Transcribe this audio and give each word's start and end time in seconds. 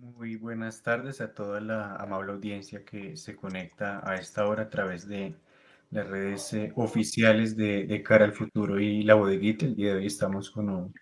Muy 0.00 0.36
buenas 0.36 0.82
tardes 0.82 1.20
a 1.20 1.34
toda 1.34 1.60
la 1.60 1.96
amable 1.96 2.32
audiencia 2.32 2.82
que 2.82 3.14
se 3.16 3.36
conecta 3.36 4.00
a 4.08 4.16
esta 4.16 4.46
hora 4.46 4.62
a 4.62 4.70
través 4.70 5.06
de 5.06 5.34
las 5.90 6.08
redes 6.08 6.52
eh, 6.54 6.72
oficiales 6.76 7.56
de, 7.56 7.84
de 7.86 8.02
Cara 8.02 8.24
al 8.24 8.32
Futuro 8.32 8.80
y 8.80 9.02
La 9.02 9.14
Bodeguita. 9.14 9.66
El 9.66 9.76
día 9.76 9.92
de 9.92 9.98
hoy 9.98 10.06
estamos 10.06 10.50
con 10.50 10.70
un 10.70 10.94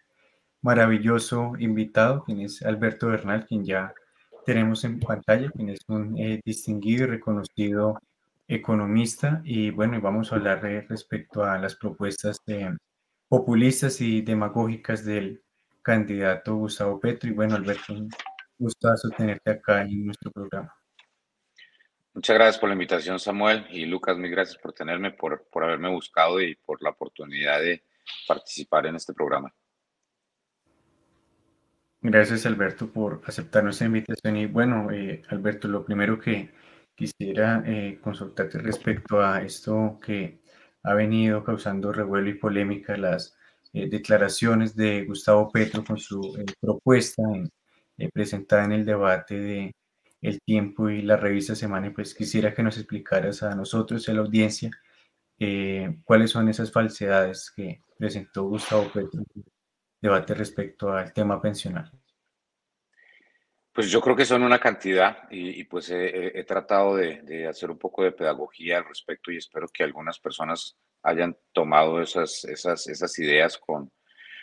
maravilloso 0.63 1.53
invitado, 1.59 2.25
quien 2.25 2.41
es 2.41 2.63
Alberto 2.63 3.09
Bernal, 3.09 3.47
quien 3.47 3.65
ya 3.65 3.95
tenemos 4.45 4.83
en 4.85 4.99
pantalla, 4.99 5.51
quien 5.51 5.69
es 5.69 5.81
un 5.87 6.19
eh, 6.19 6.41
distinguido 6.45 7.05
y 7.05 7.11
reconocido 7.11 8.01
economista. 8.49 9.41
Y 9.45 9.71
bueno, 9.71 10.01
vamos 10.01 10.33
a 10.33 10.35
hablar 10.35 10.67
eh, 10.67 10.85
respecto 10.89 11.45
a 11.45 11.59
las 11.59 11.77
propuestas 11.77 12.41
eh, 12.49 12.75
populistas 13.29 14.01
y 14.01 14.23
demagógicas 14.23 15.05
del 15.05 15.43
candidato 15.83 16.57
Gustavo 16.57 16.99
Petro. 16.99 17.31
Y 17.31 17.33
bueno, 17.33 17.55
Alberto, 17.55 17.95
gustazo 18.61 19.09
tenerte 19.11 19.51
acá 19.51 19.83
en 19.83 20.07
nuestro 20.07 20.31
programa. 20.31 20.73
Muchas 22.13 22.35
gracias 22.35 22.59
por 22.59 22.69
la 22.69 22.75
invitación, 22.75 23.19
Samuel. 23.19 23.67
Y 23.71 23.87
Lucas, 23.87 24.17
mil 24.19 24.31
gracias 24.31 24.59
por 24.59 24.73
tenerme, 24.73 25.13
por, 25.13 25.49
por 25.51 25.65
haberme 25.65 25.91
buscado 25.91 26.41
y 26.41 26.55
por 26.57 26.83
la 26.83 26.91
oportunidad 26.91 27.61
de 27.61 27.85
participar 28.27 28.87
en 28.87 28.97
este 28.97 29.15
programa. 29.15 29.53
Gracias, 32.03 32.47
Alberto, 32.47 32.91
por 32.91 33.23
aceptar 33.27 33.63
nuestra 33.63 33.87
invitación. 33.87 34.37
Y 34.37 34.47
bueno, 34.47 34.91
eh, 34.91 35.23
Alberto, 35.29 35.69
lo 35.69 35.85
primero 35.85 36.19
que 36.19 36.51
quisiera 36.95 37.63
eh, 37.67 37.99
consultarte 38.03 38.59
respecto 38.59 39.21
a 39.21 39.43
esto 39.43 39.99
que 40.05 40.41
ha 40.83 40.95
venido 40.95 41.45
causando 41.45 41.93
revuelo 41.93 42.31
y 42.31 42.35
polémica, 42.35 42.97
las 42.97 43.37
eh, 43.73 43.89
declaraciones 43.89 44.75
de 44.75 45.05
Gustavo 45.05 45.51
Petro 45.51 45.85
con 45.85 45.99
su 45.99 46.21
propuesta 46.61 47.23
eh, 48.01 48.11
presentada 48.13 48.65
en 48.65 48.73
el 48.73 48.85
debate 48.85 49.39
de 49.39 49.75
El 50.23 50.41
Tiempo 50.41 50.89
y 50.89 51.03
la 51.03 51.17
revista 51.17 51.55
Semana. 51.55 51.93
Pues 51.95 52.15
quisiera 52.15 52.55
que 52.55 52.63
nos 52.63 52.79
explicaras 52.79 53.43
a 53.43 53.55
nosotros 53.55 54.09
a 54.09 54.15
la 54.15 54.21
audiencia 54.21 54.71
eh, 55.39 55.99
cuáles 56.05 56.31
son 56.31 56.49
esas 56.49 56.73
falsedades 56.73 57.53
que 57.55 57.83
presentó 57.99 58.45
Gustavo 58.45 58.91
Petro 58.93 59.21
en 59.21 59.27
el 59.43 59.45
debate 60.01 60.35
respecto 60.35 60.91
al 60.93 61.13
tema 61.13 61.41
pensional. 61.43 61.91
Pues 63.73 63.91
yo 63.91 64.01
creo 64.01 64.17
que 64.17 64.25
son 64.25 64.43
una 64.43 64.59
cantidad 64.59 65.29
y, 65.31 65.63
pues 65.65 65.91
he 65.91 66.45
tratado 66.45 66.97
de, 66.97 67.23
de 67.23 67.47
hacer 67.47 67.71
un 67.71 67.79
poco 67.79 68.03
de 68.03 68.13
pedagogía 68.13 68.79
al 68.79 68.85
respecto 68.85 69.31
y 69.31 69.37
espero 69.37 69.69
que 69.69 69.85
algunas 69.85 70.19
personas 70.19 70.77
hayan 71.03 71.37
tomado 71.53 72.01
esas, 72.01 72.45
esas, 72.45 72.87
esas 72.89 73.19
ideas 73.19 73.59
con, 73.59 73.91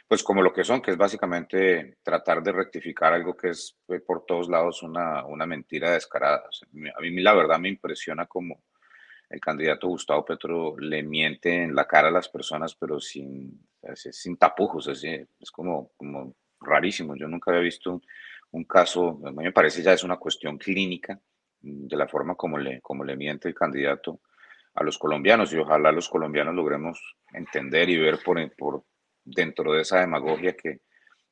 pues 0.08 0.24
como 0.24 0.42
lo 0.42 0.54
que 0.54 0.64
son, 0.64 0.82
que 0.82 0.92
es 0.92 0.98
básicamente 0.98 1.98
tratar 2.02 2.42
de 2.42 2.54
rectificar 2.54 3.14
algo 3.14 3.36
que 3.36 3.50
es 3.50 3.78
pues, 3.86 4.02
por 4.02 4.26
todos 4.26 4.48
lados 4.50 4.82
una, 4.84 5.26
una 5.26 5.46
mentira 5.46 5.92
descarada. 5.92 6.44
A 6.96 7.02
mí 7.02 7.22
la 7.22 7.34
verdad 7.34 7.60
me 7.60 7.70
impresiona 7.70 8.26
como 8.26 8.64
el 9.30 9.42
candidato 9.42 9.88
Gustavo 9.88 10.24
Petro 10.24 10.78
le 10.78 11.04
miente 11.04 11.64
en 11.64 11.76
la 11.76 11.86
cara 11.86 12.08
a 12.08 12.12
las 12.12 12.30
personas, 12.30 12.76
pero 12.76 13.00
sin, 13.00 13.68
sin 13.96 14.38
tapujos, 14.38 14.88
así, 14.88 15.10
es 15.40 15.52
como, 15.52 15.92
como 15.98 16.36
rarísimo. 16.62 17.16
Yo 17.16 17.28
nunca 17.28 17.52
había 17.52 17.64
visto 17.64 18.02
un, 18.52 18.64
caso, 18.64 19.20
me 19.34 19.52
parece 19.52 19.84
ya 19.84 19.92
es 19.92 20.04
una 20.04 20.18
cuestión 20.18 20.58
clínica 20.58 21.20
de 21.60 21.98
la 21.98 22.08
forma 22.08 22.36
como 22.36 22.58
le, 22.58 22.80
como 22.82 23.04
le 23.04 23.18
miente 23.18 23.50
el 23.50 23.56
candidato 23.56 24.22
a 24.76 24.84
los 24.84 24.98
colombianos 24.98 25.52
y 25.52 25.58
ojalá 25.58 25.92
los 25.92 26.08
colombianos 26.08 26.56
logremos 26.56 27.16
entender 27.34 27.90
y 27.90 27.98
ver 27.98 28.20
por 28.24 28.40
dentro 29.28 29.74
de 29.74 29.82
esa 29.82 30.00
demagogia 30.00 30.56
que, 30.56 30.80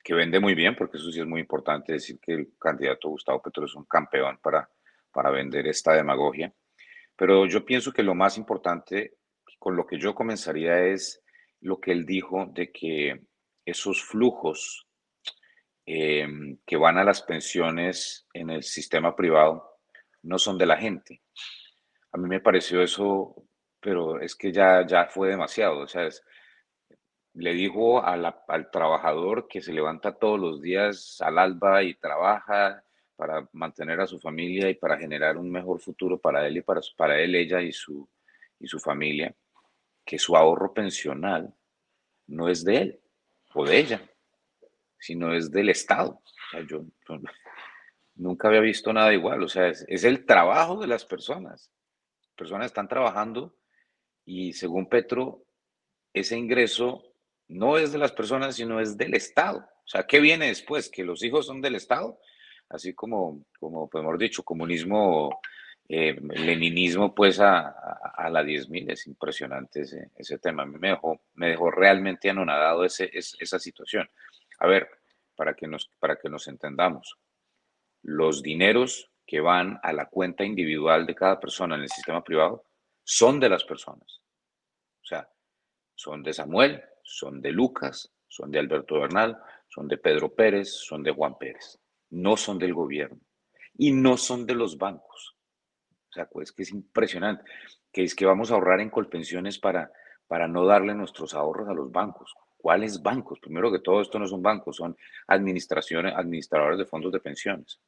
que 0.04 0.14
vende 0.14 0.40
muy 0.40 0.54
bien, 0.54 0.76
porque 0.76 0.98
eso 0.98 1.12
sí 1.12 1.20
es 1.20 1.26
muy 1.26 1.42
importante 1.42 1.94
decir 1.94 2.20
que 2.22 2.34
el 2.34 2.50
candidato 2.60 3.10
Gustavo 3.10 3.42
Petro 3.42 3.66
es 3.66 3.76
un 3.76 3.86
campeón 3.86 4.38
para, 4.42 4.70
para 5.12 5.32
vender 5.32 5.66
esta 5.68 5.94
demagogia. 5.94 6.54
Pero 7.16 7.46
yo 7.46 7.66
pienso 7.66 7.94
que 7.94 8.04
lo 8.04 8.14
más 8.14 8.38
importante 8.38 9.18
con 9.58 9.76
lo 9.76 9.88
que 9.88 9.98
yo 9.98 10.14
comenzaría 10.14 10.86
es 10.86 11.24
lo 11.62 11.80
que 11.80 11.92
él 11.92 12.06
dijo 12.06 12.46
de 12.54 12.72
que 12.72 13.22
esos 13.66 14.04
flujos 14.04 14.86
eh, 15.86 16.28
que 16.66 16.78
van 16.78 16.98
a 16.98 17.04
las 17.04 17.22
pensiones 17.22 18.28
en 18.34 18.50
el 18.50 18.64
sistema 18.64 19.16
privado 19.16 19.80
no 20.24 20.38
son 20.38 20.58
de 20.58 20.66
la 20.66 20.78
gente. 20.78 21.22
A 22.12 22.18
mí 22.18 22.28
me 22.28 22.42
pareció 22.42 22.82
eso, 22.82 23.36
pero 23.80 24.20
es 24.20 24.36
que 24.36 24.52
ya, 24.52 24.86
ya 24.86 25.08
fue 25.08 25.30
demasiado. 25.30 25.80
O 25.80 25.88
sea, 25.88 26.06
es, 26.06 26.22
le 27.36 27.54
dijo 27.54 28.00
a 28.00 28.14
al 28.48 28.72
trabajador 28.72 29.48
que 29.48 29.62
se 29.62 29.74
levanta 29.74 30.14
todos 30.14 30.40
los 30.40 30.62
días 30.62 31.22
al 31.22 31.38
alba 31.38 31.84
y 31.84 31.94
trabaja 31.96 32.84
para 33.16 33.48
mantener 33.52 34.00
a 34.02 34.08
su 34.08 34.20
familia 34.20 34.70
y 34.70 34.76
para 34.76 34.98
generar 34.98 35.38
un 35.38 35.52
mejor 35.52 35.80
futuro 35.80 36.18
para 36.18 36.46
él 36.48 36.58
y 36.58 36.62
para, 36.62 36.82
para 36.98 37.20
él, 37.20 37.36
ella 37.36 37.62
y 37.62 37.72
su, 37.72 38.08
y 38.60 38.68
su 38.68 38.80
familia, 38.80 39.36
que 40.06 40.18
su 40.18 40.36
ahorro 40.36 40.74
pensional 40.74 41.54
no 42.28 42.50
es 42.50 42.64
de 42.64 42.78
él 42.78 43.00
o 43.54 43.66
de 43.66 43.80
ella, 43.80 44.02
sino 44.98 45.34
es 45.34 45.52
del 45.52 45.70
Estado. 45.70 46.22
Yo 46.68 46.86
nunca 48.16 48.48
había 48.48 48.62
visto 48.62 48.92
nada 48.94 49.14
igual. 49.14 49.44
O 49.44 49.48
sea, 49.48 49.68
es, 49.68 49.86
es 49.88 50.04
el 50.04 50.26
trabajo 50.26 50.80
de 50.80 50.88
las 50.88 51.06
personas. 51.06 51.72
Personas 52.36 52.68
están 52.68 52.88
trabajando 52.88 53.56
y 54.26 54.54
según 54.54 54.88
Petro, 54.88 55.46
ese 56.14 56.38
ingreso 56.38 57.15
no 57.48 57.78
es 57.78 57.92
de 57.92 57.98
las 57.98 58.12
personas, 58.12 58.56
sino 58.56 58.80
es 58.80 58.98
del 58.98 59.14
Estado. 59.14 59.60
O 59.60 59.88
sea, 59.88 60.04
¿qué 60.04 60.20
viene 60.20 60.48
después? 60.48 60.90
Que 60.90 61.04
los 61.04 61.24
hijos 61.24 61.46
son 61.46 61.62
del 61.62 61.76
Estado, 61.76 62.20
así 62.70 62.94
como, 62.94 63.46
como 63.60 63.88
pues, 63.90 64.04
hemos 64.04 64.18
dicho, 64.18 64.44
comunismo, 64.44 65.40
eh, 65.88 66.16
leninismo, 66.20 67.14
pues 67.14 67.40
a, 67.40 67.68
a, 67.68 68.14
a 68.16 68.30
la 68.30 68.44
10.000. 68.44 68.92
Es 68.92 69.06
impresionante 69.08 69.82
ese, 69.82 70.40
tema. 70.40 70.66
Me 70.66 70.90
dejó, 70.90 71.22
me 71.36 71.50
dejó 71.50 71.70
realmente 71.70 72.30
anonadado 72.30 72.84
ese, 72.84 73.10
es, 73.14 73.36
esa 73.40 73.60
situación. 73.60 74.10
A 74.60 74.68
ver, 74.68 74.90
para 75.36 75.54
que, 75.54 75.68
nos, 75.68 75.90
para 76.00 76.16
que 76.16 76.30
nos 76.30 76.48
entendamos, 76.48 77.18
los 78.02 78.42
dineros 78.42 79.12
que 79.28 79.42
van 79.42 79.80
a 79.84 79.94
la 79.94 80.06
cuenta 80.08 80.44
individual 80.44 81.06
de 81.06 81.16
cada 81.16 81.40
persona 81.40 81.76
en 81.76 81.82
el 81.82 81.90
sistema 81.90 82.24
privado 82.24 82.66
son 83.04 83.40
de 83.40 83.50
las 83.50 83.64
personas. 83.64 84.22
O 85.02 85.06
sea, 85.06 85.30
son 85.94 86.24
de 86.24 86.34
Samuel, 86.34 86.84
son 87.06 87.42
de 87.42 87.52
Lucas, 87.52 88.12
son 88.28 88.52
de 88.52 88.60
Alberto 88.60 89.00
Bernal, 89.00 89.38
son 89.68 89.88
de 89.88 89.98
Pedro 89.98 90.34
Pérez, 90.34 90.72
son 90.72 91.04
de 91.04 91.12
Juan 91.12 91.38
Pérez. 91.38 91.80
No 92.10 92.36
son 92.36 92.58
del 92.58 92.74
gobierno 92.74 93.20
y 93.78 93.92
no 93.92 94.18
son 94.18 94.46
de 94.46 94.56
los 94.56 94.78
bancos. 94.78 95.36
O 96.10 96.14
sea, 96.14 96.28
pues 96.28 96.52
que 96.52 96.64
es 96.64 96.72
impresionante, 96.72 97.44
que 97.92 98.04
es 98.04 98.16
que 98.16 98.26
vamos 98.26 98.52
a 98.52 98.56
ahorrar 98.56 98.80
en 98.80 98.90
colpensiones 98.90 99.60
para, 99.60 99.92
para 100.28 100.48
no 100.48 100.66
darle 100.66 100.94
nuestros 100.96 101.34
ahorros 101.34 101.68
a 101.70 101.74
los 101.74 101.92
bancos. 101.92 102.34
¿Cuáles 102.58 103.02
bancos? 103.02 103.40
Primero 103.40 103.72
que 103.72 103.80
todo, 103.80 104.02
esto 104.02 104.18
no 104.18 104.28
son 104.28 104.42
bancos, 104.42 104.78
son 104.78 104.98
administraciones, 105.28 106.16
administradores 106.16 106.80
de 106.80 106.86
fondos 106.86 107.12
de 107.12 107.20
pensiones. 107.20 107.80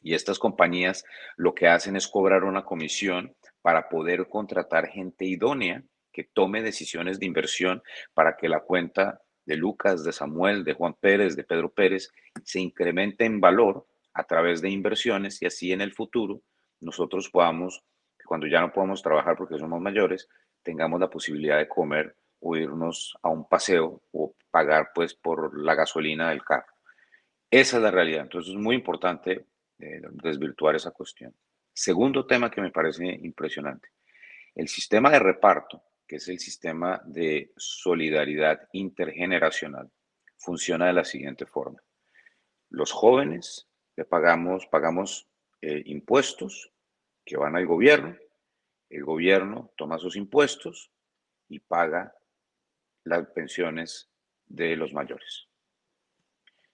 Y 0.00 0.14
estas 0.14 0.38
compañías 0.38 1.04
lo 1.36 1.54
que 1.54 1.68
hacen 1.68 1.94
es 1.94 2.08
cobrar 2.08 2.42
una 2.42 2.64
comisión 2.64 3.36
para 3.60 3.88
poder 3.88 4.28
contratar 4.28 4.88
gente 4.88 5.24
idónea 5.24 5.84
que 6.12 6.24
tome 6.24 6.62
decisiones 6.62 7.18
de 7.18 7.26
inversión 7.26 7.82
para 8.14 8.36
que 8.36 8.48
la 8.48 8.60
cuenta 8.60 9.20
de 9.44 9.56
Lucas, 9.56 10.04
de 10.04 10.12
Samuel, 10.12 10.64
de 10.64 10.74
Juan 10.74 10.94
Pérez, 10.94 11.34
de 11.36 11.44
Pedro 11.44 11.72
Pérez 11.72 12.10
se 12.44 12.60
incremente 12.60 13.24
en 13.24 13.40
valor 13.40 13.86
a 14.14 14.24
través 14.24 14.60
de 14.60 14.70
inversiones 14.70 15.40
y 15.42 15.46
así 15.46 15.72
en 15.72 15.80
el 15.80 15.92
futuro 15.92 16.42
nosotros 16.80 17.30
podamos, 17.30 17.82
cuando 18.26 18.46
ya 18.46 18.60
no 18.60 18.72
podamos 18.72 19.02
trabajar 19.02 19.36
porque 19.36 19.58
somos 19.58 19.80
mayores, 19.80 20.28
tengamos 20.62 21.00
la 21.00 21.08
posibilidad 21.08 21.58
de 21.58 21.68
comer 21.68 22.16
o 22.40 22.56
irnos 22.56 23.16
a 23.22 23.28
un 23.28 23.48
paseo 23.48 24.02
o 24.12 24.34
pagar 24.50 24.90
pues 24.94 25.14
por 25.14 25.58
la 25.58 25.74
gasolina 25.74 26.30
del 26.30 26.44
carro. 26.44 26.72
Esa 27.50 27.76
es 27.76 27.82
la 27.82 27.90
realidad. 27.90 28.22
Entonces 28.22 28.52
es 28.54 28.60
muy 28.60 28.74
importante 28.74 29.46
eh, 29.78 30.00
desvirtuar 30.22 30.74
esa 30.74 30.90
cuestión. 30.90 31.34
Segundo 31.72 32.26
tema 32.26 32.50
que 32.50 32.60
me 32.60 32.70
parece 32.70 33.06
impresionante. 33.06 33.88
El 34.54 34.68
sistema 34.68 35.10
de 35.10 35.20
reparto, 35.20 35.82
que 36.12 36.16
es 36.16 36.28
el 36.28 36.38
sistema 36.38 37.00
de 37.06 37.54
solidaridad 37.56 38.68
intergeneracional, 38.72 39.90
funciona 40.36 40.88
de 40.88 40.92
la 40.92 41.06
siguiente 41.06 41.46
forma. 41.46 41.82
Los 42.68 42.92
jóvenes 42.92 43.66
le 43.96 44.04
pagamos, 44.04 44.66
pagamos 44.66 45.26
eh, 45.62 45.82
impuestos 45.86 46.70
que 47.24 47.38
van 47.38 47.56
al 47.56 47.64
gobierno, 47.64 48.14
el 48.90 49.04
gobierno 49.04 49.72
toma 49.74 49.96
sus 49.96 50.16
impuestos 50.16 50.90
y 51.48 51.60
paga 51.60 52.14
las 53.04 53.26
pensiones 53.28 54.10
de 54.44 54.76
los 54.76 54.92
mayores. 54.92 55.48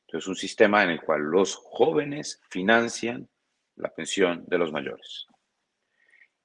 Entonces, 0.08 0.26
un 0.26 0.35
sistema 0.35 0.82
en 0.82 0.90
el 0.90 1.00
cual 1.00 1.20
los 1.23 1.55
jóvenes 1.55 2.43
financian 2.50 3.29
la 3.76 3.94
pensión 3.94 4.44
de 4.49 4.58
los 4.58 4.73
mayores. 4.73 5.29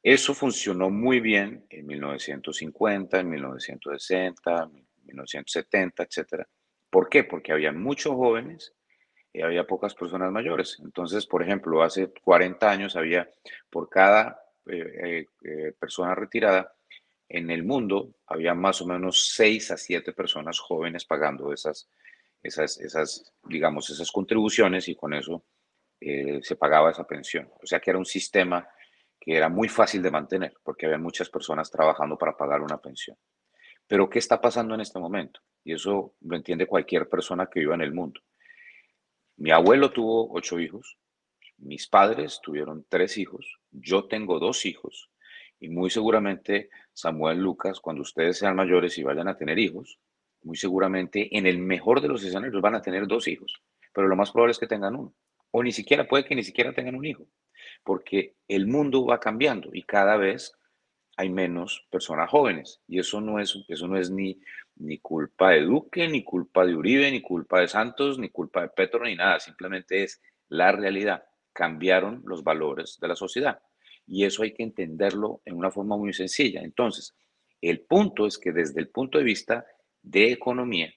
Eso 0.04 0.34
funcionó 0.34 0.90
muy 0.90 1.22
bien 1.22 1.66
en 1.70 1.88
1950, 1.88 3.22
en 3.22 3.30
1960, 3.30 4.70
1970, 5.06 6.04
etc. 6.04 6.46
¿Por 6.90 7.08
qué? 7.08 7.24
Porque 7.24 7.54
había 7.54 7.72
muchos 7.72 8.14
jóvenes 8.14 8.74
eh, 9.34 9.44
había 9.44 9.66
pocas 9.66 9.96
personas 9.96 10.32
mayores. 10.32 10.78
Entonces, 10.84 11.26
por 11.26 11.42
ejemplo, 11.42 11.82
hace 11.82 12.12
40 12.24 12.70
años 12.70 12.96
había 12.96 13.30
por 13.70 13.90
cada 13.90 14.40
eh, 14.68 15.26
persona 15.80 16.14
retirada 16.16 16.74
en 17.28 17.50
el 17.50 17.64
mundo, 17.64 18.14
había 18.28 18.54
más 18.54 18.82
o 18.82 18.86
menos 18.86 19.32
6 19.34 19.72
a 19.72 19.78
7 19.78 20.14
personas 20.14 20.60
jóvenes 20.60 21.06
pagando 21.06 21.52
esas, 21.52 21.90
esas, 22.44 23.34
digamos, 23.44 23.90
esas 23.90 24.12
contribuciones 24.12 24.88
y 24.88 24.96
con 24.96 25.14
eso 25.14 25.44
se 26.00 26.56
pagaba 26.58 26.92
esa 26.92 27.08
pensión. 27.08 27.50
O 27.62 27.66
sea 27.66 27.80
que 27.80 27.90
era 27.90 27.98
un 27.98 28.06
sistema 28.06 28.68
que 29.24 29.38
era 29.38 29.48
muy 29.48 29.70
fácil 29.70 30.02
de 30.02 30.12
mantener 30.12 30.54
porque 30.64 30.86
había 30.86 30.98
muchas 30.98 31.30
personas 31.30 31.72
trabajando 31.72 32.18
para 32.18 32.36
pagar 32.36 32.62
una 32.62 32.78
pensión. 32.78 33.18
Pero 33.88 34.10
¿qué 34.10 34.20
está 34.20 34.42
pasando 34.42 34.76
en 34.76 34.82
este 34.82 35.00
momento? 35.00 35.40
Y 35.64 35.72
eso 35.72 36.14
lo 36.20 36.36
entiende 36.36 36.68
cualquier 36.68 37.08
persona 37.08 37.48
que 37.48 37.62
viva 37.62 37.74
en 37.74 37.82
el 37.82 37.94
mundo. 37.94 38.20
Mi 39.38 39.52
abuelo 39.52 39.92
tuvo 39.92 40.30
ocho 40.34 40.60
hijos, 40.60 40.98
mis 41.58 41.88
padres 41.88 42.42
tuvieron 42.44 42.86
tres 42.90 43.18
hijos, 43.18 43.60
yo 43.72 44.10
tengo 44.10 44.40
dos 44.40 44.66
hijos 44.66 45.10
y 45.58 45.70
muy 45.70 45.90
seguramente 45.90 46.70
Samuel 46.92 47.40
Lucas, 47.40 47.80
cuando 47.80 48.02
ustedes 48.02 48.38
sean 48.38 48.58
mayores 48.58 48.98
y 48.98 49.04
vayan 49.04 49.30
a 49.30 49.38
tener 49.38 49.58
hijos, 49.58 50.00
muy 50.42 50.58
seguramente 50.58 51.38
en 51.38 51.48
el 51.48 51.60
mejor 51.60 52.02
de 52.02 52.10
los 52.10 52.22
escenarios 52.26 52.62
van 52.62 52.76
a 52.76 52.82
tener 52.82 53.08
dos 53.08 53.30
hijos, 53.30 53.62
pero 53.94 54.10
lo 54.10 54.18
más 54.18 54.32
probable 54.32 54.52
es 54.52 54.60
que 54.60 54.68
tengan 54.68 54.98
uno. 54.98 55.14
O 55.52 55.64
ni 55.64 55.72
siquiera 55.72 56.06
puede 56.10 56.26
que 56.26 56.36
ni 56.36 56.44
siquiera 56.44 56.74
tengan 56.74 56.96
un 56.96 57.06
hijo, 57.06 57.26
porque 57.84 58.36
el 58.48 58.68
mundo 58.68 59.06
va 59.06 59.20
cambiando 59.20 59.70
y 59.74 59.84
cada 59.84 60.18
vez 60.18 60.54
hay 61.16 61.30
menos 61.30 61.86
personas 61.92 62.30
jóvenes. 62.30 62.82
Y 62.88 63.00
eso 63.00 63.22
no 63.22 63.40
es, 63.40 63.58
eso 63.68 63.88
no 63.88 63.98
es 63.98 64.10
ni, 64.10 64.40
ni 64.76 64.98
culpa 65.00 65.52
de 65.52 65.62
Duque, 65.62 66.08
ni 66.08 66.24
culpa 66.24 66.66
de 66.66 66.76
Uribe, 66.76 67.12
ni 67.12 67.22
culpa 67.22 67.60
de 67.60 67.68
Santos, 67.68 68.18
ni 68.18 68.30
culpa 68.30 68.62
de 68.62 68.70
Petro, 68.70 69.04
ni 69.04 69.16
nada. 69.16 69.40
Simplemente 69.40 70.04
es 70.04 70.22
la 70.50 70.72
realidad. 70.72 71.24
Cambiaron 71.52 72.24
los 72.26 72.44
valores 72.44 72.98
de 73.00 73.08
la 73.08 73.16
sociedad. 73.16 73.62
Y 74.08 74.26
eso 74.26 74.44
hay 74.44 74.54
que 74.54 74.64
entenderlo 74.64 75.42
en 75.46 75.56
una 75.56 75.72
forma 75.72 75.98
muy 75.98 76.14
sencilla. 76.14 76.62
Entonces, 76.62 77.16
el 77.62 77.82
punto 77.82 78.26
es 78.26 78.38
que 78.38 78.52
desde 78.52 78.82
el 78.82 78.90
punto 78.90 79.18
de 79.18 79.24
vista 79.24 79.66
de 80.02 80.32
economía, 80.32 80.94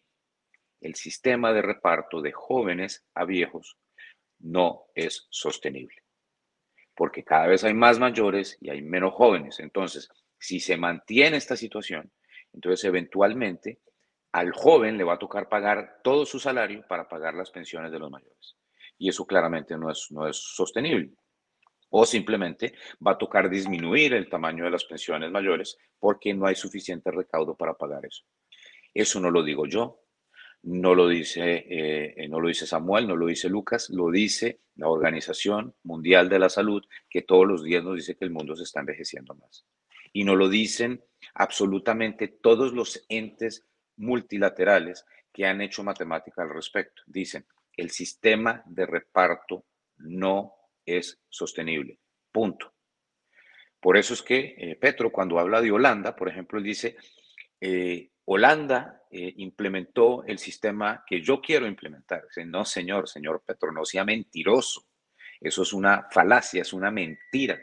el 0.80 0.94
sistema 0.94 1.52
de 1.52 1.62
reparto 1.62 2.20
de 2.22 2.32
jóvenes 2.32 3.04
a 3.14 3.24
viejos 3.24 3.76
no 4.38 4.86
es 4.94 5.26
sostenible 5.30 6.06
porque 6.96 7.22
cada 7.22 7.46
vez 7.46 7.62
hay 7.62 7.75
más 7.75 7.98
mayores 7.98 8.56
y 8.60 8.70
hay 8.70 8.82
menos 8.82 9.12
jóvenes. 9.14 9.60
Entonces, 9.60 10.08
si 10.38 10.58
se 10.60 10.76
mantiene 10.76 11.37
esta 11.37 11.56
situación, 11.56 12.10
entonces 12.52 12.84
eventualmente 12.84 13.81
al 14.32 14.52
joven 14.52 14.96
le 14.96 15.04
va 15.04 15.14
a 15.14 15.19
tocar 15.19 15.48
pagar 15.48 16.00
todo 16.02 16.26
su 16.26 16.40
salario 16.40 16.84
para 16.88 17.08
pagar 17.08 17.34
las 17.34 17.50
pensiones 17.50 17.93
de 17.93 17.98
los 17.98 18.10
mayores. 18.10 18.56
Y 18.98 19.10
eso 19.10 19.26
claramente 19.26 19.76
no 19.76 19.90
es, 19.90 20.08
no 20.10 20.26
es 20.26 20.37
sostenible. 20.37 21.12
O 21.90 22.04
simplemente 22.04 22.75
va 23.06 23.12
a 23.12 23.19
tocar 23.19 23.48
disminuir 23.48 24.14
el 24.14 24.28
tamaño 24.28 24.64
de 24.64 24.70
las 24.70 24.84
pensiones 24.84 25.31
mayores 25.31 25.78
porque 25.98 26.34
no 26.34 26.46
hay 26.46 26.54
suficiente 26.54 27.10
recaudo 27.10 27.54
para 27.56 27.75
pagar 27.75 28.04
eso. 28.04 28.25
Eso 28.93 29.20
no 29.20 29.31
lo 29.31 29.43
digo 29.43 29.66
yo, 29.66 30.00
no 30.66 30.96
lo 30.96 31.08
dice, 31.08 31.64
eh, 31.68 32.28
no 32.28 32.40
lo 32.40 32.48
dice 32.48 32.66
Samuel, 32.66 33.06
no 33.06 33.14
lo 33.14 33.26
dice 33.26 33.48
Lucas, 33.48 33.88
lo 33.88 34.10
dice 34.10 34.60
la 34.74 34.88
Organización 34.88 35.74
Mundial 35.84 36.28
de 36.28 36.40
la 36.40 36.48
Salud, 36.48 36.84
que 37.08 37.22
todos 37.22 37.46
los 37.46 37.62
días 37.62 37.84
nos 37.84 37.94
dice 37.94 38.16
que 38.16 38.24
el 38.24 38.32
mundo 38.32 38.56
se 38.56 38.64
está 38.64 38.80
envejeciendo 38.80 39.34
más. 39.34 39.64
Y 40.12 40.24
no 40.24 40.34
lo 40.34 40.48
dicen 40.48 41.04
absolutamente 41.34 42.26
todos 42.26 42.72
los 42.72 43.04
entes 43.08 43.64
multilaterales 43.96 45.04
que 45.32 45.46
han 45.46 45.60
hecho 45.60 45.84
matemática 45.84 46.42
al 46.42 46.50
respecto. 46.50 47.02
Dicen, 47.06 47.46
el 47.76 47.90
sistema 47.90 48.64
de 48.66 48.86
reparto 48.86 49.66
no 49.98 50.54
es 50.84 51.20
sostenible. 51.28 52.00
Punto. 52.32 52.72
Por 53.78 53.96
eso 53.96 54.14
es 54.14 54.22
que 54.22 54.56
eh, 54.58 54.76
Petro, 54.80 55.12
cuando 55.12 55.38
habla 55.38 55.60
de 55.60 55.70
Holanda, 55.70 56.16
por 56.16 56.28
ejemplo, 56.28 56.58
él 56.58 56.64
dice, 56.64 56.96
eh, 57.60 58.10
Holanda 58.24 59.02
eh, 59.18 59.32
implementó 59.38 60.24
el 60.24 60.38
sistema 60.38 61.02
que 61.06 61.22
yo 61.22 61.40
quiero 61.40 61.66
implementar. 61.66 62.24
No, 62.44 62.66
señor, 62.66 63.08
señor 63.08 63.42
Petro, 63.46 63.72
no 63.72 63.86
sea 63.86 64.04
mentiroso. 64.04 64.84
Eso 65.40 65.62
es 65.62 65.72
una 65.72 66.06
falacia, 66.10 66.60
es 66.60 66.74
una 66.74 66.90
mentira. 66.90 67.58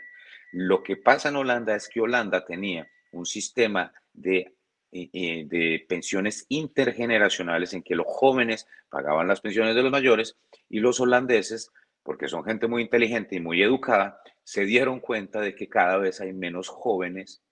Lo 0.52 0.82
que 0.82 0.98
pasa 0.98 1.30
en 1.30 1.36
Holanda 1.36 1.76
es 1.76 1.88
que 1.90 2.02
Holanda 2.02 2.44
tenía 2.44 2.88
un 3.12 3.28
sistema 3.28 3.94
de, 4.14 4.56
eh, 4.92 5.10
eh, 5.14 5.46
de 5.46 5.86
pensiones 5.88 6.48
intergeneracionales 6.50 7.76
en 7.76 7.84
que 7.84 7.96
los 7.96 8.08
jóvenes 8.08 8.68
pagaban 8.90 9.28
las 9.28 9.42
pensiones 9.42 9.76
de 9.76 9.84
los 9.84 9.92
mayores 9.92 10.36
y 10.70 10.80
los 10.80 11.00
holandeses, 11.00 11.72
porque 12.02 12.30
son 12.30 12.44
gente 12.46 12.66
muy 12.66 12.82
inteligente 12.82 13.36
y 13.36 13.42
muy 13.42 13.62
educada, 13.62 14.20
se 14.44 14.66
dieron 14.66 15.00
cuenta 15.00 15.40
de 15.40 15.54
que 15.54 15.70
cada 15.70 15.98
vez 15.98 16.20
hay 16.20 16.34
menos 16.34 16.68
jóvenes 16.68 17.44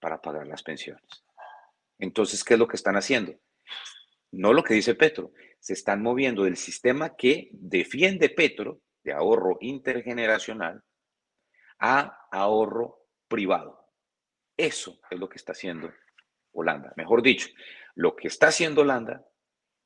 para 0.00 0.20
pagar 0.20 0.48
las 0.48 0.64
pensiones. 0.64 1.27
Entonces, 1.98 2.44
¿qué 2.44 2.54
es 2.54 2.60
lo 2.60 2.68
que 2.68 2.76
están 2.76 2.96
haciendo? 2.96 3.34
No 4.30 4.52
lo 4.52 4.62
que 4.62 4.74
dice 4.74 4.94
Petro, 4.94 5.32
se 5.58 5.72
están 5.72 6.02
moviendo 6.02 6.44
del 6.44 6.56
sistema 6.56 7.16
que 7.16 7.48
defiende 7.52 8.28
Petro 8.28 8.80
de 9.02 9.12
ahorro 9.12 9.56
intergeneracional 9.60 10.82
a 11.78 12.26
ahorro 12.30 13.06
privado. 13.28 13.86
Eso 14.56 14.98
es 15.10 15.18
lo 15.18 15.28
que 15.28 15.36
está 15.36 15.52
haciendo 15.52 15.92
Holanda. 16.52 16.92
Mejor 16.96 17.22
dicho, 17.22 17.48
lo 17.94 18.16
que 18.16 18.28
está 18.28 18.48
haciendo 18.48 18.82
Holanda 18.82 19.24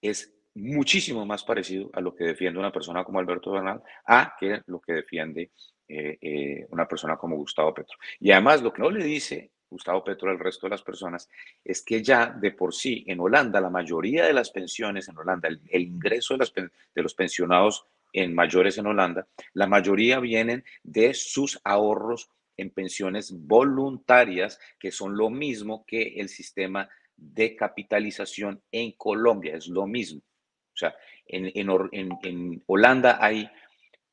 es 0.01 0.35
muchísimo 0.55 1.25
más 1.25 1.45
parecido 1.45 1.91
a 1.95 2.01
lo 2.01 2.15
que 2.15 2.25
defiende 2.25 2.59
una 2.59 2.73
persona 2.73 3.05
como 3.05 3.19
Alberto 3.19 3.53
Bernal 3.53 3.83
a 4.07 4.35
que 4.39 4.63
lo 4.67 4.81
que 4.81 4.93
defiende 4.95 5.53
eh, 5.89 6.19
eh, 6.21 6.67
una 6.71 6.87
persona 6.87 7.17
como 7.17 7.37
Gustavo 7.37 7.73
Petro. 7.73 7.97
Y 8.21 8.33
además 8.33 8.63
lo 8.63 8.73
que 8.73 8.83
no 8.83 8.91
le 8.91 9.05
dice 9.05 9.53
Gustavo 9.73 10.05
Petro 10.05 10.31
al 10.31 10.39
resto 10.39 10.67
de 10.67 10.71
las 10.71 10.83
personas, 10.83 11.29
es 11.65 11.83
que 11.83 12.03
ya 12.03 12.27
de 12.27 12.53
por 12.53 12.75
sí 12.75 13.05
en 13.07 13.21
Holanda, 13.21 13.61
la 13.61 13.71
mayoría 13.71 14.27
de 14.27 14.33
las 14.33 14.51
pensiones 14.51 15.09
en 15.09 15.19
Holanda, 15.19 15.49
el, 15.49 15.83
ingreso 15.83 16.37
de, 16.37 17.03
los 17.03 17.15
pensionados 17.15 17.87
en 18.13 18.35
mayores 18.35 18.79
en 18.79 18.87
Holanda, 18.87 19.27
la 19.55 19.67
mayoría 19.67 20.21
vienen 20.21 20.65
de 20.83 21.15
sus 21.15 21.61
ahorros 21.65 22.31
en 22.57 22.71
pensiones 22.71 23.33
voluntarias, 23.33 24.61
que 24.79 24.93
son 24.93 25.17
lo 25.17 25.31
mismo 25.31 25.85
que 25.87 26.21
el 26.21 26.29
sistema 26.29 26.89
de 27.17 27.57
capitalización 27.57 28.63
en 28.71 28.93
Colombia, 28.93 29.57
es 29.57 29.69
lo 29.69 29.87
mismo. 29.87 30.21
O 30.21 30.77
sea, 30.77 30.95
en, 31.27 31.51
en, 31.55 32.19
en 32.23 32.63
Holanda 32.67 33.19
hay 33.21 33.51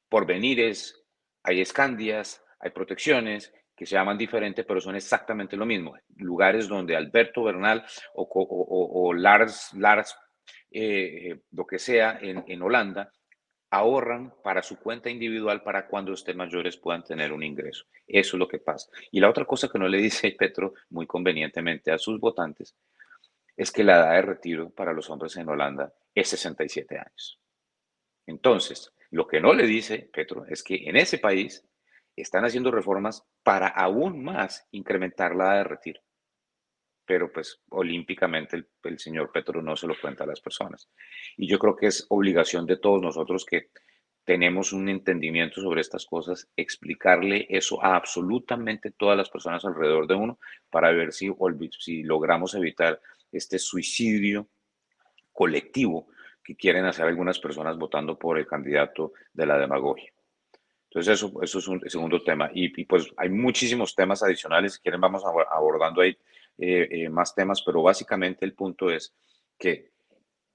porvenires, 0.08 1.04
hay 1.44 1.62
escandias, 1.62 2.44
hay 2.60 2.72
protecciones, 2.72 3.54
que 3.80 3.86
se 3.86 3.96
llaman 3.96 4.18
diferente, 4.18 4.66
pero 4.66 4.82
son 4.82 4.98
exactamente 4.98 5.56
lo 5.56 5.66
mismo. 5.66 5.96
Lugares 6.18 6.68
donde 6.68 6.98
Alberto 6.98 7.44
Bernal 7.44 7.86
o, 8.14 9.14
Lars, 9.14 9.72
Lars 9.74 10.18
eh, 10.70 11.40
lo 11.52 11.66
que 11.66 11.80
sea, 11.80 12.20
en, 12.22 12.44
en 12.46 12.62
Holanda, 12.62 13.10
ahorran 13.70 14.34
para 14.44 14.62
su 14.62 14.80
cuenta 14.80 15.10
individual 15.10 15.64
para 15.64 15.88
cuando 15.88 16.12
estén 16.12 16.36
mayores 16.36 16.76
puedan 16.76 17.06
tener 17.06 17.32
un 17.32 17.42
ingreso. 17.42 17.86
Eso 18.06 18.36
es 18.36 18.40
lo 18.40 18.50
que 18.50 18.60
pasa. 18.60 18.90
Y 19.12 19.22
la 19.22 19.30
otra 19.30 19.46
cosa 19.46 19.70
que 19.70 19.80
no 19.80 19.88
le 19.88 20.00
dice 20.00 20.32
Petro 20.38 20.74
muy 20.90 21.08
convenientemente 21.08 21.90
a 21.94 21.98
sus 21.98 22.20
votantes 22.20 22.76
es 23.56 23.72
que 23.72 23.86
la 23.86 23.96
edad 23.96 24.14
de 24.16 24.22
retiro 24.24 24.72
para 24.72 24.92
los 24.92 25.10
hombres 25.10 25.38
en 25.38 25.48
Holanda 25.48 25.94
es 26.14 26.28
67 26.28 26.98
años. 26.98 27.40
Entonces, 28.26 28.92
lo 29.12 29.26
que 29.26 29.40
no 29.40 29.54
le 29.54 29.66
dice 29.66 30.10
Petro 30.12 30.46
es 30.50 30.64
que 30.64 30.90
en 30.90 30.98
ese 30.98 31.18
país 31.18 31.64
están 32.22 32.46
haciendo 32.46 32.72
reformas 32.72 33.26
para 33.44 33.68
aún 33.68 34.24
más 34.24 34.68
incrementar 34.72 35.36
la 35.36 35.56
de 35.56 35.64
retiro. 35.64 36.02
Pero 37.06 37.32
pues 37.32 37.62
olímpicamente 37.70 38.66
el, 38.84 39.00
señor 39.00 39.32
Petro 39.32 39.62
no 39.62 39.76
se 39.76 39.88
lo 39.88 39.96
cuenta 40.00 40.24
a 40.24 40.28
las 40.28 40.42
personas. 40.42 40.90
Y 41.38 41.48
yo 41.48 41.58
creo 41.58 41.76
que 41.76 41.88
es 41.88 42.06
obligación 42.10 42.66
de 42.66 42.78
todos 42.78 43.02
nosotros 43.02 43.46
que 43.46 43.70
tenemos 44.24 44.74
un 44.74 44.90
entendimiento 44.90 45.60
sobre 45.60 45.82
estas 45.82 46.06
cosas, 46.06 46.48
explicarle 46.56 47.48
eso 47.50 47.84
a 47.84 47.96
absolutamente 47.96 48.92
todas 48.92 49.18
las 49.18 49.30
personas 49.30 49.66
alrededor 49.66 50.06
de 50.06 50.14
uno 50.14 50.40
para 50.70 50.92
ver 50.92 51.14
si, 51.14 51.32
si 51.80 52.04
logramos 52.04 52.54
evitar 52.54 53.02
este 53.32 53.58
suicidio 53.58 54.48
colectivo 55.32 56.08
que 56.44 56.56
quieren 56.56 56.86
hacer 56.86 57.06
algunas 57.06 57.40
personas 57.40 57.78
votando 57.78 58.20
por 58.20 58.38
el 58.38 58.46
candidato 58.46 59.14
de 59.34 59.46
la 59.48 59.58
demagogia. 59.58 60.12
Entonces, 60.90 61.14
eso, 61.14 61.32
eso 61.44 61.60
es 61.60 61.68
un 61.68 61.88
segundo 61.88 62.24
tema. 62.24 62.50
Y, 62.54 62.84
pues 62.86 63.12
hay 63.16 63.30
muchísimos 63.30 63.96
temas 63.96 64.24
adicionales. 64.24 64.74
Si 64.74 64.80
quieren, 64.80 65.00
vamos 65.00 65.24
abordando 65.24 66.02
ahí 66.02 66.18
eh, 66.58 66.88
eh, 66.90 67.10
más 67.10 67.36
temas, 67.36 67.62
pero 67.62 67.84
básicamente 67.84 68.44
el 68.44 68.54
punto 68.54 68.90
es 68.90 69.14
que 69.58 69.92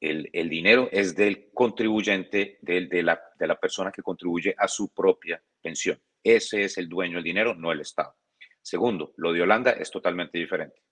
el, 0.00 0.29
el 0.33 0.49
dinero 0.49 0.88
es 0.91 1.14
del 1.14 1.50
contribuyente, 1.55 2.59
del, 2.61 2.88
de, 2.88 3.03
la, 3.05 3.21
de 3.38 3.47
la 3.47 3.59
persona 3.59 3.93
que 3.93 4.03
contribuye 4.03 4.55
a 4.59 4.67
su 4.67 4.88
propia 4.88 5.41
pensión. 5.62 5.99
Ese 6.23 6.64
es 6.64 6.79
el 6.79 6.88
dueño 6.88 7.17
del 7.17 7.25
dinero, 7.25 7.55
no 7.55 7.71
el 7.71 7.81
Estado. 7.81 8.17
Segundo, 8.61 9.12
lo 9.17 9.33
de 9.33 9.43
Holanda 9.43 9.71
es 9.71 9.91
totalmente 9.91 10.37
diferente. 10.38 10.83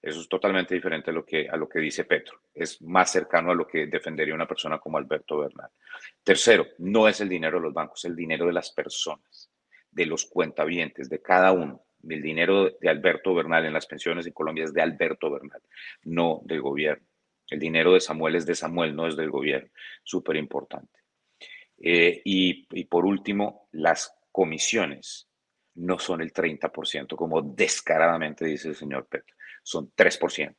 Eso 0.00 0.20
es 0.20 0.28
totalmente 0.28 0.74
diferente 0.74 1.10
a 1.10 1.14
lo 1.14 1.24
que, 1.24 1.48
a 1.48 1.56
lo 1.56 1.68
que 1.68 1.80
dice 1.80 2.04
Petro. 2.04 2.40
Es 2.54 2.80
más 2.82 3.10
cercano 3.10 3.50
a 3.50 3.54
lo 3.54 3.66
que 3.66 3.86
defendería 3.86 4.34
una 4.34 4.46
persona 4.46 4.78
como 4.78 4.98
Alberto 4.98 5.38
Bernal. 5.38 5.70
Tercero, 6.22 6.66
no 6.78 7.08
es 7.08 7.20
el 7.20 7.28
dinero 7.28 7.58
de 7.58 7.64
los 7.64 7.74
bancos, 7.74 8.00
es 8.00 8.10
el 8.10 8.16
dinero 8.16 8.46
de 8.46 8.52
las 8.52 8.70
personas, 8.70 9.50
de 9.90 10.06
los 10.06 10.26
cuentavientes, 10.26 11.08
de 11.08 11.20
cada 11.20 11.52
uno. 11.52 11.82
El 12.08 12.22
dinero 12.22 12.70
de 12.80 12.88
Alberto 12.88 13.34
Bernal 13.34 13.64
en 13.64 13.72
las 13.72 13.86
pensiones 13.86 14.26
en 14.26 14.32
Colombia 14.32 14.64
es 14.64 14.72
de 14.72 14.82
Alberto 14.82 15.30
Bernal, 15.30 15.62
no 16.04 16.40
del 16.44 16.60
gobierno. 16.60 17.06
El 17.48 17.58
dinero 17.58 17.92
de 17.94 18.00
Samuel 18.00 18.36
es 18.36 18.46
de 18.46 18.54
Samuel, 18.54 18.94
no 18.94 19.06
es 19.06 19.16
del 19.16 19.30
gobierno. 19.30 19.70
Súper 20.04 20.36
importante. 20.36 21.00
Eh, 21.78 22.22
y, 22.24 22.66
y 22.70 22.84
por 22.84 23.04
último, 23.04 23.68
las 23.72 24.16
comisiones 24.32 25.28
no 25.76 25.98
son 25.98 26.20
el 26.22 26.32
30%, 26.32 27.16
como 27.16 27.42
descaradamente 27.42 28.44
dice 28.44 28.68
el 28.68 28.76
señor 28.76 29.06
Petro, 29.06 29.35
son 29.66 29.90
3%. 29.96 30.54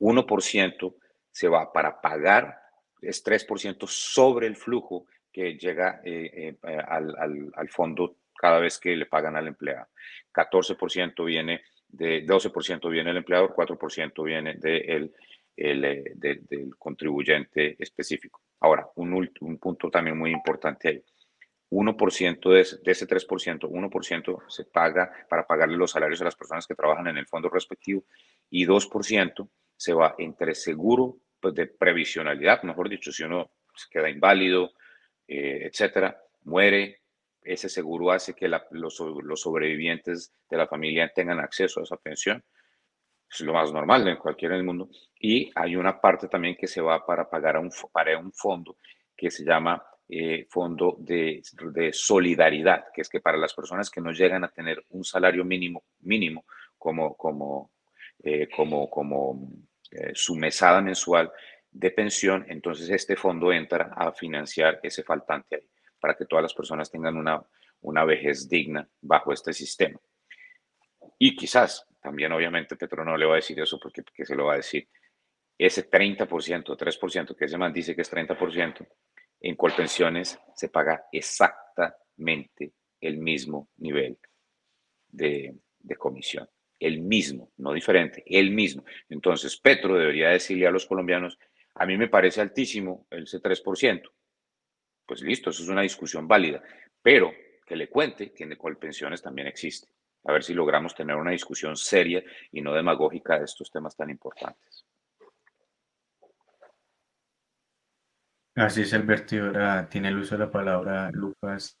1% 0.00 0.94
se 1.30 1.48
va 1.48 1.72
para 1.72 2.00
pagar, 2.00 2.58
es 3.00 3.24
3% 3.24 3.86
sobre 3.86 4.48
el 4.48 4.56
flujo 4.56 5.06
que 5.32 5.56
llega 5.56 6.00
eh, 6.04 6.56
eh, 6.60 6.78
al, 6.88 7.14
al, 7.54 7.68
fondo 7.68 8.16
cada 8.36 8.58
vez 8.58 8.78
que 8.78 8.96
le 8.96 9.06
pagan 9.06 9.36
al 9.36 9.46
empleado. 9.46 9.86
14% 10.32 11.24
viene 11.24 11.62
de, 11.88 12.26
12% 12.26 12.90
viene 12.90 13.10
el 13.10 13.18
empleador, 13.18 13.54
4% 13.54 14.24
viene 14.24 14.58
el, 14.60 15.12
del 16.16 16.76
contribuyente 16.76 17.76
específico. 17.78 18.40
Ahora, 18.60 18.88
un, 18.96 19.28
un 19.40 19.58
punto 19.58 19.90
también 19.90 20.18
muy 20.18 20.32
importante 20.32 20.88
ahí. 20.88 21.04
1% 21.74 22.52
de 22.52 22.60
ese, 22.60 22.78
de 22.78 22.92
ese 22.92 23.06
3%, 23.06 23.68
1% 23.68 24.42
se 24.48 24.64
paga 24.64 25.12
para 25.28 25.46
pagarle 25.46 25.76
los 25.76 25.90
salarios 25.90 26.20
a 26.20 26.24
las 26.24 26.36
personas 26.36 26.66
que 26.66 26.74
trabajan 26.74 27.08
en 27.08 27.18
el 27.18 27.26
fondo 27.26 27.48
respectivo 27.48 28.04
y 28.50 28.66
2% 28.66 29.48
se 29.76 29.92
va 29.92 30.14
entre 30.18 30.54
seguro 30.54 31.18
pues, 31.40 31.54
de 31.54 31.66
previsionalidad, 31.66 32.62
mejor 32.62 32.88
dicho, 32.88 33.12
si 33.12 33.24
uno 33.24 33.50
se 33.74 33.88
queda 33.90 34.08
inválido, 34.08 34.70
eh, 35.26 35.66
etcétera, 35.66 36.20
muere, 36.44 37.00
ese 37.42 37.68
seguro 37.68 38.10
hace 38.10 38.34
que 38.34 38.48
los, 38.48 39.00
los, 39.00 39.40
sobrevivientes 39.40 40.32
de 40.48 40.56
la 40.56 40.66
familia 40.66 41.12
tengan 41.14 41.40
acceso 41.40 41.80
a 41.80 41.82
esa 41.82 41.96
pensión. 41.96 42.42
Es 43.30 43.40
lo 43.40 43.52
más 43.52 43.72
normal 43.72 44.06
en 44.08 44.16
cualquier 44.16 44.52
en 44.52 44.58
el 44.58 44.64
mundo. 44.64 44.88
Y 45.18 45.50
hay 45.54 45.76
una 45.76 46.00
parte 46.00 46.28
también 46.28 46.56
que 46.56 46.66
se 46.66 46.80
va 46.80 47.04
para 47.04 47.28
pagar 47.28 47.56
a 47.56 47.60
un, 47.60 47.70
para 47.92 48.18
un 48.18 48.32
fondo 48.32 48.78
que 49.14 49.30
se 49.30 49.44
llama 49.44 49.84
eh, 50.16 50.46
fondo 50.48 50.96
de, 51.00 51.42
solidaridad, 51.92 52.84
que 52.94 53.00
es 53.00 53.08
que 53.08 53.18
para 53.18 53.36
las 53.36 53.52
personas 53.52 53.90
que 53.90 54.00
no 54.00 54.12
llegan 54.12 54.44
a 54.44 54.48
tener 54.48 54.84
un 54.90 55.02
salario 55.02 55.44
mínimo, 55.44 55.86
mínimo 56.02 56.44
como, 56.78 57.16
como, 57.16 57.72
eh, 58.22 58.48
como, 58.48 58.88
como 58.88 59.50
eh, 59.90 60.12
su 60.14 60.36
mesada 60.36 60.80
mensual 60.80 61.32
de 61.68 61.90
pensión, 61.90 62.46
entonces 62.48 62.88
este 62.90 63.16
fondo 63.16 63.52
entra 63.52 63.92
a 63.96 64.12
financiar 64.12 64.78
ese 64.84 65.02
faltante 65.02 65.56
ahí, 65.56 65.68
para 65.98 66.14
que 66.14 66.26
todas 66.26 66.44
las 66.44 66.54
personas 66.54 66.88
tengan 66.92 67.16
una, 67.16 67.42
una 67.80 68.04
vejez 68.04 68.48
digna 68.48 68.88
bajo 69.00 69.32
este 69.32 69.52
sistema. 69.52 69.98
Y 71.18 71.34
quizás, 71.34 71.88
también 72.00 72.30
obviamente 72.30 72.76
Petro 72.76 73.04
no 73.04 73.16
le 73.16 73.26
va 73.26 73.32
a 73.32 73.42
decir 73.42 73.58
eso 73.58 73.80
porque, 73.80 74.04
porque 74.04 74.24
se 74.24 74.36
lo 74.36 74.44
va 74.44 74.52
a 74.52 74.58
decir, 74.58 74.88
ese 75.58 75.90
30%, 75.90 76.76
3% 76.76 77.36
que 77.36 77.44
ese 77.46 77.58
man 77.58 77.72
dice 77.72 77.96
que 77.96 78.02
es 78.02 78.12
30%, 78.12 78.86
en 79.44 79.56
Colpensiones 79.56 80.38
se 80.54 80.70
paga 80.70 81.04
exactamente 81.12 82.72
el 82.98 83.18
mismo 83.18 83.68
nivel 83.76 84.18
de, 85.08 85.54
comisión. 85.98 86.48
El 86.80 87.00
mismo, 87.00 87.52
no 87.58 87.74
diferente, 87.74 88.24
el 88.26 88.52
mismo. 88.52 88.84
Entonces, 89.10 89.58
Petro 89.58 89.98
debería 89.98 90.30
decirle 90.30 90.66
a 90.66 90.70
los 90.70 90.86
colombianos, 90.86 91.38
a 91.74 91.84
mí 91.84 91.98
me 91.98 92.08
parece 92.08 92.40
altísimo 92.40 93.06
ese 93.10 93.40
3%. 93.42 94.10
Pues 95.04 95.20
listo, 95.20 95.50
eso 95.50 95.62
es 95.62 95.68
una 95.68 95.82
discusión 95.82 96.26
válida, 96.26 96.62
pero 97.02 97.30
que 97.66 97.76
le 97.76 97.90
cuente 97.90 98.32
que 98.32 98.44
en 98.44 98.56
Colpensiones 98.56 99.20
también 99.20 99.46
existe. 99.46 99.88
A 100.24 100.32
ver 100.32 100.42
si 100.42 100.54
logramos 100.54 100.94
tener 100.94 101.16
una 101.16 101.32
discusión 101.32 101.76
seria 101.76 102.24
y 102.50 102.62
no 102.62 102.72
demagógica 102.72 103.38
de 103.38 103.44
estos 103.44 103.70
temas 103.70 103.94
tan 103.94 104.08
importantes. 104.08 104.86
Así 108.54 108.82
es, 108.82 108.94
Alberto. 108.94 109.36
ahora 109.36 109.88
tiene 109.88 110.08
el 110.08 110.18
uso 110.18 110.36
de 110.36 110.44
la 110.44 110.50
palabra 110.50 111.10
Lucas. 111.10 111.76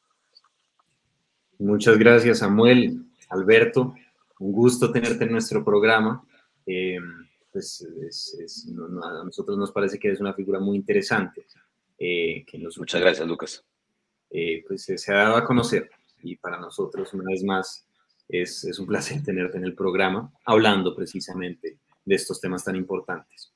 Muchas 1.58 1.96
gracias, 1.96 2.38
Samuel. 2.38 3.04
Alberto, 3.28 3.94
un 4.40 4.52
gusto 4.52 4.90
tenerte 4.90 5.24
en 5.24 5.32
nuestro 5.32 5.64
programa. 5.64 6.24
Eh, 6.66 6.98
pues 7.52 7.86
a 8.66 9.24
nosotros 9.24 9.56
nos 9.56 9.70
parece 9.70 10.00
que 10.00 10.08
eres 10.08 10.20
una 10.20 10.34
figura 10.34 10.58
muy 10.58 10.76
interesante. 10.76 11.46
Eh, 11.96 12.44
que 12.44 12.58
Muchas 12.58 13.00
gracias, 13.00 13.26
Lucas. 13.28 13.64
Eh, 14.30 14.64
pues 14.66 14.84
se 14.84 15.12
ha 15.12 15.16
dado 15.16 15.36
a 15.36 15.44
conocer 15.44 15.88
y 16.24 16.34
para 16.36 16.58
nosotros, 16.58 17.14
una 17.14 17.30
vez 17.30 17.44
más, 17.44 17.86
es, 18.28 18.64
es 18.64 18.78
un 18.80 18.86
placer 18.86 19.22
tenerte 19.22 19.58
en 19.58 19.64
el 19.64 19.74
programa 19.74 20.32
hablando 20.44 20.96
precisamente 20.96 21.78
de 22.04 22.14
estos 22.14 22.40
temas 22.40 22.64
tan 22.64 22.74
importantes. 22.74 23.52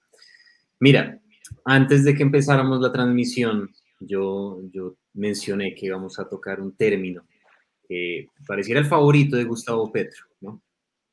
Mira, 0.79 1.21
antes 1.65 2.05
de 2.05 2.15
que 2.15 2.23
empezáramos 2.23 2.81
la 2.81 2.93
transmisión, 2.93 3.71
yo, 4.01 4.61
yo 4.71 4.97
mencioné 5.15 5.75
que 5.75 5.87
íbamos 5.87 6.19
a 6.19 6.29
tocar 6.29 6.61
un 6.61 6.77
término 6.77 7.27
que 7.89 8.29
pareciera 8.47 8.81
el 8.81 8.87
favorito 8.87 9.37
de 9.37 9.45
Gustavo 9.45 9.91
Petro, 9.91 10.27
¿no? 10.41 10.63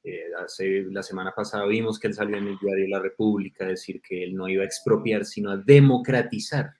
Eh, 0.03 0.25
hace, 0.43 0.83
la 0.91 1.01
semana 1.01 1.33
pasada 1.35 1.65
vimos 1.65 1.97
que 1.97 2.07
él 2.07 2.13
salió 2.13 2.37
en 2.37 2.47
el 2.47 2.59
diario 2.59 2.87
La 2.89 2.99
República 2.99 3.65
a 3.65 3.69
decir 3.69 4.01
que 4.01 4.23
él 4.23 4.35
no 4.35 4.47
iba 4.47 4.61
a 4.61 4.67
expropiar, 4.67 5.25
sino 5.25 5.49
a 5.49 5.57
democratizar. 5.57 6.75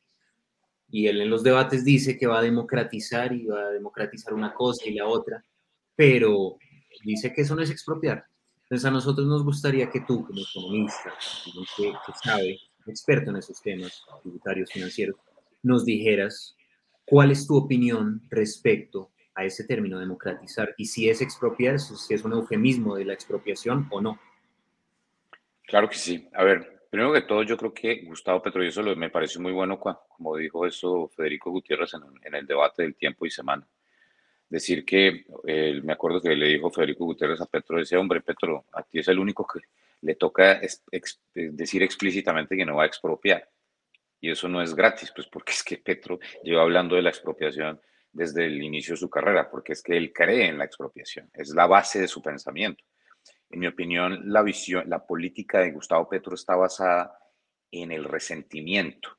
Y 0.89 1.07
él 1.07 1.21
en 1.21 1.31
los 1.31 1.41
debates 1.41 1.83
dice 1.83 2.17
que 2.17 2.27
va 2.27 2.39
a 2.39 2.43
democratizar 2.43 3.33
y 3.33 3.47
va 3.47 3.61
a 3.61 3.71
democratizar 3.71 4.33
una 4.33 4.53
cosa 4.53 4.87
y 4.87 4.93
la 4.93 5.07
otra, 5.07 5.43
pero 5.95 6.57
dice 7.03 7.33
que 7.33 7.41
eso 7.41 7.55
no 7.55 7.63
es 7.63 7.71
expropiar. 7.71 8.25
Entonces 8.63 8.85
a 8.85 8.91
nosotros 8.91 9.25
nos 9.25 9.43
gustaría 9.43 9.89
que 9.89 10.01
tú, 10.01 10.23
como 10.23 10.41
economista, 10.41 11.13
que, 11.75 11.83
que 11.83 12.13
sabe 12.23 12.59
experto 12.87 13.31
en 13.31 13.37
esos 13.37 13.61
temas 13.61 14.03
tributarios 14.21 14.71
financieros, 14.71 15.15
nos 15.63 15.85
dijeras 15.85 16.55
cuál 17.05 17.31
es 17.31 17.47
tu 17.47 17.55
opinión 17.55 18.21
respecto 18.29 19.11
a 19.35 19.43
ese 19.43 19.65
término 19.65 19.99
democratizar 19.99 20.73
y 20.77 20.85
si 20.85 21.09
es 21.09 21.21
expropiar, 21.21 21.79
si 21.79 22.13
es 22.13 22.23
un 22.23 22.33
eufemismo 22.33 22.95
de 22.95 23.05
la 23.05 23.13
expropiación 23.13 23.87
o 23.91 24.01
no. 24.01 24.19
Claro 25.67 25.89
que 25.89 25.97
sí. 25.97 26.27
A 26.33 26.43
ver, 26.43 26.87
primero 26.89 27.11
que 27.11 27.21
todo, 27.21 27.43
yo 27.43 27.57
creo 27.57 27.73
que 27.73 28.03
Gustavo 28.05 28.41
Petro, 28.41 28.63
y 28.63 28.67
eso 28.67 28.81
me 28.95 29.09
parece 29.09 29.39
muy 29.39 29.51
bueno, 29.51 29.79
como 29.79 30.37
dijo 30.37 30.65
eso 30.65 31.09
Federico 31.09 31.51
Gutiérrez 31.51 31.93
en, 31.93 32.33
el 32.33 32.47
debate 32.47 32.83
del 32.83 32.95
tiempo 32.95 33.25
y 33.25 33.31
semana. 33.31 33.67
Decir 34.47 34.85
que, 34.85 35.25
me 35.83 35.93
acuerdo 35.93 36.21
que 36.21 36.35
le 36.35 36.47
dijo 36.47 36.71
Federico 36.71 37.03
Gutiérrez 37.05 37.41
a 37.41 37.47
Petro, 37.47 37.79
ese 37.79 37.97
hombre, 37.97 38.21
Petro, 38.21 38.65
a 38.71 38.83
ti 38.83 38.99
es 38.99 39.07
el 39.09 39.19
único 39.19 39.45
que, 39.45 39.59
le 40.01 40.15
toca 40.15 40.61
decir 41.33 41.83
explícitamente 41.83 42.55
que 42.55 42.65
no 42.65 42.75
va 42.75 42.83
a 42.83 42.87
expropiar. 42.87 43.49
Y 44.19 44.31
eso 44.31 44.47
no 44.47 44.61
es 44.61 44.73
gratis, 44.73 45.11
pues 45.15 45.27
porque 45.27 45.51
es 45.53 45.63
que 45.63 45.77
Petro 45.77 46.19
lleva 46.43 46.63
hablando 46.63 46.95
de 46.95 47.01
la 47.01 47.09
expropiación 47.09 47.79
desde 48.11 48.45
el 48.45 48.61
inicio 48.63 48.93
de 48.93 48.99
su 48.99 49.09
carrera, 49.09 49.49
porque 49.49 49.73
es 49.73 49.83
que 49.83 49.97
él 49.97 50.13
cree 50.13 50.47
en 50.47 50.57
la 50.57 50.65
expropiación, 50.65 51.29
es 51.33 51.49
la 51.49 51.67
base 51.67 51.99
de 51.99 52.07
su 52.07 52.21
pensamiento. 52.21 52.83
En 53.49 53.59
mi 53.59 53.67
opinión, 53.67 54.21
la 54.25 54.41
visión, 54.41 54.89
la 54.89 55.05
política 55.05 55.59
de 55.59 55.71
Gustavo 55.71 56.07
Petro 56.07 56.35
está 56.35 56.55
basada 56.55 57.17
en 57.71 57.91
el 57.91 58.05
resentimiento. 58.05 59.09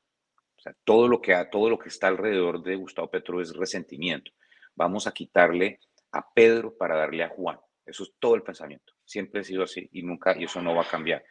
O 0.57 0.59
sea, 0.59 0.75
todo 0.83 1.07
lo 1.07 1.21
que, 1.21 1.35
todo 1.51 1.69
lo 1.69 1.77
que 1.77 1.89
está 1.89 2.07
alrededor 2.07 2.63
de 2.63 2.75
Gustavo 2.75 3.09
Petro 3.09 3.39
es 3.39 3.55
resentimiento. 3.55 4.31
Vamos 4.75 5.05
a 5.05 5.11
quitarle 5.11 5.79
a 6.11 6.27
Pedro 6.33 6.75
para 6.75 6.97
darle 6.97 7.23
a 7.23 7.29
Juan. 7.29 7.59
Eso 7.85 8.03
es 8.03 8.13
todo 8.19 8.35
el 8.35 8.43
pensamiento. 8.43 8.93
Siempre 9.07 9.39
ha 9.39 9.43
sido 9.43 9.63
así 9.63 9.89
y 9.93 10.03
nunca, 10.03 10.37
y 10.37 10.43
eso 10.43 10.61
no 10.61 10.75
va 10.75 10.81
a 10.81 10.87
cambiar. 10.87 11.23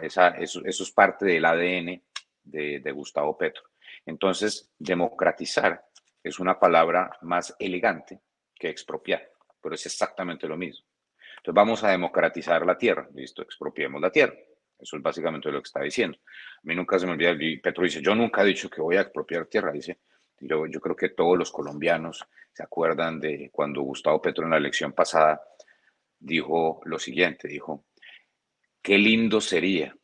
Esa, 0.00 0.28
eso, 0.30 0.62
eso, 0.64 0.82
es 0.82 0.90
parte 0.92 1.26
del 1.26 1.44
ADN 1.44 2.02
de, 2.42 2.80
de 2.80 2.92
Gustavo 2.92 3.36
Petro. 3.36 3.64
Entonces, 4.06 4.72
democratizar 4.78 5.84
es 6.22 6.38
una 6.38 6.58
palabra 6.58 7.10
más 7.20 7.54
elegante 7.58 8.20
que 8.54 8.70
expropiar, 8.70 9.28
pero 9.60 9.74
es 9.74 9.84
exactamente 9.84 10.46
lo 10.46 10.56
mismo. 10.56 10.86
Entonces, 11.36 11.54
vamos 11.54 11.84
a 11.84 11.90
democratizar 11.90 12.64
la 12.64 12.78
tierra. 12.78 13.06
Listo, 13.12 13.42
expropiemos 13.42 14.00
la 14.00 14.10
tierra. 14.10 14.34
Eso 14.78 14.96
es 14.96 15.02
básicamente 15.02 15.52
lo 15.52 15.60
que 15.60 15.66
está 15.66 15.82
diciendo. 15.82 16.16
A 16.26 16.60
mí 16.62 16.74
nunca 16.74 16.98
se 16.98 17.06
me 17.06 17.12
olvida, 17.12 17.36
Petro 17.62 17.84
dice, 17.84 18.00
yo 18.00 18.14
nunca 18.14 18.42
he 18.42 18.46
dicho 18.46 18.70
que 18.70 18.80
voy 18.80 18.96
a 18.96 19.02
expropiar 19.02 19.46
tierra, 19.46 19.70
dice. 19.70 19.98
Yo, 20.40 20.66
yo 20.66 20.80
creo 20.80 20.96
que 20.96 21.10
todos 21.10 21.38
los 21.38 21.52
colombianos 21.52 22.26
se 22.52 22.62
acuerdan 22.62 23.20
de 23.20 23.50
cuando 23.52 23.82
Gustavo 23.82 24.20
Petro 24.20 24.44
en 24.44 24.50
la 24.50 24.56
elección 24.56 24.92
pasada 24.92 25.40
dijo 26.22 26.80
lo 26.84 26.98
siguiente, 26.98 27.48
dijo, 27.48 27.84
qué 28.80 28.96
lindo 28.96 29.40
sería 29.40 29.94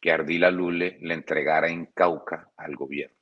que 0.00 0.10
Ardila 0.10 0.50
Lule 0.50 0.98
le 1.00 1.14
entregara 1.14 1.68
en 1.68 1.86
Cauca 1.86 2.50
al 2.56 2.74
gobierno. 2.74 3.16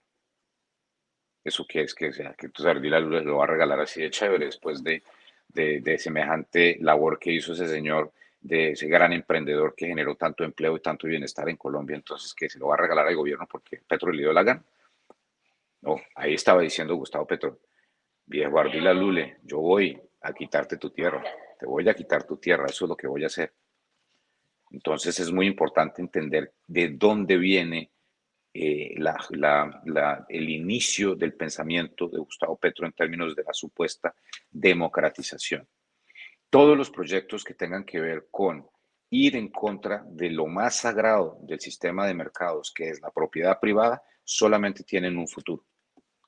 ¿Eso 1.44 1.66
qué 1.68 1.82
es? 1.82 1.94
Que, 1.94 2.12
sea, 2.12 2.34
que 2.34 2.46
entonces 2.46 2.74
Ardila 2.74 3.00
Lule 3.00 3.22
lo 3.22 3.38
va 3.38 3.44
a 3.44 3.48
regalar 3.48 3.80
así 3.80 4.00
de 4.00 4.10
chévere 4.10 4.46
después 4.46 4.82
de, 4.82 5.02
de, 5.48 5.98
semejante 5.98 6.78
labor 6.80 7.18
que 7.18 7.32
hizo 7.32 7.52
ese 7.52 7.68
señor 7.68 8.12
de 8.40 8.72
ese 8.72 8.88
gran 8.88 9.12
emprendedor 9.12 9.74
que 9.76 9.86
generó 9.86 10.16
tanto 10.16 10.42
empleo 10.42 10.76
y 10.76 10.80
tanto 10.80 11.06
bienestar 11.06 11.48
en 11.48 11.56
Colombia, 11.56 11.94
entonces 11.94 12.34
que 12.34 12.48
se 12.48 12.58
lo 12.58 12.68
va 12.68 12.74
a 12.74 12.78
regalar 12.78 13.06
al 13.06 13.14
gobierno 13.14 13.46
porque 13.48 13.80
Petro 13.86 14.10
le 14.10 14.22
dio 14.22 14.32
la 14.32 14.42
gana. 14.42 14.64
No, 15.82 16.00
ahí 16.16 16.34
estaba 16.34 16.62
diciendo 16.62 16.96
Gustavo 16.96 17.26
Petro, 17.26 17.60
viejo 18.26 18.58
Ardila 18.58 18.92
Lule, 18.92 19.38
yo 19.44 19.58
voy 19.58 20.00
a 20.22 20.32
quitarte 20.32 20.76
tu 20.76 20.90
tierra, 20.90 21.22
te 21.58 21.66
voy 21.66 21.88
a 21.88 21.94
quitar 21.94 22.24
tu 22.24 22.36
tierra, 22.36 22.66
eso 22.66 22.84
es 22.84 22.88
lo 22.88 22.96
que 22.96 23.06
voy 23.06 23.24
a 23.24 23.26
hacer. 23.26 23.54
Entonces 24.70 25.18
es 25.20 25.30
muy 25.30 25.46
importante 25.46 26.00
entender 26.00 26.54
de 26.66 26.88
dónde 26.90 27.36
viene 27.36 27.92
eh, 28.54 28.94
el 30.28 30.50
inicio 30.50 31.14
del 31.14 31.34
pensamiento 31.34 32.08
de 32.08 32.18
Gustavo 32.18 32.56
Petro 32.56 32.86
en 32.86 32.92
términos 32.92 33.36
de 33.36 33.44
la 33.44 33.52
supuesta 33.52 34.14
democratización. 34.50 35.66
Todos 36.50 36.76
los 36.76 36.90
proyectos 36.90 37.44
que 37.44 37.54
tengan 37.54 37.84
que 37.84 38.00
ver 38.00 38.28
con 38.30 38.66
ir 39.10 39.36
en 39.36 39.48
contra 39.48 40.04
de 40.06 40.30
lo 40.30 40.46
más 40.46 40.76
sagrado 40.76 41.38
del 41.42 41.60
sistema 41.60 42.06
de 42.06 42.14
mercados, 42.14 42.72
que 42.74 42.88
es 42.88 43.00
la 43.00 43.10
propiedad 43.10 43.60
privada, 43.60 44.02
solamente 44.24 44.84
tienen 44.84 45.18
un 45.18 45.28
futuro, 45.28 45.64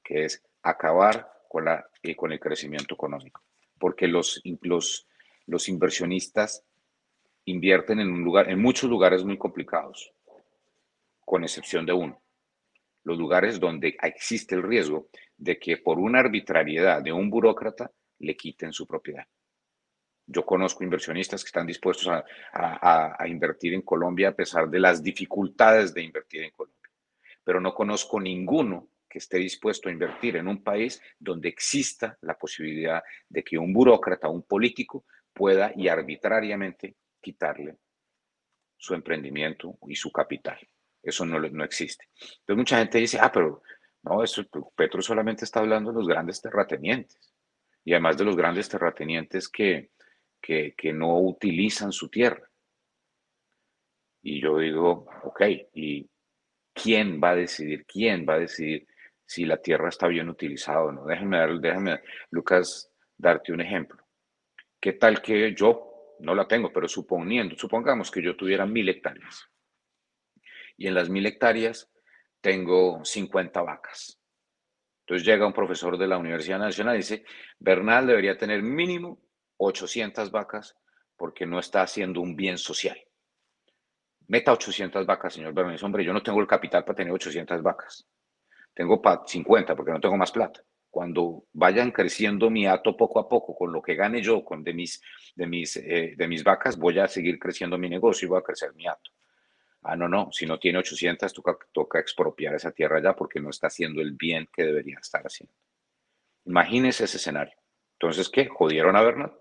que 0.03 0.27
es 0.27 0.43
acabar 0.63 1.31
con, 1.49 1.65
la, 1.65 1.89
eh, 2.03 2.15
con 2.15 2.33
el 2.33 2.41
crecimiento 2.41 2.95
económico. 2.95 3.43
Porque 3.85 4.09
los, 4.09 4.41
los, 5.45 5.69
inversionistas 5.69 6.65
invierten 7.45 8.01
en, 8.01 8.11
un 8.11 8.25
lugar, 8.25 8.49
en 8.49 8.59
muchos 8.59 8.89
lugares 8.89 9.25
muy 9.25 9.37
complicados, 9.37 10.11
con 11.23 11.43
excepción 11.43 11.85
de 11.85 11.93
uno. 11.93 12.23
Los 13.03 13.19
lugares 13.19 13.61
donde 13.61 13.95
existe 14.03 14.55
el 14.55 14.63
riesgo 14.63 15.09
de 15.37 15.59
que 15.59 15.77
por 15.77 15.99
una 15.99 16.21
arbitrariedad 16.21 17.03
de 17.03 17.13
un 17.13 17.29
burócrata 17.29 17.91
le 18.21 18.35
quiten 18.35 18.73
su 18.73 18.87
propiedad. 18.87 19.27
Yo 20.29 20.47
conozco 20.47 20.83
inversionistas 20.83 21.45
que 21.45 21.49
están 21.49 21.67
dispuestos 21.67 22.09
a, 22.55 23.27
invertir 23.27 23.75
en 23.75 23.83
Colombia 23.83 24.31
a 24.31 24.35
pesar 24.35 24.71
de 24.71 24.81
las 24.81 25.03
dificultades 25.03 25.93
de 25.93 26.05
invertir 26.05 26.43
en 26.43 26.53
Colombia, 26.53 26.91
pero 27.45 27.61
no 27.61 27.75
conozco 27.75 28.19
ninguno 28.19 28.89
que 29.15 29.19
esté 29.19 29.39
dispuesto 29.39 29.89
a 29.89 29.93
invertir 29.93 30.35
en 30.35 30.49
un 30.49 30.61
país 30.61 31.01
donde 31.21 31.49
exista 31.49 32.19
la 32.23 32.37
posibilidad 32.37 33.01
de 33.29 33.45
que 33.45 33.57
un 33.57 33.73
burócrata, 33.73 34.29
un 34.29 34.43
político, 34.43 35.05
pueda 35.33 35.73
y 35.77 35.87
arbitrariamente 35.87 36.97
quitarle 37.21 37.77
su 38.77 38.93
emprendimiento 38.93 39.79
y 39.87 39.95
su 39.95 40.11
capital. 40.11 40.59
Eso 41.01 41.25
no, 41.25 41.39
no 41.39 41.63
existe. 41.63 42.09
Entonces 42.19 42.57
mucha 42.57 42.79
gente 42.79 42.99
dice, 42.99 43.21
ah, 43.21 43.31
pero 43.33 43.63
no, 44.03 44.19
Petro 44.75 45.01
solamente 45.01 45.45
está 45.45 45.61
hablando 45.61 45.93
de 45.93 45.99
los 45.99 46.09
grandes 46.09 46.43
terratenientes 46.43 47.33
y 47.85 47.93
además 47.93 48.19
de 48.19 48.25
los 48.25 48.35
grandes 48.35 48.69
terratenientes 48.69 49.49
que, 49.49 49.93
que, 50.41 50.75
que 50.77 50.93
no 50.93 51.21
utilizan 51.21 51.93
su 51.93 52.09
tierra. 52.09 52.51
Y 54.23 54.41
yo 54.41 54.59
digo, 54.59 55.07
ok, 55.23 55.43
¿y 55.73 56.11
quién 56.73 57.21
va 57.23 57.31
a 57.31 57.37
decidir? 57.37 57.87
¿Quién 57.87 58.27
va 58.29 58.35
a 58.35 58.41
decidir 58.41 58.89
si 59.27 59.45
la 59.45 59.59
tierra 59.59 59.89
está 59.89 60.07
bien 60.09 60.29
utilizada 60.29 60.83
o 60.83 60.93
no? 60.93 61.07
Déjenme, 61.07 61.39
dar, 61.39 61.59
déjenme, 61.59 62.01
Lucas, 62.31 62.91
darte 63.17 63.53
un 63.53 63.61
ejemplo. 63.61 64.05
¿Qué 64.81 64.95
tal 64.95 65.23
que 65.23 65.55
yo 65.55 66.17
no 66.21 66.35
la 66.35 66.47
tengo, 66.47 66.73
pero 66.73 66.89
suponiendo, 66.89 67.57
supongamos 67.57 68.11
que 68.11 68.23
yo 68.23 68.37
tuviera 68.37 68.67
mil 68.67 68.89
hectáreas 68.89 69.49
y 70.77 70.87
en 70.87 70.95
las 70.95 71.09
mil 71.09 71.27
hectáreas 71.27 71.91
tengo 72.41 73.05
50 73.05 73.63
vacas. 73.63 74.21
Entonces 75.01 75.27
llega 75.27 75.47
un 75.47 75.53
profesor 75.53 75.99
de 75.99 76.07
la 76.07 76.19
Universidad 76.19 76.59
Nacional 76.59 76.95
y 76.95 76.99
dice, 76.99 77.25
Bernal 77.59 78.07
debería 78.07 78.39
tener 78.39 78.63
mínimo 78.63 79.23
800 79.59 80.31
vacas 80.31 80.77
porque 81.17 81.47
no 81.47 81.59
está 81.59 81.83
haciendo 81.83 82.21
un 82.21 82.35
bien 82.35 82.59
social. 82.59 82.99
Meta 84.27 84.53
800 84.53 85.05
vacas, 85.05 85.35
señor 85.35 85.53
Bernal. 85.53 85.79
Hombre, 85.83 86.05
yo 86.05 86.13
no 86.13 86.23
tengo 86.23 86.41
el 86.41 86.47
capital 86.47 86.85
para 86.85 86.97
tener 86.97 87.13
800 87.13 87.63
vacas. 87.63 88.07
Tengo 88.75 89.01
50 89.27 89.77
porque 89.77 89.93
no 89.93 90.01
tengo 90.01 90.17
más 90.17 90.33
plata 90.33 90.63
cuando 90.95 91.47
vayan 91.53 91.91
creciendo 91.91 92.51
mi 92.51 92.69
hato 92.69 92.97
poco 92.97 93.19
a 93.19 93.29
poco, 93.29 93.57
con 93.57 93.73
lo 93.73 93.83
que 93.83 93.97
gane 93.97 94.23
yo 94.23 94.45
con 94.45 94.63
de 94.63 94.73
mis, 94.73 95.03
de 95.35 95.49
mis, 95.49 95.77
eh, 95.77 96.15
de 96.17 96.29
mis 96.29 96.45
vacas, 96.45 96.79
voy 96.79 97.01
a 97.01 97.09
seguir 97.09 97.37
creciendo 97.41 97.77
mi 97.77 97.89
negocio 97.89 98.27
y 98.27 98.29
voy 98.29 98.39
a 98.39 98.45
crecer 98.45 98.73
mi 98.77 98.87
hato. 98.87 99.11
Ah, 99.83 99.97
no, 99.97 100.09
no, 100.09 100.31
si 100.31 100.47
no 100.47 100.57
tiene 100.61 100.79
800, 100.79 101.33
toca, 101.33 101.59
toca 101.73 101.99
expropiar 101.99 102.55
esa 102.55 102.71
tierra 102.71 103.03
ya 103.03 103.17
porque 103.17 103.41
no 103.41 103.51
está 103.51 103.67
haciendo 103.67 104.01
el 104.01 104.13
bien 104.13 104.49
que 104.53 104.63
debería 104.63 104.99
estar 105.01 105.21
haciendo. 105.25 105.53
Imagínese 106.45 107.07
ese 107.07 107.17
escenario. 107.17 107.57
Entonces, 107.99 108.29
¿qué? 108.29 108.47
Jodieron 108.47 108.95
a 108.95 109.03
Bernard. 109.03 109.33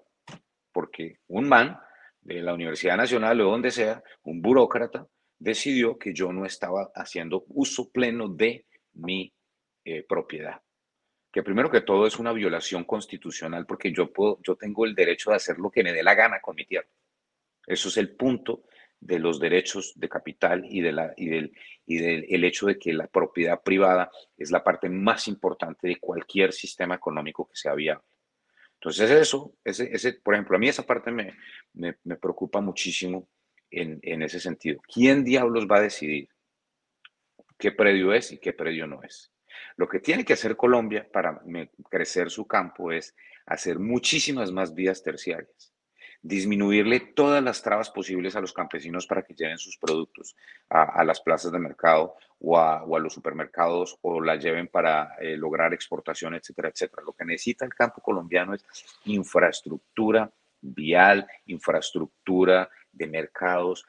Porque 0.71 1.19
un 1.27 1.47
man 1.47 1.79
de 2.21 2.41
la 2.41 2.55
Universidad 2.55 2.97
Nacional 2.97 3.39
o 3.41 3.51
donde 3.51 3.69
sea, 3.69 4.03
un 4.23 4.41
burócrata, 4.41 5.07
decidió 5.37 5.99
que 5.99 6.15
yo 6.15 6.33
no 6.33 6.47
estaba 6.47 6.89
haciendo 6.95 7.45
uso 7.49 7.91
pleno 7.91 8.27
de 8.27 8.65
mi 8.93 9.33
eh, 9.85 10.03
propiedad 10.07 10.61
que 11.33 11.41
primero 11.41 11.71
que 11.71 11.81
todo 11.81 12.05
es 12.05 12.19
una 12.19 12.31
violación 12.31 12.83
constitucional 12.83 13.65
porque 13.65 13.91
yo, 13.91 14.13
puedo, 14.13 14.39
yo 14.43 14.55
tengo 14.55 14.85
el 14.85 14.93
derecho 14.93 15.31
de 15.31 15.37
hacer 15.37 15.57
lo 15.57 15.71
que 15.71 15.83
me 15.83 15.91
dé 15.91 16.03
la 16.03 16.13
gana 16.13 16.39
con 16.39 16.55
mi 16.55 16.63
tierra. 16.63 16.87
Eso 17.65 17.89
es 17.89 17.97
el 17.97 18.15
punto 18.15 18.65
de 18.99 19.17
los 19.17 19.39
derechos 19.39 19.93
de 19.95 20.07
capital 20.07 20.63
y, 20.69 20.81
de 20.81 20.91
la, 20.91 21.11
y, 21.17 21.29
del, 21.29 21.51
y 21.87 21.97
del 21.97 22.27
el 22.29 22.43
hecho 22.43 22.67
de 22.67 22.77
que 22.77 22.93
la 22.93 23.07
propiedad 23.07 23.63
privada 23.63 24.11
es 24.37 24.51
la 24.51 24.63
parte 24.63 24.89
más 24.89 25.27
importante 25.27 25.87
de 25.87 25.99
cualquier 25.99 26.53
sistema 26.53 26.95
económico 26.95 27.47
que 27.47 27.55
sea 27.55 27.73
viable. 27.73 28.05
Entonces 28.75 29.09
eso, 29.09 29.55
ese, 29.63 29.89
ese, 29.91 30.13
por 30.13 30.35
ejemplo, 30.35 30.55
a 30.55 30.59
mí 30.59 30.67
esa 30.67 30.85
parte 30.85 31.09
me, 31.09 31.33
me, 31.73 31.95
me 32.03 32.15
preocupa 32.15 32.61
muchísimo 32.61 33.27
en, 33.71 33.99
en 34.03 34.21
ese 34.21 34.39
sentido. 34.39 34.79
¿Quién 34.93 35.23
diablos 35.23 35.65
va 35.65 35.77
a 35.77 35.81
decidir 35.81 36.29
qué 37.63 37.71
predio 37.71 38.11
es 38.11 38.33
y 38.33 38.39
qué 38.39 38.51
predio 38.51 38.87
no 38.87 39.01
es? 39.03 39.31
Lo 39.77 39.87
que 39.87 40.01
tiene 40.01 40.25
que 40.25 40.33
hacer 40.33 40.57
Colombia 40.57 41.07
para 41.09 41.41
crecer 41.89 42.29
su 42.29 42.45
campo 42.45 42.91
es 42.91 43.15
hacer 43.45 43.79
muchísimas 43.79 44.51
más 44.51 44.73
vías 44.73 45.01
terciarias, 45.01 45.73
disminuirle 46.21 46.99
todas 46.99 47.41
las 47.41 47.63
trabas 47.63 47.89
posibles 47.89 48.35
a 48.35 48.41
los 48.41 48.51
campesinos 48.51 49.07
para 49.07 49.23
que 49.23 49.33
lleven 49.33 49.57
sus 49.57 49.77
productos 49.77 50.35
a, 50.67 51.05
las 51.05 51.21
plazas 51.21 51.53
de 51.53 51.59
mercado 51.59 52.17
o 52.37 52.59
a, 52.59 52.83
los 52.99 53.13
supermercados 53.13 53.97
o 54.01 54.19
la 54.19 54.35
lleven 54.35 54.67
para 54.67 55.15
eh, 55.21 55.37
lograr 55.37 55.73
exportación, 55.73 56.35
etcétera, 56.35 56.67
etcétera. 56.67 57.03
Lo 57.05 57.13
que 57.13 57.23
necesita 57.23 57.63
el 57.63 57.73
campo 57.73 58.01
colombiano 58.01 58.55
es 58.55 58.65
infraestructura 59.05 60.29
vial, 60.59 61.25
infraestructura 61.45 62.69
de 62.91 63.07
mercados, 63.07 63.85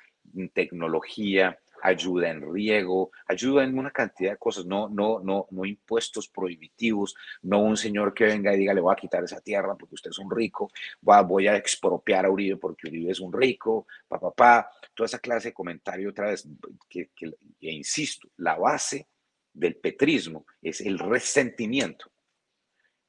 tecnología, 0.53 1.59
ayuda 1.85 2.31
en 2.31 2.53
riego, 2.53 3.11
ayuda 3.27 3.63
en 3.63 3.79
una 3.79 3.91
cantidad 3.91 4.33
de 4.33 4.39
cosas, 4.39 4.65
no, 4.65 4.89
no, 4.89 5.21
no, 5.21 5.47
no 5.51 5.65
impuestos 5.67 6.29
prohibitivos, 6.29 7.15
no 7.43 7.61
un 7.61 7.77
señor 7.77 8.15
que 8.15 8.25
venga 8.25 8.55
y 8.55 8.59
diga 8.59 8.73
le 8.73 8.81
voy 8.81 8.93
a 8.93 8.97
quitar 8.97 9.23
esa 9.23 9.43
tierra 9.43 9.77
porque 9.77 9.97
usted 9.97 10.11
es 10.11 10.19
un 10.19 10.31
rico, 10.31 10.71
voy 11.03 11.47
a 11.47 11.57
expropiar 11.57 12.25
a 12.25 12.31
Uribe 12.31 12.57
porque 12.57 12.89
Uribe 12.89 13.13
es 13.13 13.21
un 13.21 13.33
rico, 13.33 13.87
papá, 14.09 14.33
pa, 14.33 14.71
toda 14.95 15.07
esa 15.07 15.19
clase 15.19 15.49
de 15.49 15.55
comentario 15.55 16.09
otra 16.09 16.29
vez, 16.29 16.49
que, 16.89 17.11
que, 17.15 17.35
insisto, 17.61 18.29
la 18.39 18.57
base 18.57 19.09
del 19.53 19.77
petrismo 19.77 20.47
es 20.63 20.81
el 20.81 20.99
resentimiento. 20.99 22.11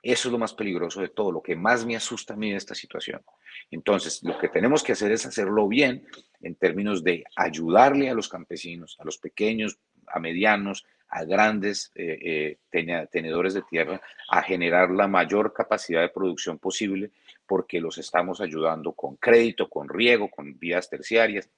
Eso 0.05 0.27
es 0.27 0.31
lo 0.31 0.37
más 0.37 0.53
peligroso 0.53 1.01
de 1.01 1.09
todo, 1.09 1.31
lo 1.31 1.41
que 1.41 1.55
más 1.55 1.83
me 1.83 1.95
asusta 1.95 2.35
a 2.35 2.37
mí 2.37 2.51
en 2.51 2.57
esta 2.57 2.75
situación. 2.75 3.23
Entonces, 3.71 4.21
lo 4.21 4.37
que 4.37 4.49
tenemos 4.49 4.83
que 4.83 4.91
hacer 4.91 5.11
es 5.11 5.25
hacerlo 5.25 5.67
bien 5.67 6.05
en 6.41 6.53
términos 6.53 7.03
de 7.03 7.23
ayudarle 7.35 8.11
a 8.11 8.13
los 8.13 8.29
campesinos, 8.29 8.97
a 8.99 9.03
los 9.03 9.17
pequeños, 9.17 9.79
a 10.05 10.19
medianos, 10.19 10.85
a 11.07 11.23
grandes 11.23 11.91
eh, 11.95 12.59
eh, 12.71 13.07
tenedores 13.09 13.55
de 13.55 13.63
tierra 13.63 13.99
a 14.29 14.43
generar 14.43 14.91
la 14.91 15.07
mayor 15.07 15.53
capacidad 15.53 16.01
de 16.01 16.09
producción 16.09 16.59
posible 16.59 17.09
porque 17.47 17.81
los 17.81 17.97
estamos 17.97 18.41
ayudando 18.41 18.91
con 18.91 19.15
crédito, 19.15 19.67
con 19.69 19.89
riego, 19.89 20.29
con 20.29 20.59
vías 20.59 20.87
terciarias, 20.87 21.49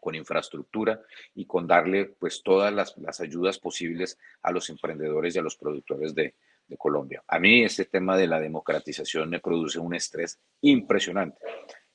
con 0.00 0.16
infraestructura 0.16 1.00
y 1.36 1.46
con 1.46 1.68
darle 1.68 2.06
pues 2.06 2.42
todas 2.42 2.72
las, 2.72 2.98
las 2.98 3.20
ayudas 3.20 3.60
posibles 3.60 4.18
a 4.42 4.50
los 4.50 4.68
emprendedores 4.68 5.36
y 5.36 5.38
a 5.38 5.42
los 5.42 5.54
productores 5.54 6.12
de, 6.12 6.34
de 6.68 6.76
Colombia. 6.76 7.22
A 7.26 7.38
mí 7.38 7.64
este 7.64 7.86
tema 7.86 8.16
de 8.16 8.26
la 8.26 8.40
democratización 8.40 9.30
me 9.30 9.40
produce 9.40 9.78
un 9.78 9.94
estrés 9.94 10.38
impresionante 10.60 11.40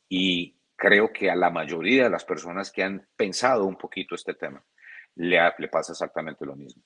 y 0.10 0.56
creo 0.76 1.12
que 1.14 1.30
a 1.30 1.36
la 1.36 1.50
mayoría 1.50 2.06
de 2.06 2.10
las 2.10 2.26
personas 2.26 2.72
que 2.72 2.84
han 2.84 3.08
pensado 3.16 3.66
un 3.66 3.78
poquito 3.78 4.16
este 4.16 4.34
tema 4.34 4.64
le, 5.16 5.40
le 5.58 5.68
pasa 5.70 5.94
exactamente 5.94 6.46
lo 6.46 6.56
mismo. 6.56 6.84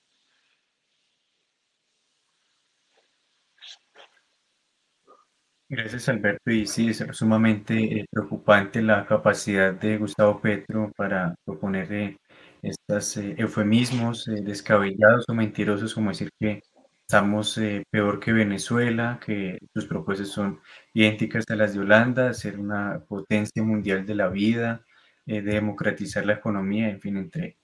Gracias 5.70 6.08
Alberto 6.08 6.50
y 6.50 6.66
sí, 6.66 6.88
es 6.88 7.04
sumamente 7.12 7.74
eh, 8.00 8.06
preocupante 8.10 8.80
la 8.80 9.04
capacidad 9.04 9.74
de 9.74 9.98
Gustavo 9.98 10.40
Petro 10.40 10.90
para 10.96 11.34
proponer 11.44 12.16
estos 12.62 13.18
eh, 13.18 13.34
eufemismos 13.36 14.26
eh, 14.28 14.40
descabellados 14.42 15.26
o 15.28 15.34
mentirosos 15.34 15.92
como 15.92 16.08
decir 16.08 16.30
que 16.40 16.62
estamos 17.08 17.56
eh, 17.56 17.84
peor 17.90 18.20
que 18.20 18.32
Venezuela, 18.34 19.18
que 19.24 19.58
sus 19.72 19.86
propuestas 19.86 20.28
son 20.28 20.60
idénticas 20.92 21.44
a 21.48 21.56
las 21.56 21.72
de 21.72 21.80
Holanda, 21.80 22.34
ser 22.34 22.58
una 22.58 23.02
potencia 23.08 23.62
mundial 23.62 24.04
de 24.04 24.14
la 24.14 24.28
vida, 24.28 24.84
de 25.24 25.40
democratizar 25.42 26.26
la 26.26 26.34
economía, 26.34 26.90
en 26.90 27.00
fin, 27.00 27.16
entre 27.16 27.56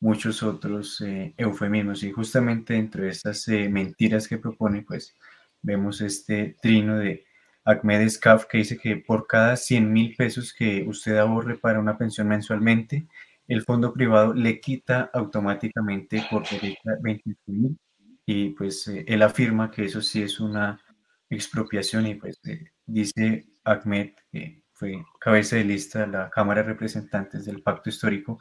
muchos 0.00 0.42
otros 0.42 1.02
eufemismos. 1.36 2.02
Y 2.04 2.12
justamente 2.12 2.74
dentro 2.74 3.02
de 3.04 3.68
mentiras 3.68 4.28
que 4.28 4.38
propone, 4.38 4.82
pues 4.82 5.16
vemos 5.62 6.00
este 6.00 6.56
trino 6.62 6.96
de 6.98 7.24
Ahmed 7.64 8.08
Scaf 8.08 8.46
que 8.46 8.58
dice 8.58 8.78
que 8.78 8.96
por 8.96 9.26
cada 9.26 9.56
100 9.56 9.92
mil 9.92 10.14
pesos 10.16 10.54
que 10.54 10.84
usted 10.86 11.16
ahorre 11.16 11.58
para 11.58 11.80
una 11.80 11.98
pensión 11.98 12.28
mensualmente, 12.28 13.06
el 13.48 13.62
fondo 13.64 13.92
privado 13.92 14.34
le 14.34 14.60
quita 14.60 15.10
automáticamente 15.12 16.24
por 16.30 16.48
derecha 16.48 16.92
25 17.02 17.40
mil 17.46 17.78
y 18.26 18.50
pues 18.50 18.86
eh, 18.88 19.04
él 19.08 19.22
afirma 19.22 19.70
que 19.70 19.84
eso 19.84 20.00
sí 20.00 20.22
es 20.22 20.40
una 20.40 20.80
expropiación 21.28 22.06
y 22.06 22.14
pues 22.14 22.38
eh, 22.44 22.70
dice 22.86 23.46
Ahmed, 23.64 24.12
que 24.30 24.62
fue 24.72 25.04
cabeza 25.20 25.56
de 25.56 25.64
lista 25.64 26.00
de 26.00 26.06
la 26.08 26.30
Cámara 26.30 26.62
de 26.62 26.68
Representantes 26.68 27.44
del 27.44 27.62
Pacto 27.62 27.88
Histórico, 27.88 28.38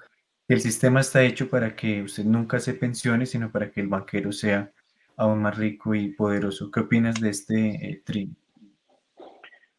que 0.47 0.53
el 0.53 0.61
sistema 0.61 1.01
está 1.01 1.23
hecho 1.23 1.49
para 1.49 1.75
que 1.75 2.01
usted 2.01 2.25
nunca 2.25 2.59
se 2.59 2.73
pensione, 2.73 3.25
sino 3.25 3.51
para 3.51 3.71
que 3.71 3.81
el 3.81 3.87
banquero 3.87 4.31
sea 4.31 4.71
aún 5.17 5.41
más 5.41 5.57
rico 5.57 5.93
y 5.95 6.09
poderoso. 6.09 6.71
¿Qué 6.71 6.81
opinas 6.81 7.19
de 7.19 7.29
este 7.29 7.69
eh, 7.69 8.01
trino? 8.03 8.35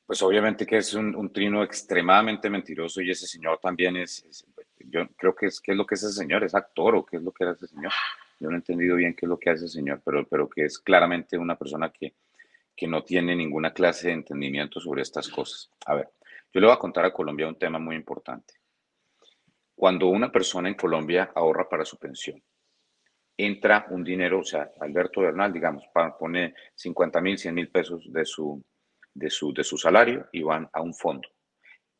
Pues 0.06 0.22
obviamente 0.22 0.66
que 0.66 0.76
es 0.76 0.92
un, 0.94 1.32
trino 1.32 1.62
extremadamente 1.62 2.50
mentiroso 2.50 3.00
y 3.00 3.10
ese 3.10 3.26
señor 3.26 3.58
también 3.62 3.96
es, 3.96 4.46
yo 4.78 5.08
creo 5.16 5.34
que 5.34 5.46
es, 5.46 5.60
¿qué 5.60 5.72
es 5.72 5.78
lo 5.78 5.86
que 5.86 5.94
es 5.94 6.02
ese 6.02 6.12
señor? 6.12 6.44
¿Es 6.44 6.54
actor 6.54 6.96
o 6.96 7.06
qué 7.06 7.16
es 7.16 7.22
lo 7.22 7.32
que 7.32 7.44
era 7.44 7.52
ese 7.54 7.66
señor? 7.66 7.92
Yo 8.42 8.48
no 8.48 8.56
he 8.56 8.58
entendido 8.58 8.96
bien 8.96 9.14
qué 9.14 9.24
es 9.24 9.28
lo 9.28 9.38
que 9.38 9.50
hace 9.50 9.66
ese 9.66 9.78
señor, 9.78 10.02
pero, 10.04 10.26
pero 10.26 10.48
que 10.48 10.64
es 10.64 10.80
claramente 10.80 11.38
una 11.38 11.56
persona 11.56 11.92
que, 11.92 12.16
que 12.74 12.88
no 12.88 13.04
tiene 13.04 13.36
ninguna 13.36 13.72
clase 13.72 14.08
de 14.08 14.14
entendimiento 14.14 14.80
sobre 14.80 15.02
estas 15.02 15.28
cosas. 15.28 15.70
A 15.86 15.94
ver, 15.94 16.08
yo 16.52 16.60
le 16.60 16.66
voy 16.66 16.74
a 16.74 16.78
contar 16.80 17.04
a 17.04 17.12
Colombia 17.12 17.46
un 17.46 17.56
tema 17.56 17.78
muy 17.78 17.94
importante. 17.94 18.54
Cuando 19.76 20.08
una 20.08 20.32
persona 20.32 20.68
en 20.68 20.74
Colombia 20.74 21.30
ahorra 21.36 21.68
para 21.68 21.84
su 21.84 21.96
pensión, 21.98 22.42
entra 23.36 23.86
un 23.90 24.02
dinero, 24.02 24.40
o 24.40 24.44
sea, 24.44 24.72
Alberto 24.80 25.20
Bernal, 25.20 25.52
digamos, 25.52 25.84
pone 26.18 26.54
50 26.74 27.20
mil, 27.20 27.38
100 27.38 27.54
mil 27.54 27.70
pesos 27.70 28.12
de 28.12 28.24
su, 28.24 28.60
de 29.14 29.30
su, 29.30 29.54
de 29.54 29.62
su 29.62 29.78
salario 29.78 30.28
y 30.32 30.42
van 30.42 30.68
a 30.72 30.82
un 30.82 30.94
fondo. 30.94 31.28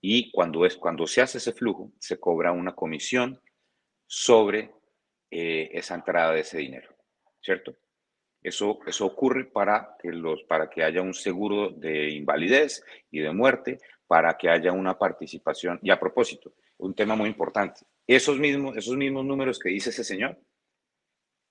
Y 0.00 0.32
cuando, 0.32 0.66
es, 0.66 0.76
cuando 0.76 1.06
se 1.06 1.22
hace 1.22 1.38
ese 1.38 1.52
flujo, 1.52 1.92
se 2.00 2.18
cobra 2.18 2.50
una 2.50 2.74
comisión 2.74 3.40
sobre 4.08 4.72
eh, 5.34 5.70
esa 5.72 5.94
entrada 5.94 6.32
de 6.32 6.40
ese 6.40 6.58
dinero, 6.58 6.94
¿cierto? 7.40 7.74
Eso, 8.42 8.80
eso 8.86 9.06
ocurre 9.06 9.46
para 9.46 9.96
que, 9.98 10.10
los, 10.10 10.42
para 10.44 10.68
que 10.68 10.84
haya 10.84 11.00
un 11.00 11.14
seguro 11.14 11.70
de 11.70 12.10
invalidez 12.10 12.84
y 13.10 13.20
de 13.20 13.32
muerte, 13.32 13.78
para 14.06 14.36
que 14.36 14.50
haya 14.50 14.72
una 14.72 14.98
participación. 14.98 15.78
Y 15.82 15.90
a 15.90 15.98
propósito, 15.98 16.52
un 16.78 16.94
tema 16.94 17.16
muy 17.16 17.28
importante, 17.28 17.80
esos 18.06 18.38
mismos, 18.38 18.76
esos 18.76 18.96
mismos 18.96 19.24
números 19.24 19.58
que 19.58 19.70
dice 19.70 19.88
ese 19.88 20.04
señor 20.04 20.38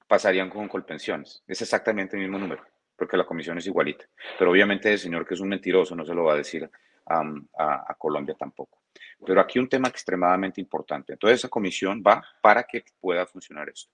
pasarían 0.08 0.50
con 0.50 0.68
Colpensiones. 0.68 1.42
Es 1.48 1.62
exactamente 1.62 2.18
el 2.18 2.22
mismo 2.22 2.38
número 2.38 2.64
porque 3.02 3.18
la 3.18 3.26
comisión 3.26 3.58
es 3.58 3.66
igualita. 3.66 4.06
Pero 4.38 4.52
obviamente 4.52 4.94
el 4.94 5.00
señor 5.00 5.26
que 5.26 5.34
es 5.34 5.40
un 5.40 5.50
mentiroso 5.50 5.96
no 5.96 6.06
se 6.06 6.14
lo 6.14 6.24
va 6.24 6.34
a 6.34 6.38
decir 6.38 6.70
a, 7.06 7.96
Colombia 7.98 8.36
tampoco. 8.38 8.80
Pero 9.26 9.42
aquí 9.42 9.60
un 9.60 9.70
tema 9.70 9.88
extremadamente 9.88 10.60
importante. 10.62 11.14
Entonces 11.14 11.40
esa 11.40 11.50
comisión 11.50 12.04
va 12.06 12.24
para 12.42 12.64
que 12.64 12.84
pueda 13.00 13.26
funcionar 13.26 13.70
esto. 13.70 13.92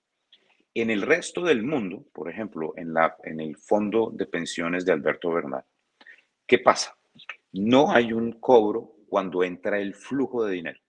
En 0.74 0.90
el 0.90 1.02
resto 1.02 1.42
del 1.42 1.64
mundo, 1.64 2.06
por 2.14 2.30
ejemplo, 2.30 2.74
en, 2.76 2.94
la, 2.94 3.18
en 3.24 3.40
el 3.40 3.58
fondo 3.58 4.12
de 4.14 4.26
pensiones 4.26 4.86
de 4.86 4.94
Alberto 4.94 5.32
Bernal, 5.32 5.66
¿qué 6.46 6.60
pasa? 6.60 6.96
No 7.52 7.92
hay 7.92 8.14
un 8.14 8.34
cobro 8.34 8.94
cuando 9.08 9.44
entra 9.44 9.80
el 9.80 9.96
flujo 9.96 10.46
de 10.46 10.54
dinero, 10.54 10.80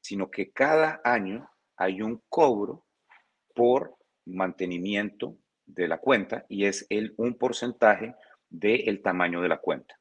sino 0.00 0.30
que 0.30 0.50
cada 0.50 1.00
año 1.04 1.48
hay 1.76 2.00
un 2.00 2.22
cobro 2.28 2.86
por 3.54 3.96
mantenimiento 4.24 5.36
de 5.66 5.88
la 5.88 5.98
cuenta 5.98 6.46
y 6.48 6.64
es 6.64 6.86
un 7.16 7.34
porcentaje 7.34 8.14
del 8.48 9.02
tamaño 9.02 9.42
de 9.42 9.48
la 9.48 9.58
cuenta. 9.58 9.98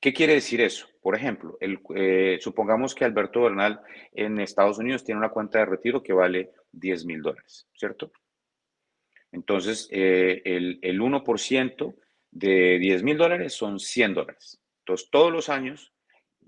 ¿Qué 0.00 0.12
quiere 0.12 0.34
decir 0.34 0.60
eso? 0.60 0.88
Por 1.02 1.14
ejemplo, 1.14 1.56
el, 1.60 1.80
eh, 1.94 2.38
supongamos 2.40 2.94
que 2.94 3.04
Alberto 3.04 3.42
Bernal 3.42 3.80
en 4.12 4.40
Estados 4.40 4.78
Unidos 4.78 5.04
tiene 5.04 5.18
una 5.18 5.30
cuenta 5.30 5.58
de 5.58 5.66
retiro 5.66 6.02
que 6.02 6.12
vale 6.12 6.52
10 6.72 7.04
mil 7.04 7.22
dólares, 7.22 7.68
¿cierto? 7.74 8.10
Entonces, 9.32 9.88
eh, 9.90 10.42
el, 10.44 10.78
el 10.82 11.00
1% 11.00 11.94
de 12.30 12.78
10 12.78 13.02
mil 13.02 13.18
dólares 13.18 13.52
son 13.52 13.78
100 13.78 14.14
dólares. 14.14 14.60
Entonces, 14.80 15.08
todos 15.10 15.30
los 15.30 15.48
años 15.48 15.92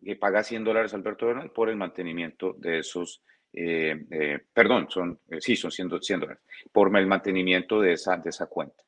eh, 0.04 0.16
paga 0.16 0.42
100 0.42 0.64
dólares 0.64 0.94
Alberto 0.94 1.26
Bernal 1.26 1.50
por 1.50 1.68
el 1.68 1.76
mantenimiento 1.76 2.54
de 2.58 2.80
esos 2.80 3.22
eh, 3.52 4.06
eh, 4.10 4.40
perdón, 4.52 4.86
son, 4.88 5.20
sí, 5.38 5.56
son 5.56 5.70
100, 5.70 5.88
dólares, 5.88 6.42
por 6.72 6.96
el 6.96 7.06
mantenimiento 7.06 7.80
de 7.80 7.92
esa, 7.92 8.16
de 8.16 8.30
esa 8.30 8.46
cuenta. 8.46 8.82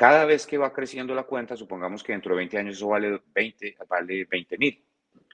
Cada 0.00 0.24
vez 0.24 0.46
que 0.46 0.56
va 0.56 0.72
creciendo 0.72 1.14
la 1.14 1.24
cuenta, 1.24 1.58
supongamos 1.58 2.02
que 2.02 2.12
dentro 2.12 2.34
de 2.34 2.38
20 2.38 2.56
años 2.56 2.76
eso 2.78 2.88
vale 2.88 3.20
20, 3.34 3.76
vale 3.86 4.24
20 4.24 4.56
mil. 4.56 4.82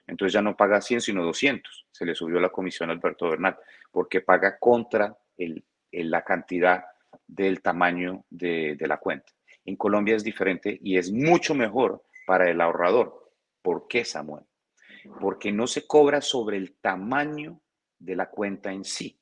Entonces 0.05 0.33
ya 0.33 0.41
no 0.41 0.57
paga 0.57 0.81
100, 0.81 0.99
sino 0.99 1.23
200. 1.23 1.87
Se 1.89 2.05
le 2.05 2.13
subió 2.13 2.37
la 2.41 2.49
comisión 2.49 2.89
a 2.89 2.91
Alberto 2.91 3.29
Bernal, 3.29 3.57
porque 3.93 4.19
paga 4.19 4.59
contra 4.59 5.17
el, 5.37 5.63
la 5.93 6.21
cantidad 6.25 6.83
del 7.25 7.61
tamaño 7.61 8.25
de, 8.29 8.75
de 8.75 8.87
la 8.89 8.97
cuenta. 8.97 9.31
En 9.63 9.77
Colombia 9.77 10.17
es 10.17 10.25
diferente 10.25 10.77
y 10.83 10.97
es 10.97 11.13
mucho 11.13 11.55
mejor 11.55 12.03
para 12.25 12.51
el 12.51 12.59
ahorrador. 12.59 13.31
¿Por 13.61 13.87
qué, 13.87 14.03
Samuel? 14.03 14.43
Porque 15.21 15.49
no 15.49 15.67
se 15.67 15.87
cobra 15.87 16.19
sobre 16.19 16.57
el 16.57 16.73
tamaño 16.73 17.61
de 17.99 18.17
la 18.17 18.29
cuenta 18.29 18.73
en 18.73 18.83
sí. 18.83 19.17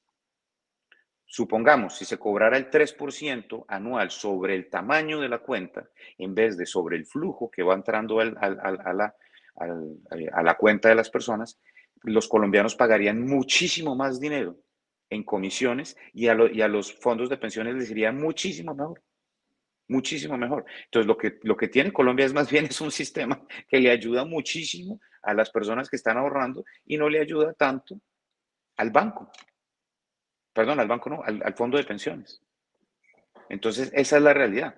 Supongamos, 1.28 1.98
si 1.98 2.06
se 2.06 2.20
cobrara 2.20 2.58
el 2.58 2.70
3% 2.70 3.66
anual 3.68 4.12
sobre 4.12 4.56
el 4.56 4.70
tamaño 4.70 5.20
de 5.20 5.30
la 5.30 5.40
cuenta, 5.40 5.90
en 6.18 6.36
vez 6.36 6.56
de 6.58 6.66
sobre 6.66 6.98
el 6.98 7.06
flujo 7.06 7.50
que 7.50 7.64
va 7.64 7.74
entrando 7.74 8.20
a, 8.20 8.26
la, 8.26 9.16
a, 9.56 10.44
la, 10.44 10.58
cuenta 10.58 10.90
de 10.90 10.96
las 10.96 11.10
personas, 11.10 11.60
los 12.04 12.28
colombianos 12.28 12.76
pagarían 12.76 13.26
muchísimo 13.26 13.96
más 13.96 14.20
dinero 14.20 14.58
en 15.10 15.24
comisiones 15.24 15.98
y 16.14 16.28
a, 16.28 16.38
y 16.52 16.62
a 16.62 16.68
los 16.68 16.94
fondos 16.94 17.30
de 17.30 17.38
pensiones 17.38 17.76
les 17.76 17.90
iría 17.90 18.12
muchísimo 18.12 18.76
mejor. 18.76 19.02
Muchísimo 19.88 20.38
mejor. 20.38 20.66
Entonces, 20.86 21.08
lo 21.08 21.18
que, 21.18 21.40
lo 21.44 21.58
que 21.58 21.68
tiene 21.68 21.94
Colombia 21.94 22.26
es 22.26 22.34
más 22.34 22.50
bien 22.50 22.66
es 22.66 22.82
un 22.82 22.92
sistema 22.92 23.46
que 23.68 23.80
le 23.80 23.92
ayuda 23.92 24.26
muchísimo 24.26 25.00
a 25.22 25.34
las 25.34 25.50
personas 25.50 25.90
que 25.90 25.96
están 25.96 26.18
ahorrando 26.18 26.64
y 26.86 26.98
no 26.98 27.10
le 27.10 27.20
ayuda 27.20 27.54
tanto 27.54 28.00
al 28.78 28.92
banco. 28.92 29.32
Perdón, 30.56 30.80
al 30.80 30.88
banco 30.88 31.10
no, 31.10 31.22
al, 31.22 31.54
fondo 31.54 31.78
de 31.78 31.84
pensiones. 31.84 32.42
Entonces, 33.50 33.92
esa 33.94 34.16
es 34.16 34.24
la 34.24 34.34
realidad. 34.34 34.74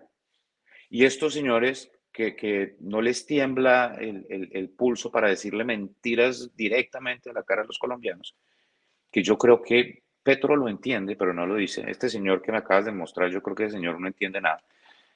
Y 0.90 1.06
estos 1.06 1.36
señores 1.36 1.92
que, 2.12 2.76
no 2.80 3.00
les 3.00 3.28
tiembla 3.28 3.96
el, 4.00 4.70
pulso 4.76 5.12
para 5.12 5.30
decirle 5.30 5.64
mentiras 5.64 6.50
directamente 6.58 7.30
a 7.30 7.34
la 7.34 7.44
cara 7.44 7.62
a 7.62 7.66
los 7.66 7.78
colombianos, 7.78 8.36
que 9.12 9.22
yo 9.22 9.38
creo 9.38 9.62
que 9.62 10.02
Petro 10.24 10.56
lo 10.56 10.68
entiende, 10.68 11.16
pero 11.16 11.32
no 11.32 11.46
lo 11.46 11.54
dice. 11.54 11.86
Este 11.88 12.10
señor 12.10 12.42
que 12.42 12.52
me 12.52 12.58
acabas 12.58 12.86
de 12.86 12.92
mostrar, 12.92 13.30
yo 13.30 13.44
creo 13.44 13.56
que 13.56 13.66
el 13.66 13.72
señor 13.72 14.02
no 14.02 14.08
entiende 14.08 14.42
nada. 14.42 14.64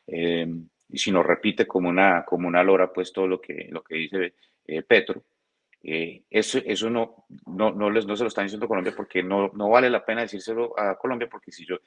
Eh, 0.05 0.47
y 0.89 0.97
si 0.99 1.09
nos 1.11 1.25
repite 1.25 1.65
como 1.65 1.89
una, 1.89 2.23
como 2.23 2.47
una 2.47 2.63
lora, 2.63 2.93
pues 2.93 3.11
todo 3.11 3.25
lo 3.25 3.41
que, 3.41 3.67
lo 3.71 3.81
que 3.81 3.95
dice 3.95 4.33
eh, 4.67 4.83
Petro, 4.83 5.23
eh, 5.83 6.23
eso 6.29 6.59
eso 6.63 6.89
no, 6.89 7.25
no, 7.47 7.71
no, 7.71 7.89
les, 7.89 8.05
no 8.05 8.15
se 8.15 8.23
lo 8.23 8.27
están 8.27 8.45
diciendo 8.45 8.65
a 8.65 8.69
Colombia 8.69 8.93
porque 8.95 9.23
no, 9.23 9.49
no 9.53 9.69
vale 9.69 9.89
la 9.89 10.05
pena 10.05 10.21
decírselo 10.21 10.79
a 10.79 10.95
Colombia 10.97 11.27
porque 11.29 11.51
si, 11.51 11.65
yo, 11.65 11.77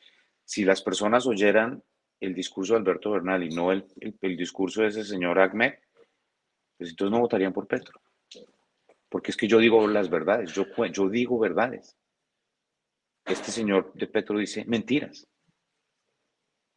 si 0.44 0.64
las 0.64 0.82
personas 0.82 1.26
oyeran 1.26 1.82
el 2.20 2.34
discurso 2.34 2.74
de 2.74 2.80
Alberto 2.80 3.12
Bernal 3.12 3.44
y 3.44 3.50
no 3.50 3.70
el, 3.70 3.86
el, 4.00 4.36
discurso 4.36 4.82
de 4.82 4.88
ese 4.88 5.04
señor 5.04 5.38
Ahmed, 5.38 5.74
pues 6.76 6.90
entonces 6.90 7.12
no 7.12 7.20
votarían 7.20 7.52
por 7.52 7.66
Petro. 7.66 8.00
Porque 9.08 9.30
es 9.30 9.36
que 9.36 9.46
yo 9.46 9.58
digo 9.58 9.86
las 9.86 10.10
verdades, 10.10 10.52
yo, 10.52 10.64
yo 10.92 11.08
digo 11.08 11.38
verdades. 11.38 11.96
Este 13.24 13.52
señor 13.52 13.92
de 13.94 14.06
Petro 14.06 14.38
dice 14.38 14.64
mentiras. 14.64 15.28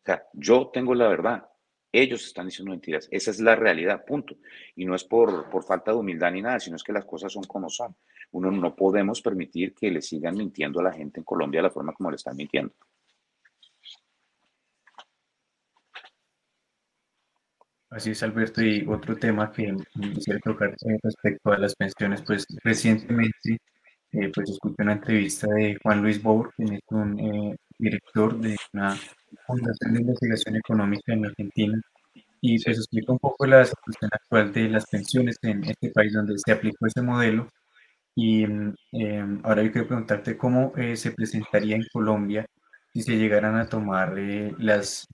O 0.02 0.06
sea, 0.06 0.24
yo 0.34 0.70
tengo 0.72 0.94
la 0.94 1.08
verdad. 1.08 1.47
Ellos 1.92 2.26
están 2.26 2.48
diciendo 2.48 2.72
mentiras. 2.72 3.08
Esa 3.12 3.32
es 3.32 3.40
la 3.40 3.56
realidad, 3.56 4.06
punto. 4.06 4.36
Y 4.76 4.86
no 4.86 4.96
es 4.96 5.04
por, 5.04 5.50
por 5.50 5.64
falta 5.64 5.92
de 5.92 5.98
humildad 5.98 6.32
ni 6.32 6.42
nada, 6.42 6.60
sino 6.60 6.76
es 6.76 6.84
que 6.84 6.94
las 6.94 7.06
cosas 7.06 7.32
son 7.32 7.44
como 7.44 7.70
son. 7.70 7.96
Uno 8.32 8.52
no 8.52 8.76
podemos 8.76 9.22
permitir 9.22 9.74
que 9.74 9.90
le 9.90 10.02
sigan 10.02 10.36
mintiendo 10.36 10.80
a 10.80 10.84
la 10.84 10.94
gente 10.94 11.20
en 11.20 11.24
Colombia 11.24 11.62
la 11.62 11.70
forma 11.70 11.94
como 11.94 12.12
le 12.12 12.18
están 12.18 12.36
mintiendo. 12.36 12.74
Así 17.90 18.12
es, 18.12 18.22
Alberto. 18.22 18.62
Y 18.62 18.86
otro 18.88 19.16
tema 19.16 19.52
que 19.52 19.74
quisiera 20.14 20.40
tocar 20.44 20.76
respecto 21.02 21.52
a 21.52 21.58
las 21.58 21.74
pensiones, 21.76 22.22
pues 22.22 22.46
recientemente 22.64 23.60
eh, 24.12 24.32
pues 24.34 24.50
escuché 24.50 24.76
una 24.80 24.94
entrevista 24.94 25.48
de 25.48 25.78
Juan 25.82 26.02
Luis 26.02 26.22
Bour, 26.22 26.52
quien 26.56 26.74
es 26.74 26.82
un 26.90 27.20
eh, 27.20 27.56
director 27.80 28.40
de 28.40 28.56
una 28.74 28.98
fundación 29.46 29.94
de 29.94 30.02
investigación 30.02 30.56
económica 30.56 31.14
en 31.14 31.26
Argentina 31.26 31.82
y 32.42 32.64
pues 32.64 32.78
explica 32.78 33.12
un 33.12 33.20
poco 33.20 33.46
la 33.46 33.66
situación 33.66 34.10
actual 34.14 34.54
de 34.54 34.70
las 34.70 34.86
pensiones 34.86 35.38
en 35.42 35.64
este 35.64 35.90
país 35.92 36.14
donde 36.14 36.36
se 36.38 36.52
aplicó 36.52 36.86
ese 36.86 37.02
modelo. 37.02 37.48
Y 38.16 38.44
em, 38.44 39.42
ahora 39.44 39.64
yo 39.64 39.72
quiero 39.72 39.88
preguntarte 39.88 40.38
cómo 40.38 40.74
eh, 40.76 40.96
se 40.96 41.12
presentaría 41.12 41.76
en 41.76 41.86
Colombia 41.92 42.46
si 42.94 43.02
se 43.02 43.18
llegaran 43.18 43.56
a 43.56 43.68
tomar 43.68 44.18
eh, 44.18 44.54
las 44.60 45.08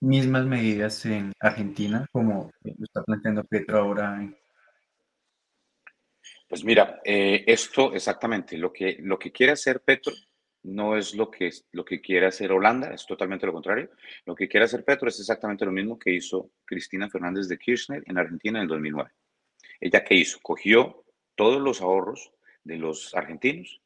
mismas 0.00 0.44
medidas 0.46 1.04
en 1.06 1.32
Argentina 1.40 2.06
como 2.12 2.50
lo 2.62 2.84
está 2.84 3.02
planteando 3.02 3.44
Petro 3.44 3.78
ahora. 3.78 4.20
Pues 6.48 6.64
mira, 6.64 7.00
eh, 7.04 7.44
esto 7.46 7.94
exactamente, 7.94 8.56
lo 8.58 8.72
que, 8.72 8.98
lo 9.00 9.18
que 9.18 9.32
quiere 9.32 9.52
hacer 9.52 9.80
Petro 9.80 10.12
no 10.64 10.96
es 10.96 11.14
lo 11.14 11.30
que, 11.30 11.50
lo 11.72 11.84
que 11.84 12.00
quiere 12.00 12.26
hacer 12.26 12.50
Holanda, 12.50 12.92
es 12.92 13.06
totalmente 13.06 13.46
lo 13.46 13.52
contrario. 13.52 13.90
Lo 14.24 14.34
que 14.34 14.48
quiere 14.48 14.64
hacer 14.64 14.84
Petro 14.84 15.08
es 15.08 15.20
exactamente 15.20 15.64
lo 15.64 15.72
mismo 15.72 15.98
que 15.98 16.10
hizo 16.10 16.50
Cristina 16.64 17.08
Fernández 17.08 17.48
de 17.48 17.58
Kirchner 17.58 18.02
en 18.06 18.18
Argentina 18.18 18.58
en 18.58 18.62
el 18.62 18.68
2009. 18.68 19.10
¿Ella 19.80 20.04
qué 20.04 20.14
hizo? 20.14 20.38
Cogió 20.42 21.04
todos 21.34 21.60
los 21.60 21.82
ahorros 21.82 22.32
de 22.62 22.76
los 22.76 23.14
argentinos 23.14 23.80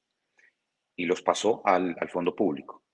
y 0.94 1.04
los 1.04 1.22
pasó 1.22 1.62
al, 1.64 1.96
fondo 2.08 2.34
público, 2.34 2.84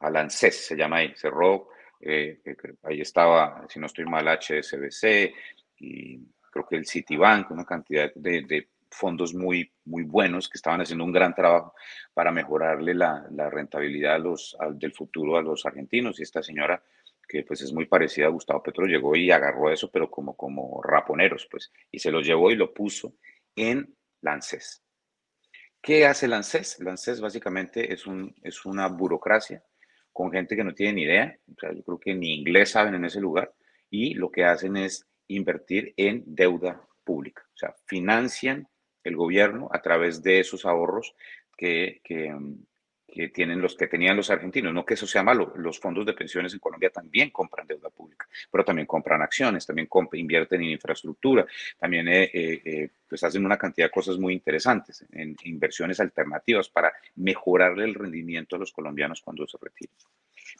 al 0.00 0.16
ANSES 0.16 0.66
se 0.66 0.76
llama 0.76 0.98
ahí, 0.98 1.12
cerró, 1.16 1.68
eh, 2.00 2.40
ahí 2.82 3.00
estaba, 3.00 3.66
si 3.68 3.78
no 3.78 3.86
estoy 3.86 4.04
mal, 4.04 4.26
HSBC 4.26 5.32
y 5.78 6.18
creo 6.50 6.66
que 6.68 6.76
el 6.76 6.86
Citibank, 6.86 7.50
una 7.50 7.64
cantidad 7.64 8.12
de 8.14 8.68
fondos 8.90 9.34
muy, 9.34 9.72
muy 9.84 10.04
buenos 10.04 10.48
que 10.48 10.56
estaban 10.56 10.80
haciendo 10.80 11.04
un 11.04 11.12
gran 11.12 11.34
trabajo 11.34 11.74
para 12.14 12.32
mejorarle 12.32 12.94
la, 12.94 13.26
la 13.30 13.50
rentabilidad 13.50 14.14
a 14.14 14.18
los, 14.18 14.56
del 14.74 14.92
futuro 14.92 15.36
a 15.36 15.42
los 15.42 15.66
argentinos. 15.66 16.18
Y 16.18 16.22
esta 16.22 16.42
señora, 16.42 16.82
que 17.28 17.42
pues 17.42 17.62
es 17.62 17.72
muy 17.72 17.86
parecida 17.86 18.26
a 18.26 18.30
Gustavo 18.30 18.62
Petro, 18.62 18.86
llegó 18.86 19.16
y 19.16 19.30
agarró 19.30 19.70
eso, 19.70 19.90
pero 19.90 20.10
como, 20.10 20.36
como 20.36 20.80
raponeros, 20.82 21.46
pues, 21.50 21.72
y 21.90 21.98
se 21.98 22.10
lo 22.10 22.20
llevó 22.20 22.50
y 22.50 22.56
lo 22.56 22.72
puso 22.72 23.14
en 23.54 23.94
Lances. 24.22 24.82
¿Qué 25.82 26.06
hace 26.06 26.26
Lances? 26.26 26.78
Lances 26.80 27.20
básicamente 27.20 27.92
es, 27.92 28.06
un, 28.06 28.34
es 28.42 28.64
una 28.64 28.88
burocracia 28.88 29.62
con 30.12 30.32
gente 30.32 30.56
que 30.56 30.64
no 30.64 30.74
tiene 30.74 30.94
ni 30.94 31.02
idea, 31.02 31.38
o 31.48 31.60
sea, 31.60 31.72
yo 31.72 31.82
creo 31.82 32.00
que 32.00 32.14
ni 32.14 32.34
inglés 32.34 32.70
saben 32.70 32.94
en 32.94 33.04
ese 33.04 33.20
lugar, 33.20 33.52
y 33.90 34.14
lo 34.14 34.30
que 34.30 34.44
hacen 34.44 34.76
es 34.76 35.06
invertir 35.28 35.92
en 35.96 36.24
deuda 36.26 36.80
pública, 37.04 37.42
o 37.54 37.56
sea, 37.56 37.74
financian 37.84 38.66
el 39.06 39.16
gobierno 39.16 39.68
a 39.72 39.80
través 39.80 40.22
de 40.22 40.40
esos 40.40 40.66
ahorros 40.66 41.14
que, 41.56 42.00
tienen 43.32 43.62
los 43.62 43.74
que 43.74 43.86
tenían 43.86 44.16
los 44.16 44.28
argentinos. 44.28 44.74
No 44.74 44.84
que 44.84 44.94
eso 44.94 45.06
sea 45.06 45.22
malo, 45.22 45.54
los 45.56 45.80
fondos 45.80 46.04
de 46.04 46.12
pensiones 46.12 46.52
en 46.52 46.58
Colombia 46.58 46.90
también 46.90 47.30
compran 47.30 47.66
deuda 47.66 47.88
pública, 47.88 48.28
pero 48.50 48.64
también 48.64 48.86
compran 48.86 49.22
acciones, 49.22 49.64
también 49.64 49.88
invierten 50.12 50.60
en 50.62 50.70
infraestructura, 50.70 51.46
también 51.78 52.08
eh, 52.08 52.24
eh, 52.24 52.62
eh, 52.64 52.90
pues 53.08 53.22
hacen 53.24 53.44
una 53.44 53.56
cantidad 53.56 53.86
de 53.86 53.90
cosas 53.90 54.18
muy 54.18 54.34
interesantes 54.34 55.06
en 55.12 55.34
inversiones 55.44 55.98
alternativas 56.00 56.68
para 56.68 56.92
mejorarle 57.14 57.84
el 57.84 57.94
rendimiento 57.94 58.56
a 58.56 58.58
los 58.58 58.72
colombianos 58.72 59.22
cuando 59.22 59.46
se 59.46 59.56
retiren. 59.62 59.94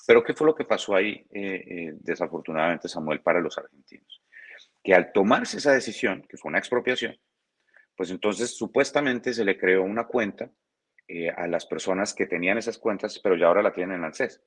Pero 0.06 0.22
¿qué 0.22 0.32
fue 0.32 0.46
lo 0.46 0.54
que 0.54 0.64
pasó 0.64 0.94
ahí, 0.94 1.26
desafortunadamente, 2.00 2.88
Samuel, 2.88 3.20
para 3.20 3.40
los 3.40 3.58
argentinos? 3.58 4.22
Que 4.82 4.94
al 4.94 5.10
tomarse 5.12 5.58
esa 5.58 5.72
decisión, 5.72 6.24
que 6.28 6.36
fue 6.36 6.48
una 6.48 6.58
expropiación, 6.58 7.18
pues 7.96 8.10
entonces 8.10 8.56
supuestamente 8.56 9.32
se 9.32 9.44
le 9.44 9.58
creó 9.58 9.82
una 9.82 10.06
cuenta 10.06 10.50
eh, 11.08 11.30
a 11.30 11.46
las 11.46 11.66
personas 11.66 12.14
que 12.14 12.26
tenían 12.26 12.58
esas 12.58 12.78
cuentas, 12.78 13.18
pero 13.18 13.36
ya 13.36 13.46
ahora 13.46 13.62
la 13.62 13.72
tienen 13.72 13.98
en 13.98 14.04
ANSES. 14.04 14.42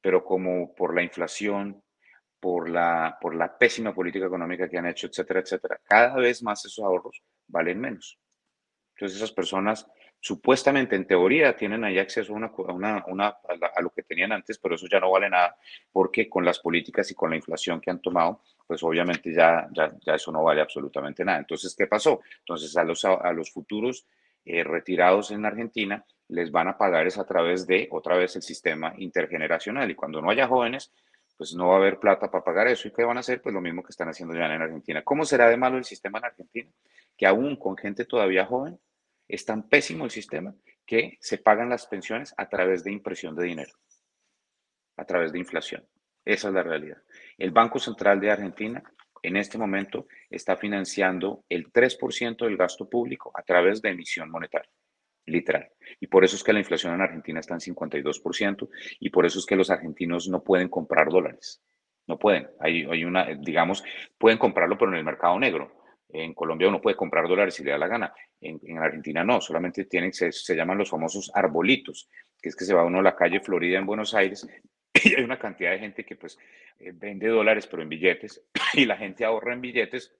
Pero 0.00 0.24
como 0.24 0.74
por 0.74 0.94
la 0.94 1.02
inflación, 1.02 1.82
por 2.40 2.70
la, 2.70 3.18
por 3.20 3.34
la 3.34 3.58
pésima 3.58 3.94
política 3.94 4.26
económica 4.26 4.68
que 4.68 4.78
han 4.78 4.86
hecho, 4.86 5.06
etcétera, 5.06 5.40
etcétera, 5.40 5.80
cada 5.84 6.16
vez 6.16 6.42
más 6.42 6.64
esos 6.64 6.82
ahorros 6.82 7.22
valen 7.46 7.80
menos. 7.80 8.18
Entonces 8.94 9.18
esas 9.18 9.32
personas 9.32 9.86
supuestamente 10.20 10.94
en 10.96 11.06
teoría 11.06 11.56
tienen 11.56 11.82
ahí 11.82 11.98
acceso 11.98 12.34
a, 12.34 12.72
una, 12.72 12.96
a, 12.98 13.82
lo 13.82 13.90
que 13.90 14.02
tenían 14.02 14.32
antes, 14.32 14.58
pero 14.58 14.74
eso 14.74 14.86
ya 14.86 15.00
no 15.00 15.10
vale 15.10 15.30
nada 15.30 15.56
porque 15.90 16.28
con 16.28 16.44
las 16.44 16.58
políticas 16.58 17.10
y 17.10 17.14
con 17.14 17.30
la 17.30 17.36
inflación 17.36 17.80
que 17.80 17.90
han 17.90 18.00
tomado, 18.00 18.42
pues 18.66 18.82
obviamente 18.82 19.32
ya, 19.32 19.66
ya, 19.72 19.92
ya 20.04 20.14
eso 20.14 20.30
no 20.30 20.44
vale 20.44 20.60
absolutamente 20.60 21.24
nada. 21.24 21.38
Entonces, 21.38 21.74
¿qué 21.74 21.86
pasó? 21.86 22.20
Entonces 22.40 22.76
a 22.76 22.84
los, 22.84 23.04
a, 23.04 23.32
los 23.32 23.50
futuros 23.50 24.06
eh, 24.44 24.62
retirados 24.62 25.30
en 25.30 25.44
Argentina 25.46 26.04
les 26.28 26.52
van 26.52 26.68
a 26.68 26.78
pagar 26.78 27.06
es 27.06 27.18
a 27.18 27.26
través 27.26 27.66
de 27.66 27.88
otra 27.90 28.16
vez 28.16 28.36
el 28.36 28.42
sistema 28.42 28.94
intergeneracional 28.98 29.90
y 29.90 29.94
cuando 29.94 30.20
no 30.20 30.30
haya 30.30 30.46
jóvenes, 30.46 30.92
pues 31.36 31.54
no 31.54 31.68
va 31.68 31.74
a 31.74 31.78
haber 31.78 31.98
plata 31.98 32.30
para 32.30 32.44
pagar 32.44 32.68
eso. 32.68 32.86
¿Y 32.86 32.90
qué 32.92 33.02
van 33.02 33.16
a 33.16 33.20
hacer? 33.20 33.40
Pues 33.40 33.54
lo 33.54 33.62
mismo 33.62 33.82
que 33.82 33.90
están 33.90 34.10
haciendo 34.10 34.34
ya 34.34 34.44
en 34.44 34.60
Argentina. 34.60 35.02
¿Cómo 35.02 35.24
será 35.24 35.48
de 35.48 35.56
malo 35.56 35.78
el 35.78 35.84
sistema 35.84 36.18
en 36.18 36.26
Argentina? 36.26 36.70
Que 37.16 37.26
aún 37.26 37.56
con 37.56 37.78
gente 37.78 38.04
todavía 38.04 38.44
joven, 38.44 38.78
es 39.30 39.44
tan 39.44 39.68
pésimo 39.68 40.04
el 40.04 40.10
sistema 40.10 40.54
que 40.86 41.18
se 41.20 41.38
pagan 41.38 41.68
las 41.68 41.86
pensiones 41.86 42.34
a 42.36 42.48
través 42.48 42.82
de 42.84 42.92
impresión 42.92 43.34
de 43.36 43.44
dinero, 43.44 43.72
a 44.96 45.04
través 45.04 45.32
de 45.32 45.38
inflación. 45.38 45.86
Esa 46.24 46.48
es 46.48 46.54
la 46.54 46.62
realidad. 46.62 46.98
El 47.38 47.50
Banco 47.50 47.78
Central 47.78 48.20
de 48.20 48.30
Argentina 48.30 48.82
en 49.22 49.36
este 49.36 49.58
momento 49.58 50.06
está 50.28 50.56
financiando 50.56 51.44
el 51.48 51.72
3% 51.72 52.44
del 52.44 52.56
gasto 52.56 52.88
público 52.88 53.30
a 53.34 53.42
través 53.42 53.82
de 53.82 53.90
emisión 53.90 54.30
monetaria, 54.30 54.70
literal. 55.26 55.70
Y 56.00 56.06
por 56.06 56.24
eso 56.24 56.36
es 56.36 56.42
que 56.42 56.52
la 56.52 56.60
inflación 56.60 56.94
en 56.94 57.02
Argentina 57.02 57.40
está 57.40 57.54
en 57.54 57.60
52% 57.60 58.68
y 58.98 59.10
por 59.10 59.26
eso 59.26 59.38
es 59.38 59.46
que 59.46 59.56
los 59.56 59.70
argentinos 59.70 60.28
no 60.28 60.42
pueden 60.42 60.68
comprar 60.68 61.08
dólares. 61.08 61.62
No 62.06 62.18
pueden. 62.18 62.48
Hay, 62.58 62.84
hay 62.90 63.04
una, 63.04 63.26
digamos, 63.26 63.84
pueden 64.18 64.38
comprarlo, 64.38 64.76
pero 64.76 64.90
en 64.90 64.98
el 64.98 65.04
mercado 65.04 65.38
negro. 65.38 65.79
En 66.12 66.34
Colombia 66.34 66.68
uno 66.68 66.80
puede 66.80 66.96
comprar 66.96 67.28
dólares 67.28 67.54
si 67.54 67.64
le 67.64 67.70
da 67.70 67.78
la 67.78 67.88
gana. 67.88 68.14
En, 68.40 68.78
Argentina 68.78 69.24
no, 69.24 69.40
solamente 69.40 69.84
tienen, 69.84 70.12
se, 70.12 70.56
llaman 70.56 70.78
los 70.78 70.90
famosos 70.90 71.30
arbolitos, 71.34 72.08
que 72.40 72.48
es 72.48 72.56
que 72.56 72.64
se 72.64 72.74
va 72.74 72.84
uno 72.84 73.00
a 73.00 73.02
la 73.02 73.16
calle 73.16 73.40
Florida 73.40 73.78
en 73.78 73.86
Buenos 73.86 74.14
Aires 74.14 74.46
y 75.04 75.14
hay 75.14 75.22
una 75.22 75.38
cantidad 75.38 75.72
de 75.72 75.78
gente 75.78 76.04
que 76.04 76.16
pues 76.16 76.38
eh, 76.78 76.92
vende 76.94 77.28
dólares 77.28 77.66
pero 77.66 77.82
en 77.82 77.88
billetes 77.88 78.42
y 78.74 78.86
la 78.86 78.96
gente 78.96 79.24
ahorra 79.24 79.52
en 79.52 79.60
billetes 79.60 80.14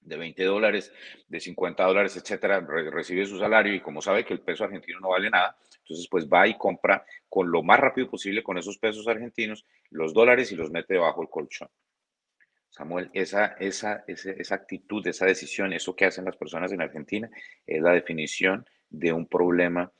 de 0.00 0.16
20 0.16 0.44
dólares, 0.44 0.92
de 1.26 1.40
50 1.40 1.84
dólares, 1.84 2.16
etcétera, 2.16 2.60
recibe 2.60 3.26
su 3.26 3.38
salario 3.38 3.74
y 3.74 3.80
como 3.80 4.00
sabe 4.00 4.24
que 4.24 4.34
el 4.34 4.40
peso 4.40 4.62
argentino 4.62 5.00
no 5.00 5.08
vale 5.08 5.28
nada, 5.28 5.56
entonces 5.78 6.06
pues 6.08 6.28
va 6.28 6.46
y 6.46 6.56
compra 6.56 7.04
con 7.28 7.50
lo 7.50 7.62
más 7.62 7.80
rápido 7.80 8.08
posible 8.08 8.42
con 8.42 8.56
esos 8.56 8.78
pesos 8.78 9.08
argentinos 9.08 9.66
los 9.90 10.14
dólares 10.14 10.52
y 10.52 10.56
los 10.56 10.70
mete 10.70 10.94
debajo 10.94 11.20
del 11.20 11.30
colchón. 11.30 11.68
Samuel, 12.68 13.10
esa, 13.14 13.56
esa, 13.58 14.04
esa, 14.06 14.54
actitud, 14.54 15.06
esa 15.06 15.26
decisión, 15.26 15.72
eso 15.72 15.96
que 15.96 16.04
hacen 16.04 16.24
las 16.24 16.36
personas 16.36 16.72
en 16.72 16.82
Argentina 16.82 17.30
es 17.66 17.80
la 17.80 17.92
definición 17.92 18.66
de 18.90 19.12
un 19.12 19.26
problema, 19.26 19.90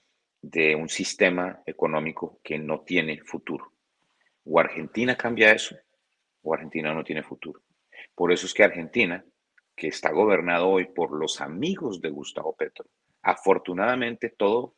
de 0.42 0.74
un 0.74 0.88
sistema 0.88 1.62
económico 1.64 2.40
que 2.42 2.58
no 2.58 2.80
tiene 2.80 3.20
futuro. 3.22 3.72
O 4.44 4.60
Argentina 4.60 5.16
cambia 5.16 5.52
eso, 5.52 5.76
o 6.42 6.54
Argentina 6.54 6.92
no 6.92 7.02
tiene 7.02 7.22
futuro. 7.22 7.62
Por 8.14 8.32
eso 8.32 8.46
es 8.46 8.54
que 8.54 8.64
Argentina, 8.64 9.24
que 9.74 9.88
está 9.88 10.10
gobernado 10.10 10.68
hoy 10.68 10.86
por 10.86 11.18
los 11.18 11.40
amigos 11.40 12.00
de 12.00 12.10
Gustavo 12.10 12.54
Petro, 12.54 12.86
afortunadamente 13.22 14.30
todo 14.30 14.74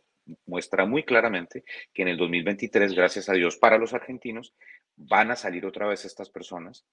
muestra 0.47 0.85
muy 0.87 1.05
claramente 1.05 1.65
que 1.93 2.03
en 2.03 2.09
el 2.09 2.17
2023, 2.17 2.95
gracias 2.95 3.29
a 3.29 3.33
Dios 3.33 3.57
para 3.57 3.79
los 3.79 3.95
argentinos, 3.95 4.55
van 4.97 5.31
a 5.31 5.37
salir 5.37 5.65
otra 5.67 5.87
vez 5.87 6.05
estas 6.05 6.31
personas 6.31 6.85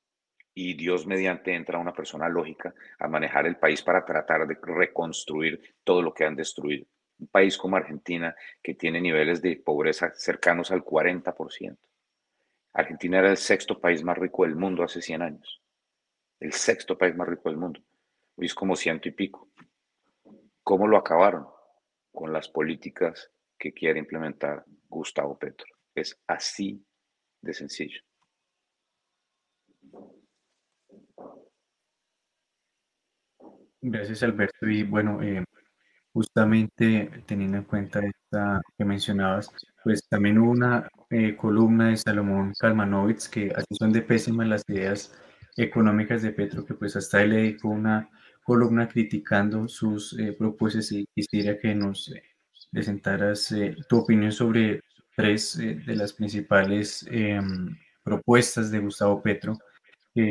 y 0.57 0.73
Dios 0.73 1.05
mediante 1.05 1.53
entra 1.53 1.77
una 1.77 1.93
persona 1.93 2.29
lógica 2.29 2.73
a 2.97 3.09
manejar 3.09 3.45
el 3.45 3.57
país 3.57 3.83
para 3.83 4.05
tratar 4.05 4.47
de 4.47 4.57
reconstruir 4.61 5.75
todo 5.83 6.01
lo 6.01 6.13
que 6.13 6.23
han 6.23 6.35
destruido. 6.35 6.87
Un 7.19 7.27
país 7.27 7.57
como 7.57 7.75
Argentina 7.75 8.33
que 8.63 8.73
tiene 8.73 9.01
niveles 9.01 9.41
de 9.41 9.57
pobreza 9.57 10.13
cercanos 10.15 10.71
al 10.71 10.83
40%. 10.83 11.77
Argentina 12.71 13.19
era 13.19 13.29
el 13.31 13.37
sexto 13.37 13.79
país 13.79 14.01
más 14.01 14.17
rico 14.17 14.43
del 14.43 14.55
mundo 14.55 14.83
hace 14.83 15.01
100 15.01 15.21
años. 15.21 15.61
El 16.39 16.53
sexto 16.53 16.97
país 16.97 17.15
más 17.15 17.27
rico 17.27 17.49
del 17.49 17.57
mundo. 17.57 17.81
Hoy 18.37 18.45
es 18.45 18.55
como 18.55 18.77
ciento 18.77 19.09
y 19.09 19.11
pico. 19.11 19.49
¿Cómo 20.63 20.87
lo 20.87 20.97
acabaron? 20.97 21.47
Con 22.13 22.31
las 22.31 22.47
políticas 22.47 23.29
que 23.57 23.73
quiere 23.73 23.99
implementar 23.99 24.63
Gustavo 24.87 25.37
Petro. 25.37 25.67
Es 25.93 26.17
así 26.27 26.81
de 27.41 27.53
sencillo. 27.53 28.01
Gracias, 33.87 34.23
Alberto. 34.23 34.67
Y 34.67 34.81
bueno, 34.81 35.21
eh, 35.21 35.43
justamente 36.13 37.11
teniendo 37.27 37.57
en 37.57 37.65
cuenta 37.65 37.99
esta 37.99 38.61
que 38.77 38.85
mencionabas, 38.85 39.51
pues 39.83 40.07
también 40.09 40.39
hubo 40.39 40.51
una 40.51 40.89
eh, 41.11 41.35
columna 41.35 41.89
de 41.89 41.97
Salomón 41.97 42.53
Kalmanovitz 42.59 43.29
que 43.29 43.51
así 43.55 43.75
son 43.77 43.91
de 43.93 44.01
pésimas 44.01 44.47
las 44.47 44.63
ideas 44.67 45.13
económicas 45.57 46.23
de 46.23 46.31
Petro, 46.31 46.65
que 46.65 46.73
pues 46.73 46.95
hasta 46.95 47.21
él 47.21 47.29
le 47.31 47.35
dedicó 47.37 47.69
una 47.69 48.09
columna 48.43 48.87
criticando 48.89 49.67
sus 49.67 50.17
eh, 50.19 50.33
propuestas 50.33 50.91
y 50.91 51.05
quisiera 51.13 51.57
que 51.59 51.75
nos 51.75 52.11
presentaras 52.71 53.53
tu 53.87 53.99
opinión 53.99 54.31
sobre 54.31 54.81
tres 55.15 55.59
eh, 55.59 55.75
de 55.85 55.95
las 55.95 56.13
principales 56.13 57.05
em, 57.11 57.77
propuestas 58.03 58.71
de 58.71 58.79
Gustavo 58.79 59.21
Petro. 59.21 59.57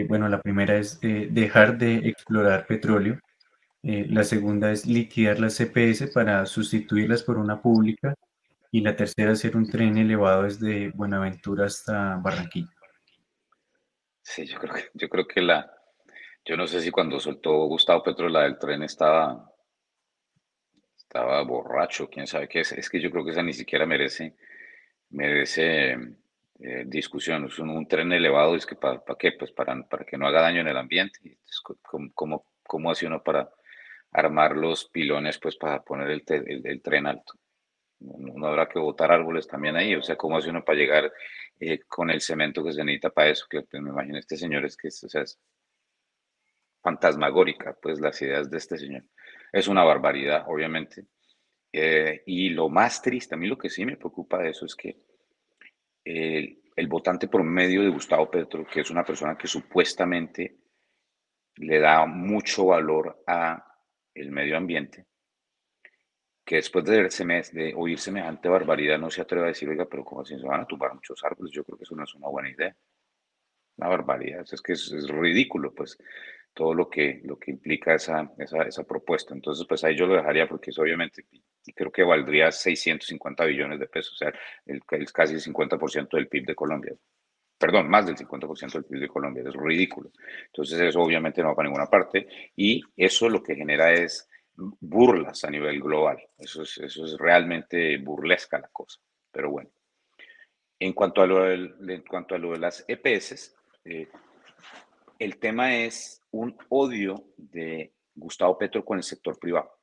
bueno, 0.09 0.29
la 0.29 0.41
primera 0.41 0.77
es 0.79 0.99
dejar 1.01 1.79
de 1.79 1.97
explorar 2.09 2.67
petróleo. 2.67 3.19
La 3.85 4.25
segunda 4.25 4.73
es 4.73 4.87
liquidar 4.87 5.39
las 5.39 5.59
CPS 5.59 6.09
para 6.09 6.47
sustituirlas 6.47 7.23
por 7.23 7.39
una 7.39 7.61
pública. 7.61 8.15
Y 8.71 8.81
la 8.81 8.97
tercera, 8.97 9.33
hacer 9.33 9.57
un 9.57 9.71
tren 9.71 9.97
elevado 9.99 10.43
desde 10.45 10.91
Buenaventura 10.91 11.67
hasta 11.67 12.17
Barranquilla. 12.17 12.73
Sí, 14.21 14.47
yo 14.47 14.59
creo 14.59 14.75
que, 14.75 14.83
yo 14.95 15.09
creo 15.09 15.27
que 15.29 15.43
la, 15.43 15.71
yo 16.45 16.57
no 16.57 16.67
sé 16.67 16.81
si 16.81 16.91
cuando 16.91 17.19
soltó 17.19 17.53
Gustavo 17.67 18.03
Petro 18.03 18.29
la 18.29 18.43
del 18.43 18.59
tren 18.59 18.83
estaba, 18.83 19.51
estaba 20.97 21.43
borracho, 21.43 22.09
quién 22.11 22.27
sabe 22.27 22.49
qué 22.49 22.61
es. 22.61 22.73
Es 22.73 22.91
que 22.91 23.01
yo 23.01 23.11
creo 23.11 23.25
que 23.25 23.31
esa 23.31 23.43
ni 23.43 23.55
siquiera 23.55 23.87
merece, 23.87 24.35
merece 25.11 25.93
eh, 26.61 26.85
discusión. 26.87 27.47
Es 27.47 27.59
un, 27.59 27.89
tren 27.89 28.13
elevado, 28.13 28.57
es 28.57 28.67
que 28.67 28.77
¿para 28.77 29.01
qué? 29.19 29.33
Pues 29.33 29.53
para, 29.53 29.83
para 29.89 30.05
que 30.05 30.19
no 30.19 30.27
haga 30.27 30.43
daño 30.43 30.61
en 30.61 30.69
el 30.69 30.77
ambiente. 30.77 31.39
¿Cómo, 32.13 32.45
cómo, 32.63 32.91
hace 32.91 33.07
uno 33.07 33.23
para 33.23 33.51
armar 34.15 34.57
los 34.57 34.89
pilones 34.89 35.39
pues 35.39 35.57
para 35.57 35.83
poner 35.83 36.11
el, 36.11 36.23
el, 36.65 36.81
tren 36.81 37.07
alto? 37.07 37.35
No, 38.01 38.47
habrá 38.47 38.69
que 38.69 38.79
botar 38.79 39.13
árboles 39.13 39.47
también 39.47 39.77
ahí. 39.77 39.95
O 39.95 40.03
sea, 40.03 40.17
¿cómo 40.17 40.39
hace 40.39 40.51
uno 40.51 40.65
para 40.65 40.79
llegar 40.79 41.13
eh, 41.61 41.81
con 41.87 42.11
el 42.11 42.21
cemento 42.21 42.65
que 42.65 42.73
se 42.73 42.85
necesita 42.85 43.11
para 43.11 43.31
eso? 43.31 43.47
Que 43.49 43.63
pues, 43.63 43.83
me 43.83 43.91
imagino 43.91 44.19
este 44.19 44.37
señor 44.37 44.65
es 44.65 44.77
que 44.77 44.89
es 44.89 45.39
fantasmagórica, 46.83 47.77
pues 47.81 48.01
las 48.01 48.21
ideas 48.23 48.51
de 48.51 48.59
este 48.59 48.79
señor. 48.79 49.05
Es 49.53 49.69
una 49.69 49.85
barbaridad, 49.85 50.45
obviamente. 50.47 51.07
Eh, 51.73 52.23
y 52.27 52.51
lo 52.51 52.69
más 52.69 53.03
triste, 53.03 53.35
a 53.35 53.39
mí 53.39 53.49
lo 53.49 53.59
que 53.59 53.71
sí 53.71 53.85
me 53.85 53.97
preocupa 53.97 54.39
de 54.39 54.51
eso 54.51 54.67
es 54.67 54.77
que 54.77 54.97
el, 56.05 56.63
el 56.77 56.89
votante 56.89 57.27
promedio 57.27 57.83
de 57.83 57.89
Gustavo 57.89 58.31
Petro, 58.31 58.67
que 58.67 58.81
es 58.81 58.91
una 58.91 59.05
persona 59.05 59.37
que 59.37 59.49
supuestamente 59.49 60.59
le 61.57 61.79
da 61.79 62.05
mucho 62.07 62.67
valor 62.67 63.23
a 63.27 63.74
el 64.15 64.31
medio 64.31 64.57
ambiente, 64.57 65.07
que 66.45 66.57
después 66.57 66.85
de, 66.85 67.03
de 67.53 67.75
oír 67.75 67.99
semejante 67.99 68.49
barbaridad 68.49 68.99
no 68.99 69.11
se 69.11 69.23
atreve 69.23 69.47
a 69.47 69.49
decir, 69.49 69.69
oiga, 69.69 69.87
pero 69.87 70.05
¿cómo 70.05 70.23
así 70.23 70.39
se 70.39 70.47
van 70.47 70.61
a 70.61 70.67
tumbar 70.67 70.95
muchos 70.95 71.23
árboles? 71.25 71.53
Yo 71.53 71.65
creo 71.65 71.79
que 71.79 71.85
eso 71.85 71.97
no 71.97 72.05
es 72.05 72.15
una 72.15 72.29
buena 72.29 72.51
idea. 72.51 72.77
Una 73.77 73.89
barbaridad, 73.89 74.45
es 74.51 74.63
que 74.63 74.75
es, 74.75 75.09
ridículo, 75.09 75.75
pues 75.75 75.99
todo 76.53 76.75
lo 76.75 76.89
que, 76.89 77.21
lo 77.25 77.39
que 77.39 77.51
implica 77.51 77.95
esa, 77.95 78.31
esa, 78.39 78.63
esa, 78.63 78.85
propuesta. 78.85 79.35
Entonces, 79.35 79.67
pues 79.67 79.83
ahí 79.83 79.97
yo 79.97 80.07
lo 80.07 80.15
dejaría 80.15 80.47
porque 80.47 80.71
es 80.71 80.79
obviamente, 80.79 81.25
creo 81.75 81.91
que 81.91 82.05
valdría 82.05 82.53
650 82.53 83.45
billones 83.47 83.81
de 83.81 83.89
pesos, 83.89 84.13
o 84.15 84.17
sea, 84.17 84.33
el, 84.67 84.81
el 84.91 85.13
casi 85.13 85.35
el 85.35 85.41
50% 85.41 86.09
del 86.17 86.29
PIB 86.29 86.47
de 86.47 86.55
Colombia. 86.55 86.95
Perdón, 87.57 87.89
más 87.89 88.07
del 88.07 88.17
50% 88.17 88.73
del 88.73 88.85
PIB 88.85 89.01
de 89.01 89.09
Colombia, 89.09 89.45
es 89.47 89.55
ridículo. 89.55 90.11
Entonces, 90.47 90.81
eso 90.81 91.01
obviamente 91.01 91.41
no 91.43 91.49
va 91.49 91.55
para 91.55 91.69
ninguna 91.69 91.87
parte 91.87 92.27
y 92.57 92.83
eso 92.97 93.29
lo 93.29 93.43
que 93.43 93.55
genera 93.55 93.93
es 93.93 94.29
burlas 94.57 95.45
a 95.45 95.51
nivel 95.51 95.81
global. 95.81 96.19
Eso 96.39 96.63
es, 96.63 96.79
eso 96.79 97.05
es 97.05 97.17
realmente 97.19 97.97
burlesca 97.99 98.59
la 98.59 98.69
cosa. 98.69 99.01
Pero 99.31 99.51
bueno, 99.51 99.71
en 100.79 100.93
cuanto 100.93 101.23
a 101.23 101.27
lo, 101.27 101.51
en 101.51 102.03
cuanto 102.09 102.35
a 102.35 102.39
lo 102.39 102.53
de 102.53 102.59
las 102.59 102.85
EPS, 102.87 103.55
eh, 103.85 104.09
el 105.19 105.39
tema 105.39 105.77
es 105.77 106.23
un 106.31 106.57
odio 106.69 107.27
de 107.37 107.93
Gustavo 108.15 108.59
Petro 108.59 108.85
con 108.85 108.99
el 108.99 109.05
sector 109.05 109.39
privado. 109.39 109.79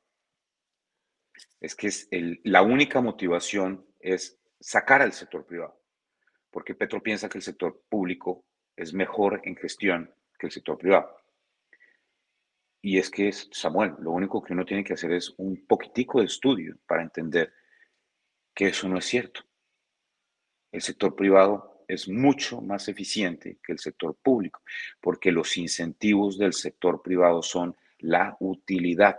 Es 1.60 1.74
que 1.74 1.88
es 1.88 2.08
la 2.44 2.62
única 2.62 3.00
motivación 3.00 3.86
es 4.00 4.38
sacar 4.60 5.02
al 5.02 5.12
sector 5.12 5.44
privado, 5.46 5.80
porque 6.52 6.74
Petro 6.74 7.02
piensa 7.02 7.28
que 7.28 7.38
el 7.38 7.42
sector 7.42 7.82
público 7.88 8.44
es 8.76 8.92
mejor 8.92 9.40
en 9.44 9.56
gestión 9.56 10.14
que 10.38 10.46
el 10.46 10.52
sector 10.52 10.78
privado. 10.78 11.16
Y 12.82 12.98
es 12.98 13.10
que, 13.10 13.32
Samuel, 13.32 13.94
lo 14.00 14.10
único 14.10 14.42
que 14.42 14.52
uno 14.52 14.64
tiene 14.64 14.84
que 14.84 14.92
hacer 14.92 15.12
es 15.12 15.32
un 15.38 15.66
poquitico 15.66 16.20
de 16.20 16.26
estudio 16.26 16.76
para 16.86 17.02
entender 17.02 17.52
que 18.54 18.66
eso 18.66 18.88
no 18.88 18.98
es 18.98 19.06
cierto. 19.06 19.40
El 20.70 20.82
sector 20.82 21.16
privado 21.16 21.84
es 21.88 22.08
mucho 22.08 22.60
más 22.60 22.88
eficiente 22.88 23.58
que 23.62 23.72
el 23.72 23.78
sector 23.78 24.16
público, 24.16 24.62
porque 25.00 25.32
los 25.32 25.56
incentivos 25.56 26.38
del 26.38 26.52
sector 26.52 27.02
privado 27.02 27.42
son 27.42 27.76
la 27.98 28.36
utilidad. 28.40 29.16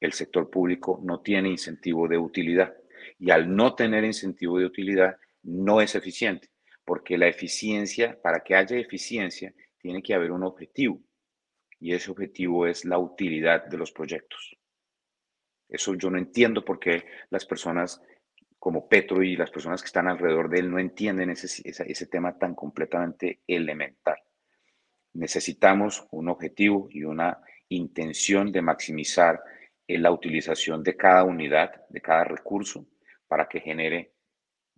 El 0.00 0.12
sector 0.12 0.50
público 0.50 0.98
no 1.02 1.20
tiene 1.20 1.50
incentivo 1.50 2.08
de 2.08 2.18
utilidad 2.18 2.74
y 3.18 3.30
al 3.30 3.54
no 3.54 3.74
tener 3.74 4.04
incentivo 4.04 4.58
de 4.58 4.66
utilidad 4.66 5.18
no 5.42 5.80
es 5.80 5.94
eficiente, 5.94 6.50
porque 6.84 7.18
la 7.18 7.28
eficiencia, 7.28 8.20
para 8.20 8.40
que 8.40 8.54
haya 8.54 8.76
eficiencia, 8.76 9.54
tiene 9.78 10.02
que 10.02 10.14
haber 10.14 10.32
un 10.32 10.44
objetivo 10.44 11.00
y 11.80 11.94
ese 11.94 12.10
objetivo 12.10 12.66
es 12.66 12.84
la 12.84 12.98
utilidad 12.98 13.66
de 13.66 13.78
los 13.78 13.90
proyectos. 13.90 14.56
Eso 15.68 15.94
yo 15.94 16.10
no 16.10 16.18
entiendo 16.18 16.64
por 16.64 16.78
qué 16.78 17.04
las 17.30 17.46
personas 17.46 18.02
como 18.58 18.86
Petro 18.88 19.22
y 19.22 19.36
las 19.36 19.50
personas 19.50 19.80
que 19.80 19.86
están 19.86 20.06
alrededor 20.06 20.50
de 20.50 20.58
él 20.58 20.70
no 20.70 20.78
entienden 20.78 21.30
ese, 21.30 21.62
ese, 21.64 22.06
tema 22.06 22.36
tan 22.36 22.54
completamente 22.54 23.40
elemental. 23.46 24.18
Necesitamos 25.14 26.06
un 26.10 26.28
objetivo 26.28 26.88
y 26.90 27.04
una 27.04 27.40
intención 27.70 28.52
de 28.52 28.60
maximizar 28.60 29.40
eh, 29.86 29.96
la 29.96 30.12
utilización 30.12 30.82
de 30.82 30.94
cada 30.94 31.24
unidad, 31.24 31.86
de 31.88 32.02
cada 32.02 32.24
recurso, 32.24 32.86
para 33.26 33.48
que 33.48 33.60
genere 33.60 34.12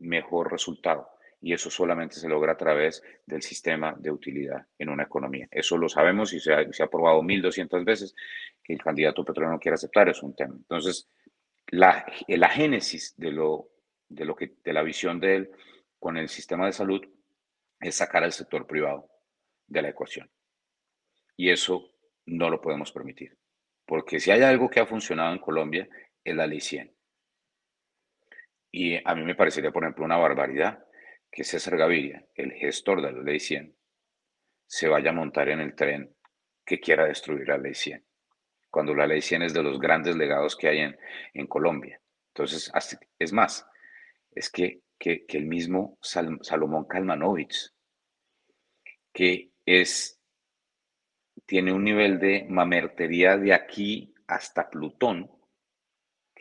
mejor 0.02 0.50
resultado. 0.50 1.08
Y 1.40 1.52
eso 1.52 1.70
solamente 1.70 2.16
se 2.16 2.28
logra 2.28 2.52
a 2.52 2.56
través 2.56 3.02
del 3.26 3.42
sistema 3.42 3.94
de 3.98 4.10
utilidad 4.10 4.64
en 4.78 4.90
una 4.90 5.02
economía. 5.02 5.48
Eso 5.50 5.76
lo 5.76 5.88
sabemos 5.88 6.32
y 6.32 6.40
se 6.40 6.54
ha, 6.54 6.72
se 6.72 6.82
ha 6.82 6.86
probado 6.86 7.20
1.200 7.22 7.84
veces 7.84 8.14
que 8.62 8.74
el 8.74 8.82
candidato 8.82 9.24
petrolero 9.24 9.52
no 9.52 9.58
quiere 9.58 9.74
aceptar, 9.74 10.08
es 10.08 10.22
un 10.22 10.36
tema. 10.36 10.54
Entonces, 10.54 11.08
la, 11.68 12.06
la 12.28 12.48
génesis 12.48 13.14
de 13.16 13.32
lo 13.32 13.70
de, 14.08 14.24
lo 14.24 14.36
de 14.38 14.72
la 14.72 14.82
visión 14.82 15.18
de 15.18 15.36
él 15.36 15.50
con 15.98 16.16
el 16.16 16.28
sistema 16.28 16.66
de 16.66 16.72
salud 16.72 17.02
es 17.80 17.96
sacar 17.96 18.22
al 18.22 18.32
sector 18.32 18.66
privado 18.66 19.08
de 19.66 19.82
la 19.82 19.88
ecuación. 19.88 20.30
Y 21.36 21.50
eso 21.50 21.90
no 22.26 22.50
lo 22.50 22.60
podemos 22.60 22.92
permitir. 22.92 23.36
Porque 23.86 24.20
si 24.20 24.30
hay 24.30 24.42
algo 24.42 24.70
que 24.70 24.80
ha 24.80 24.86
funcionado 24.86 25.32
en 25.32 25.40
Colombia, 25.40 25.88
es 26.22 26.36
la 26.36 26.46
ley 26.46 26.60
100. 26.60 26.92
Y 28.72 28.96
a 29.08 29.14
mí 29.14 29.22
me 29.22 29.34
parecería, 29.34 29.70
por 29.70 29.84
ejemplo, 29.84 30.04
una 30.04 30.16
barbaridad 30.16 30.84
que 31.30 31.44
César 31.44 31.76
Gaviria, 31.76 32.26
el 32.34 32.52
gestor 32.52 33.02
de 33.02 33.12
la 33.12 33.22
ley 33.22 33.38
100, 33.38 33.76
se 34.66 34.88
vaya 34.88 35.10
a 35.10 35.14
montar 35.14 35.50
en 35.50 35.60
el 35.60 35.74
tren 35.74 36.16
que 36.64 36.80
quiera 36.80 37.04
destruir 37.04 37.46
la 37.46 37.58
ley 37.58 37.74
100. 37.74 38.04
Cuando 38.70 38.94
la 38.94 39.06
ley 39.06 39.20
100 39.20 39.42
es 39.42 39.54
de 39.54 39.62
los 39.62 39.78
grandes 39.78 40.16
legados 40.16 40.56
que 40.56 40.68
hay 40.68 40.78
en, 40.78 40.96
en 41.34 41.46
Colombia. 41.46 42.00
Entonces, 42.28 42.72
es 43.18 43.32
más, 43.32 43.66
es 44.30 44.50
que, 44.50 44.80
el 44.98 45.46
mismo 45.46 45.98
Salomón 46.00 46.86
Kalmanovich, 46.86 47.72
que 49.12 49.50
es, 49.66 50.20
tiene 51.44 51.72
un 51.72 51.84
nivel 51.84 52.18
de 52.20 52.46
mamertería 52.48 53.36
de 53.36 53.52
aquí 53.52 54.14
hasta 54.28 54.70
Plutón, 54.70 55.30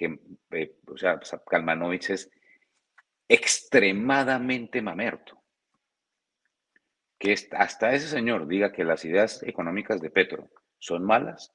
que, 0.02 0.20
eh, 0.58 0.76
o 0.88 0.98
sea, 0.98 1.20
Kalmanovich 1.48 2.10
es 2.10 2.32
extremadamente 3.28 4.82
mamerto. 4.82 5.40
Que 7.20 7.36
hasta 7.52 7.94
ese 7.94 8.08
señor 8.08 8.48
diga 8.48 8.72
que 8.72 8.84
las 8.84 9.06
ideas 9.06 9.44
económicas 9.44 10.02
de 10.02 10.10
Petro 10.10 10.50
son 10.80 11.06
malas, 11.06 11.54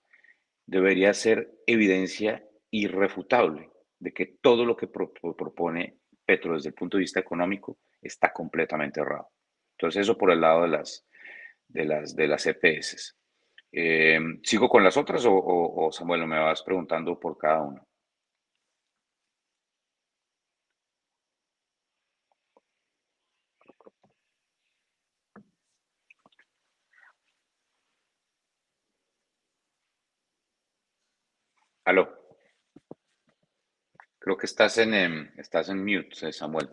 debería 0.64 1.12
ser 1.12 1.50
evidencia 1.66 2.46
irrefutable 2.70 3.70
de 3.98 4.12
que 4.12 4.26
todo 4.40 4.64
lo 4.64 4.76
que 4.76 4.86
propone 4.86 5.98
Petro 6.24 6.54
desde 6.54 6.68
el 6.68 6.74
punto 6.74 6.96
de 6.96 7.02
vista 7.02 7.18
económico 7.18 7.78
está 8.00 8.32
completamente 8.32 9.00
errado. 9.00 9.28
Entonces 9.72 10.02
eso 10.02 10.16
por 10.16 10.30
el 10.30 10.40
lado 10.40 10.62
de 10.62 10.68
las, 10.68 11.04
de 11.66 11.84
las, 11.84 12.14
de 12.14 12.28
las 12.28 12.46
EPS. 12.46 13.16
Eh, 13.72 14.20
¿Sigo 14.44 14.68
con 14.68 14.84
las 14.84 14.96
otras 14.96 15.24
o, 15.26 15.34
o, 15.34 15.90
Samuel 15.90 16.26
me 16.28 16.38
vas 16.38 16.62
preguntando 16.62 17.18
por 17.18 17.36
cada 17.36 17.62
una? 17.62 17.86
Aló. 31.86 32.08
Creo 34.18 34.36
que 34.36 34.46
estás 34.46 34.76
en, 34.78 34.92
em, 34.92 35.30
estás 35.36 35.68
en 35.68 35.84
mute, 35.84 36.32
Samuel. 36.32 36.68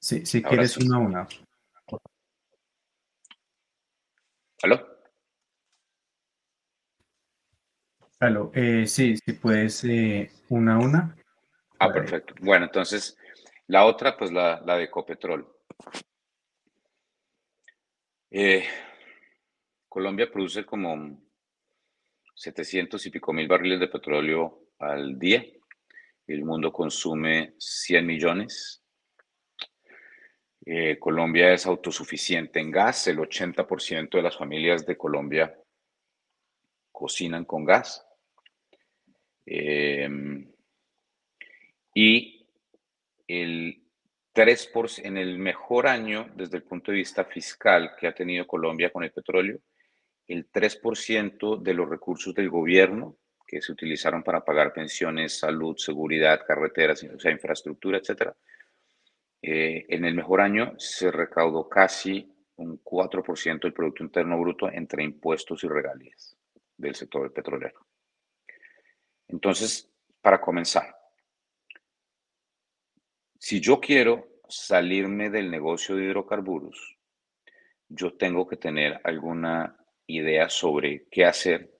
Sí, 0.00 0.26
si 0.26 0.42
quieres 0.42 0.76
una 0.76 0.96
a 0.96 0.98
una. 0.98 1.28
¿Aló? 4.64 4.88
Aló, 8.18 8.50
eh, 8.54 8.88
sí, 8.88 9.16
si 9.16 9.32
puedes, 9.34 9.84
eh, 9.84 10.32
una 10.48 10.74
a 10.74 10.78
una. 10.78 11.16
Ah, 11.78 11.86
Vale. 11.86 12.00
perfecto. 12.00 12.34
Bueno, 12.40 12.64
entonces, 12.64 13.16
la 13.68 13.84
otra, 13.84 14.16
pues 14.16 14.32
la, 14.32 14.60
la 14.66 14.78
de 14.78 14.84
Ecopetrol. 14.84 15.48
Eh, 18.32 18.66
Colombia 19.92 20.30
produce 20.32 20.64
como 20.64 21.20
700 22.34 23.04
y 23.04 23.10
pico 23.10 23.30
mil 23.34 23.46
barriles 23.46 23.78
de 23.78 23.88
petróleo 23.88 24.68
al 24.78 25.18
día. 25.18 25.44
El 26.26 26.46
mundo 26.46 26.72
consume 26.72 27.52
100 27.58 28.06
millones. 28.06 28.82
Eh, 30.64 30.98
Colombia 30.98 31.52
es 31.52 31.66
autosuficiente 31.66 32.58
en 32.58 32.70
gas. 32.70 33.06
El 33.06 33.18
80% 33.18 34.16
de 34.16 34.22
las 34.22 34.34
familias 34.34 34.86
de 34.86 34.96
Colombia 34.96 35.54
cocinan 36.90 37.44
con 37.44 37.66
gas. 37.66 38.02
Eh, 39.44 40.08
y 41.94 42.48
el 43.28 43.84
3%, 44.34 45.04
en 45.04 45.18
el 45.18 45.38
mejor 45.38 45.86
año 45.86 46.30
desde 46.34 46.56
el 46.56 46.62
punto 46.62 46.92
de 46.92 46.96
vista 46.96 47.26
fiscal 47.26 47.94
que 48.00 48.06
ha 48.06 48.14
tenido 48.14 48.46
Colombia 48.46 48.90
con 48.90 49.04
el 49.04 49.12
petróleo, 49.12 49.58
el 50.32 50.50
3% 50.50 51.60
de 51.60 51.74
los 51.74 51.88
recursos 51.88 52.34
del 52.34 52.48
gobierno 52.48 53.16
que 53.46 53.60
se 53.60 53.72
utilizaron 53.72 54.22
para 54.22 54.42
pagar 54.42 54.72
pensiones, 54.72 55.38
salud, 55.38 55.76
seguridad, 55.76 56.40
carreteras, 56.46 57.04
o 57.04 57.20
sea, 57.20 57.30
infraestructura, 57.30 57.98
etcétera, 57.98 58.34
eh, 59.42 59.84
en 59.88 60.04
el 60.06 60.14
mejor 60.14 60.40
año 60.40 60.74
se 60.78 61.10
recaudó 61.10 61.68
casi 61.68 62.32
un 62.56 62.82
4% 62.82 63.60
del 63.60 63.74
Producto 63.74 64.04
Interno 64.04 64.40
Bruto 64.40 64.70
entre 64.70 65.04
impuestos 65.04 65.62
y 65.64 65.68
regalías 65.68 66.34
del 66.76 66.94
sector 66.94 67.30
petrolero. 67.32 67.84
Entonces, 69.28 69.90
para 70.22 70.40
comenzar, 70.40 70.96
si 73.38 73.60
yo 73.60 73.80
quiero 73.80 74.40
salirme 74.48 75.28
del 75.28 75.50
negocio 75.50 75.96
de 75.96 76.04
hidrocarburos, 76.04 76.96
yo 77.88 78.14
tengo 78.14 78.46
que 78.46 78.56
tener 78.56 79.00
alguna 79.04 79.76
idea 80.06 80.48
sobre 80.48 81.06
qué 81.10 81.24
hacer 81.24 81.70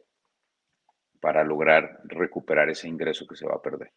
para 1.20 1.44
lograr 1.44 2.00
recuperar 2.04 2.68
ese 2.70 2.88
ingreso 2.88 3.26
que 3.26 3.36
se 3.36 3.46
va 3.46 3.54
a 3.54 3.62
perder. 3.62 3.92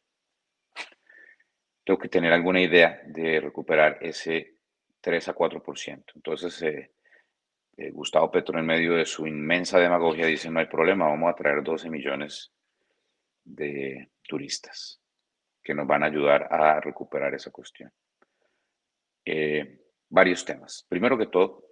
Tengo 1.83 1.99
que 1.99 2.09
tener 2.09 2.33
alguna 2.33 2.61
idea 2.61 3.01
de 3.05 3.39
recuperar 3.39 3.97
ese 4.01 4.55
3 5.01 5.29
a 5.29 5.35
4%. 5.35 6.03
Entonces, 6.15 6.61
eh, 6.63 6.91
eh, 7.77 7.91
Gustavo 7.91 8.31
Petro, 8.31 8.57
en 8.57 8.65
medio 8.65 8.93
de 8.93 9.05
su 9.05 9.27
inmensa 9.27 9.79
demagogia, 9.79 10.25
dice, 10.25 10.49
no 10.49 10.59
hay 10.59 10.67
problema, 10.67 11.07
vamos 11.07 11.31
a 11.31 11.35
traer 11.35 11.61
12 11.61 11.89
millones 11.89 12.51
de 13.43 14.09
turistas 14.23 14.99
que 15.63 15.73
nos 15.73 15.87
van 15.87 16.03
a 16.03 16.07
ayudar 16.07 16.47
a 16.51 16.79
recuperar 16.79 17.33
esa 17.33 17.51
cuestión. 17.51 17.91
Eh, 19.25 19.79
varios 20.09 20.45
temas. 20.45 20.85
Primero 20.87 21.17
que 21.17 21.27
todo, 21.27 21.64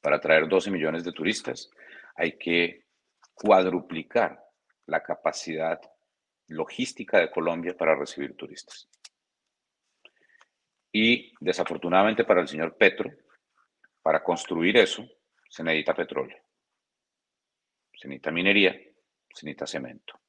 para 0.00 0.20
traer 0.20 0.48
12 0.48 0.70
millones 0.70 1.04
de 1.04 1.12
turistas, 1.12 1.70
hay 2.14 2.36
que 2.38 2.86
cuadruplicar 3.34 4.44
la 4.86 5.02
capacidad 5.02 5.80
logística 6.48 7.18
de 7.18 7.30
Colombia 7.30 7.76
para 7.76 7.94
recibir 7.94 8.36
turistas. 8.36 8.88
Y 10.92 11.32
desafortunadamente 11.40 12.24
para 12.24 12.40
el 12.40 12.48
señor 12.48 12.76
Petro, 12.76 13.10
para 14.02 14.22
construir 14.22 14.76
eso 14.76 15.06
se 15.48 15.62
necesita 15.62 15.94
petróleo, 15.94 16.38
se 17.94 18.08
necesita 18.08 18.30
minería, 18.30 18.72
se 18.72 19.46
necesita 19.46 19.66
cemento. 19.66 20.20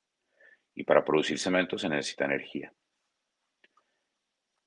Y 0.76 0.84
para 0.84 1.04
producir 1.04 1.40
cemento 1.40 1.78
se 1.78 1.90
necesita 1.90 2.26
energía. 2.26 2.72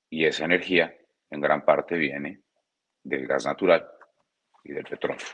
Y 0.09 0.25
esa 0.25 0.45
energía 0.45 0.95
en 1.29 1.41
gran 1.41 1.65
parte 1.65 1.95
viene 1.97 2.41
del 3.03 3.27
gas 3.27 3.45
natural 3.45 3.89
y 4.63 4.71
del 4.73 4.85
petróleo. 4.85 5.25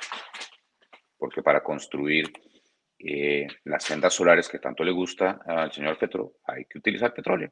Porque 1.17 1.41
para 1.41 1.61
construir 1.61 2.31
eh, 2.99 3.47
las 3.65 3.83
sendas 3.83 4.13
solares 4.13 4.49
que 4.49 4.59
tanto 4.59 4.83
le 4.83 4.91
gusta 4.91 5.39
al 5.45 5.71
señor 5.71 5.97
Petro, 5.97 6.35
hay 6.45 6.65
que 6.65 6.79
utilizar 6.79 7.13
petróleo. 7.13 7.51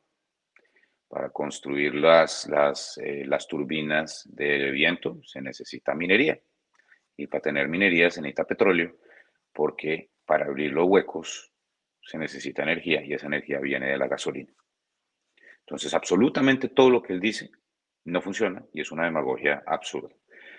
Para 1.08 1.30
construir 1.30 1.96
las, 1.96 2.48
las, 2.50 2.98
eh, 2.98 3.24
las 3.26 3.48
turbinas 3.48 4.28
de 4.30 4.72
viento 4.72 5.20
se 5.24 5.42
necesita 5.42 5.96
minería. 5.96 6.40
Y 7.16 7.28
para 7.28 7.42
tener 7.42 7.68
minería 7.68 8.10
se 8.12 8.22
necesita 8.22 8.44
petróleo, 8.44 8.98
porque 9.54 10.12
para 10.26 10.46
abrir 10.46 10.72
los 10.72 10.88
huecos 10.88 11.52
se 12.02 12.18
necesita 12.18 12.64
energía 12.64 13.04
y 13.04 13.14
esa 13.14 13.28
energía 13.28 13.60
viene 13.60 13.88
de 13.88 13.98
la 13.98 14.08
gasolina. 14.08 14.54
Entonces, 15.60 15.94
absolutamente 15.94 16.70
todo 16.70 16.90
lo 16.90 17.02
que 17.02 17.14
él 17.14 17.20
dice 17.20 17.50
no 18.06 18.22
funciona 18.22 18.64
y 18.74 18.82
es 18.82 18.92
una 18.92 19.04
demagogia 19.04 19.64
absurda. 19.66 20.16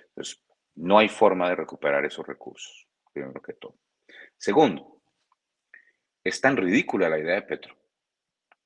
Entonces, 0.08 0.42
no 0.78 0.98
hay 0.98 1.08
forma 1.08 1.48
de 1.48 1.56
recuperar 1.56 2.04
esos 2.04 2.26
recursos, 2.26 2.86
primero 3.12 3.42
que 3.42 3.54
todo. 3.54 3.78
Segundo, 4.36 5.02
es 6.22 6.40
tan 6.40 6.56
ridícula 6.56 7.08
la 7.08 7.18
idea 7.18 7.34
de 7.34 7.42
Petro, 7.42 7.76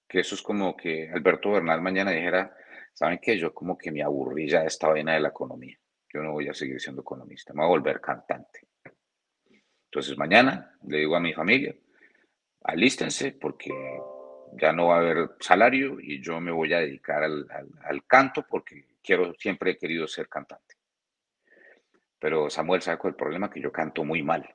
que 0.07 0.21
eso 0.21 0.35
es 0.35 0.43
como 0.43 0.77
que 0.77 1.11
Alberto 1.11 1.53
Bernal 1.53 1.81
mañana 1.81 2.11
dijera, 2.11 2.55
¿saben 2.93 3.19
qué? 3.21 3.39
Yo 3.39 3.55
como 3.55 3.79
que 3.79 3.91
me 3.91 4.03
aburrí 4.03 4.49
ya 4.49 4.61
de 4.61 4.67
esta 4.67 4.89
vaina 4.89 5.15
de 5.15 5.21
la 5.21 5.29
economía. 5.29 5.79
Yo 6.13 6.23
no 6.23 6.33
voy 6.33 6.49
a 6.49 6.55
seguir 6.55 6.79
siendo 6.79 7.01
economista, 7.01 7.55
me 7.55 7.61
voy 7.61 7.67
a 7.67 7.79
volver 7.79 8.01
cantante. 8.01 8.69
Entonces 9.87 10.17
mañana 10.19 10.77
le 10.87 10.99
digo 10.99 11.17
a 11.17 11.21
mi 11.21 11.33
familia, 11.33 11.75
alístense 12.65 13.33
porque 13.33 13.71
ya 14.61 14.73
no 14.73 14.89
va 14.89 14.97
a 14.97 14.99
haber 14.99 15.31
salario 15.41 15.99
y 15.99 16.23
yo 16.23 16.39
me 16.41 16.53
voy 16.53 16.75
a 16.75 16.81
dedicar 16.81 17.23
al, 17.23 17.47
al, 17.51 17.69
al 17.85 18.07
canto 18.07 18.45
porque 18.47 18.85
quiero, 19.03 19.33
siempre 19.39 19.71
he 19.71 19.79
querido 19.79 20.07
ser 20.07 20.29
cantante. 20.29 20.82
Pero 22.23 22.49
Samuel 22.49 22.81
sacó 22.81 23.09
el 23.09 23.17
problema 23.17 23.51
que 23.51 23.61
yo 23.61 23.73
canto 23.73 24.05
muy 24.05 24.23
mal. 24.23 24.49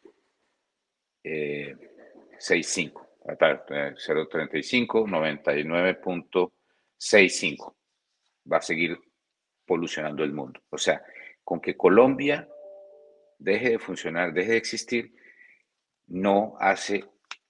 eh, 1.24 1.76
65. 2.38 3.04
0.35, 3.24 5.06
99.65. 5.06 7.74
Va 8.52 8.58
a 8.58 8.62
seguir 8.62 8.98
polucionando 9.64 10.22
el 10.22 10.32
mundo. 10.32 10.60
O 10.68 10.76
sea, 10.76 11.02
con 11.42 11.58
que 11.60 11.74
Colombia 11.76 12.46
deje 13.38 13.70
de 13.70 13.78
funcionar, 13.78 14.34
deje 14.34 14.50
de 14.52 14.58
existir, 14.58 15.14
no 16.06 16.54
hace 16.58 17.04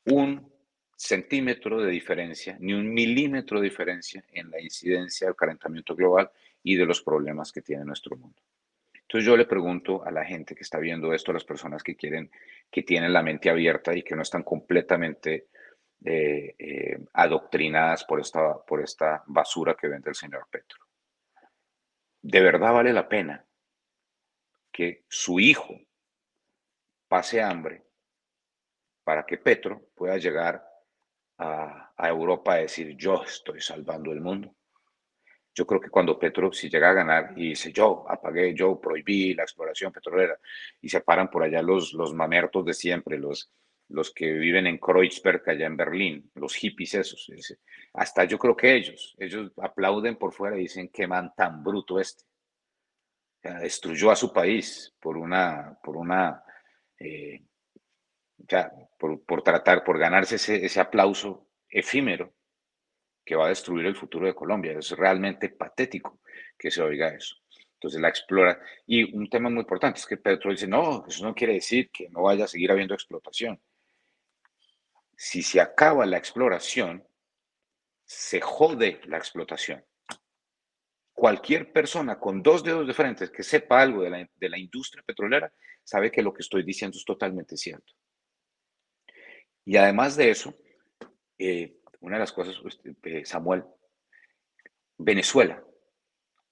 un 0.06 0.50
centímetro 0.96 1.82
de 1.82 1.90
diferencia, 1.90 2.56
ni 2.60 2.72
un 2.72 2.94
milímetro 2.94 3.60
de 3.60 3.68
diferencia 3.68 4.24
en 4.30 4.48
la 4.50 4.60
incidencia 4.60 5.26
del 5.26 5.36
calentamiento 5.36 5.96
global 5.96 6.30
y 6.62 6.76
de 6.76 6.86
los 6.86 7.02
problemas 7.02 7.50
que 7.52 7.62
tiene 7.62 7.84
nuestro 7.84 8.16
mundo. 8.16 8.40
Entonces 9.08 9.26
yo 9.26 9.36
le 9.36 9.46
pregunto 9.46 10.04
a 10.04 10.10
la 10.10 10.24
gente 10.24 10.54
que 10.54 10.62
está 10.62 10.78
viendo 10.78 11.12
esto, 11.12 11.30
a 11.30 11.34
las 11.34 11.44
personas 11.44 11.82
que 11.82 11.96
quieren, 11.96 12.30
que 12.70 12.82
tienen 12.82 13.12
la 13.12 13.22
mente 13.22 13.50
abierta 13.50 13.94
y 13.94 14.02
que 14.02 14.16
no 14.16 14.22
están 14.22 14.42
completamente 14.42 15.48
eh, 16.04 16.54
eh, 16.58 16.98
adoctrinadas 17.12 18.04
por 18.04 18.20
esta, 18.20 18.58
por 18.64 18.82
esta 18.82 19.22
basura 19.26 19.74
que 19.74 19.88
vende 19.88 20.10
el 20.10 20.16
señor 20.16 20.48
Petro. 20.50 20.78
¿De 22.22 22.40
verdad 22.40 22.72
vale 22.72 22.92
la 22.92 23.08
pena 23.08 23.44
que 24.72 25.04
su 25.08 25.38
hijo 25.38 25.78
pase 27.06 27.40
hambre 27.40 27.84
para 29.04 29.24
que 29.24 29.38
Petro 29.38 29.90
pueda 29.94 30.16
llegar 30.16 30.66
a, 31.38 31.92
a 31.96 32.08
Europa 32.08 32.54
a 32.54 32.58
decir 32.58 32.96
yo 32.96 33.22
estoy 33.22 33.60
salvando 33.60 34.12
el 34.12 34.20
mundo. 34.20 34.54
Yo 35.54 35.66
creo 35.66 35.80
que 35.80 35.88
cuando 35.88 36.18
Petro, 36.18 36.52
si 36.52 36.68
llega 36.68 36.90
a 36.90 36.94
ganar 36.94 37.32
y 37.36 37.50
dice 37.50 37.72
yo 37.72 38.04
apagué, 38.08 38.54
yo 38.54 38.80
prohibí 38.80 39.34
la 39.34 39.44
exploración 39.44 39.92
petrolera 39.92 40.36
y 40.80 40.88
se 40.88 41.00
paran 41.00 41.30
por 41.30 41.44
allá 41.44 41.62
los, 41.62 41.92
los 41.92 42.12
mamertos 42.12 42.64
de 42.64 42.74
siempre, 42.74 43.18
los, 43.18 43.52
los 43.88 44.12
que 44.12 44.32
viven 44.32 44.66
en 44.66 44.78
Kreuzberg, 44.78 45.48
allá 45.48 45.66
en 45.66 45.76
Berlín, 45.76 46.30
los 46.34 46.56
hippies 46.56 46.94
esos. 46.94 47.30
Hasta 47.92 48.24
yo 48.24 48.36
creo 48.36 48.56
que 48.56 48.74
ellos, 48.74 49.14
ellos 49.16 49.52
aplauden 49.58 50.16
por 50.16 50.32
fuera 50.32 50.56
y 50.56 50.62
dicen 50.62 50.88
qué 50.88 51.06
man 51.06 51.32
tan 51.36 51.62
bruto 51.62 52.00
este. 52.00 52.24
destruyó 53.42 54.10
a 54.10 54.16
su 54.16 54.32
país 54.32 54.92
por 54.98 55.16
una, 55.16 55.78
por 55.84 55.96
una, 55.96 56.42
eh, 56.98 57.44
ya, 58.38 58.72
por, 58.98 59.22
por, 59.24 59.42
tratar, 59.42 59.84
por 59.84 59.98
ganarse 59.98 60.34
ese, 60.34 60.64
ese 60.64 60.80
aplauso 60.80 61.46
efímero 61.68 62.32
que 63.24 63.36
va 63.36 63.46
a 63.46 63.48
destruir 63.48 63.86
el 63.86 63.96
futuro 63.96 64.26
de 64.26 64.34
Colombia. 64.34 64.78
Es 64.78 64.90
realmente 64.90 65.48
patético 65.48 66.20
que 66.58 66.70
se 66.70 66.82
oiga 66.82 67.08
eso. 67.08 67.36
Entonces 67.74 68.00
la 68.00 68.08
explora. 68.08 68.60
Y 68.86 69.14
un 69.16 69.28
tema 69.28 69.50
muy 69.50 69.60
importante 69.60 70.00
es 70.00 70.06
que 70.06 70.16
Petro 70.16 70.50
dice, 70.50 70.66
no, 70.66 71.04
eso 71.06 71.24
no 71.24 71.34
quiere 71.34 71.54
decir 71.54 71.90
que 71.90 72.08
no 72.10 72.22
vaya 72.22 72.44
a 72.44 72.48
seguir 72.48 72.70
habiendo 72.70 72.94
explotación. 72.94 73.60
Si 75.16 75.42
se 75.42 75.60
acaba 75.60 76.06
la 76.06 76.18
exploración, 76.18 77.06
se 78.04 78.40
jode 78.40 79.00
la 79.04 79.18
explotación. 79.18 79.84
Cualquier 81.12 81.72
persona 81.72 82.18
con 82.18 82.42
dos 82.42 82.64
dedos 82.64 82.86
de 82.86 82.94
frente 82.94 83.30
que 83.30 83.42
sepa 83.42 83.80
algo 83.80 84.02
de 84.02 84.10
la, 84.10 84.28
de 84.34 84.48
la 84.48 84.58
industria 84.58 85.02
petrolera 85.06 85.52
sabe 85.82 86.10
que 86.10 86.22
lo 86.22 86.32
que 86.32 86.42
estoy 86.42 86.64
diciendo 86.64 86.98
es 86.98 87.04
totalmente 87.04 87.56
cierto. 87.56 87.92
Y 89.64 89.76
además 89.76 90.16
de 90.16 90.30
eso, 90.30 90.54
eh, 91.38 91.78
una 92.04 92.16
de 92.16 92.20
las 92.20 92.32
cosas, 92.32 92.60
este, 92.84 93.24
Samuel, 93.24 93.64
Venezuela, 94.98 95.64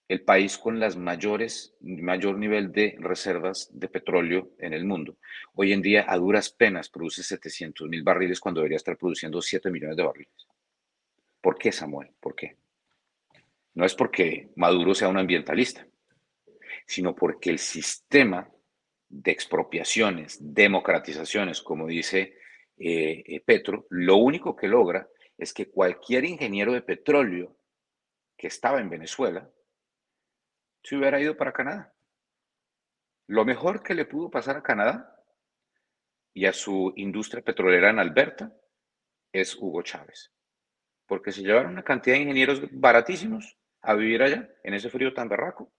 el 0.09 0.23
país 0.23 0.57
con 0.57 0.81
las 0.81 0.97
mayores, 0.97 1.75
mayor 1.81 2.39
nivel 2.39 2.73
de 2.73 2.97
reservas 2.99 3.69
de 3.73 3.89
petróleo 3.89 4.51
en 4.59 4.73
el 4.73 4.85
mundo. 4.87 5.19
Hoy 5.55 5.73
en 5.73 5.83
día, 5.83 6.07
a 6.09 6.17
duras 6.17 6.51
penas, 6.51 6.89
produce 6.89 7.23
700 7.23 7.89
mil 7.89 8.03
barriles 8.03 8.41
cuando 8.41 8.61
debería 8.61 8.77
estar 8.77 8.97
produciendo 8.97 9.41
7 9.43 9.71
millones 9.71 9.97
de 9.97 10.03
barriles. 10.03 10.49
¿Por 11.41 11.59
qué, 11.59 11.71
Samuel? 11.71 12.11
¿Por 12.19 12.35
qué? 12.35 12.57
No 13.75 13.85
es 13.85 13.95
porque 13.95 14.51
Maduro 14.57 14.95
sea 14.95 15.09
un 15.09 15.19
ambientalista, 15.19 15.87
sino 16.87 17.15
porque 17.15 17.51
el 17.51 17.59
sistema 17.59 18.49
de 19.09 19.31
expropiaciones, 19.31 20.39
democratizaciones, 20.41 21.61
como 21.61 21.87
dice 21.87 22.39
eh, 22.79 23.23
eh, 23.27 23.41
Petro, 23.45 23.87
lo 23.91 24.17
único 24.17 24.57
que 24.57 24.69
logra 24.69 25.07
es 25.43 25.53
que 25.53 25.68
cualquier 25.68 26.24
ingeniero 26.24 26.72
de 26.72 26.82
petróleo 26.82 27.57
que 28.36 28.47
estaba 28.47 28.80
en 28.80 28.88
Venezuela 28.88 29.51
se 30.84 30.97
hubiera 30.97 31.20
ido 31.20 31.36
para 31.36 31.53
Canadá. 31.53 31.93
Lo 33.26 33.45
mejor 33.45 33.82
que 33.82 33.95
le 33.95 34.05
pudo 34.05 34.30
pasar 34.30 34.57
a 34.57 34.62
Canadá 34.62 35.20
y 36.32 36.47
a 36.47 36.53
su 36.53 36.93
industria 36.95 37.43
petrolera 37.43 37.90
en 37.90 37.99
Alberta 37.99 38.57
es 39.32 39.57
Hugo 39.57 39.82
Chávez. 39.82 40.32
Porque 41.07 41.32
se 41.32 41.43
llevaron 41.43 41.72
una 41.72 41.82
cantidad 41.82 42.14
de 42.14 42.22
ingenieros 42.22 42.62
baratísimos 42.70 43.59
a 43.80 43.95
vivir 43.95 44.22
allá, 44.22 44.49
en 44.62 44.74
ese 44.74 44.90
frío 44.90 45.12
tan 45.12 45.28
berraco. 45.28 45.72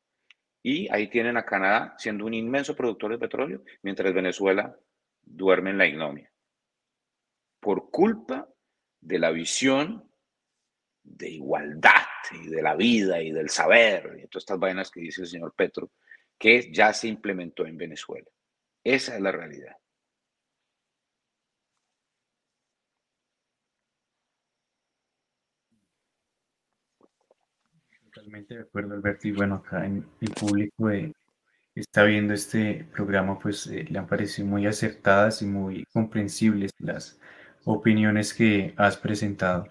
Y 0.62 0.94
ahí 0.94 1.10
tienen 1.10 1.38
a 1.38 1.46
Canadá 1.46 1.96
siendo 1.98 2.26
un 2.26 2.34
inmenso 2.34 2.76
productor 2.76 3.12
de 3.12 3.18
petróleo, 3.18 3.64
mientras 3.82 4.14
Venezuela 4.14 4.78
duerme 5.22 5.70
en 5.70 5.78
la 5.78 5.88
ignomia. 5.88 6.30
Por 7.62 7.90
culpa 7.90 8.53
de 9.04 9.20
la 9.20 9.32
visión 9.32 10.10
de 11.04 11.30
igualdad 11.30 11.92
y 12.32 12.48
de 12.48 12.62
la 12.62 12.76
vida 12.76 13.22
y 13.22 13.32
del 13.32 13.50
saber 13.50 14.18
y 14.18 14.28
todas 14.28 14.44
estas 14.44 14.60
vainas 14.60 14.90
que 14.90 15.02
dice 15.02 15.22
el 15.22 15.28
señor 15.28 15.54
Petro, 15.56 15.92
que 16.38 16.72
ya 16.72 16.94
se 16.94 17.08
implementó 17.10 17.66
en 17.66 17.78
Venezuela. 17.78 18.30
Esa 18.84 19.16
es 19.16 19.22
la 19.22 19.32
realidad. 19.32 19.76
Totalmente 28.06 28.56
de 28.56 28.62
acuerdo, 28.62 28.94
Alberto. 28.94 29.28
Y 29.28 29.32
bueno, 29.32 29.56
acá 29.56 29.86
en 29.86 30.06
el 30.22 30.30
público 30.32 30.90
eh, 30.90 31.12
está 31.74 32.04
viendo 32.04 32.34
este 32.34 32.86
programa, 32.94 33.40
pues 33.40 33.68
eh, 33.68 33.86
le 33.90 34.00
han 34.00 34.08
parecido 34.08 34.48
muy 34.48 34.68
acertadas 34.68 35.42
y 35.42 35.46
muy 35.46 35.86
comprensibles 35.92 36.72
las 36.78 37.20
opiniones 37.66 38.34
que 38.34 38.74
has 38.78 38.98
presentado. 38.98 39.68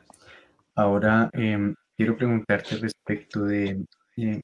Ahora 0.74 1.30
em, 1.32 1.74
quiero 1.96 2.16
preguntarte 2.16 2.76
respecto 2.76 3.44
de 3.44 3.84
eh, 4.16 4.40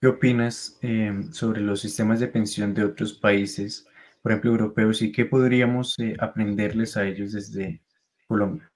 qué 0.00 0.06
opinas 0.06 0.78
em, 0.82 1.32
sobre 1.32 1.60
los 1.60 1.80
sistemas 1.80 2.20
de 2.20 2.28
pensión 2.28 2.74
de 2.74 2.84
otros 2.84 3.14
países, 3.14 3.86
por 4.22 4.32
ejemplo, 4.32 4.50
europeos, 4.50 5.02
y 5.02 5.12
qué 5.12 5.24
podríamos 5.24 5.98
eh, 5.98 6.16
aprenderles 6.18 6.96
a 6.96 7.06
ellos 7.06 7.32
desde 7.32 7.82
Colombia. 8.26 8.70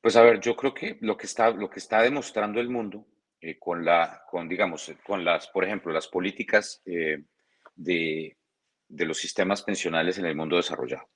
Pues 0.00 0.16
a 0.16 0.22
ver, 0.22 0.40
yo 0.40 0.56
creo 0.56 0.72
que 0.72 0.98
lo 1.00 1.16
que 1.16 1.26
está, 1.26 1.50
lo 1.50 1.68
que 1.68 1.80
está 1.80 2.00
demostrando 2.02 2.60
el 2.60 2.70
mundo 2.70 3.06
eh, 3.40 3.58
con 3.58 3.84
la, 3.84 4.22
con 4.30 4.48
digamos, 4.48 4.92
con 5.04 5.24
las, 5.24 5.48
por 5.48 5.64
ejemplo, 5.64 5.92
las 5.92 6.08
políticas 6.08 6.80
de, 6.84 7.24
de 7.74 9.04
los 9.04 9.18
sistemas 9.18 9.62
pensionales 9.62 10.16
en 10.18 10.26
el 10.26 10.36
mundo 10.36 10.56
desarrollado 10.56 11.08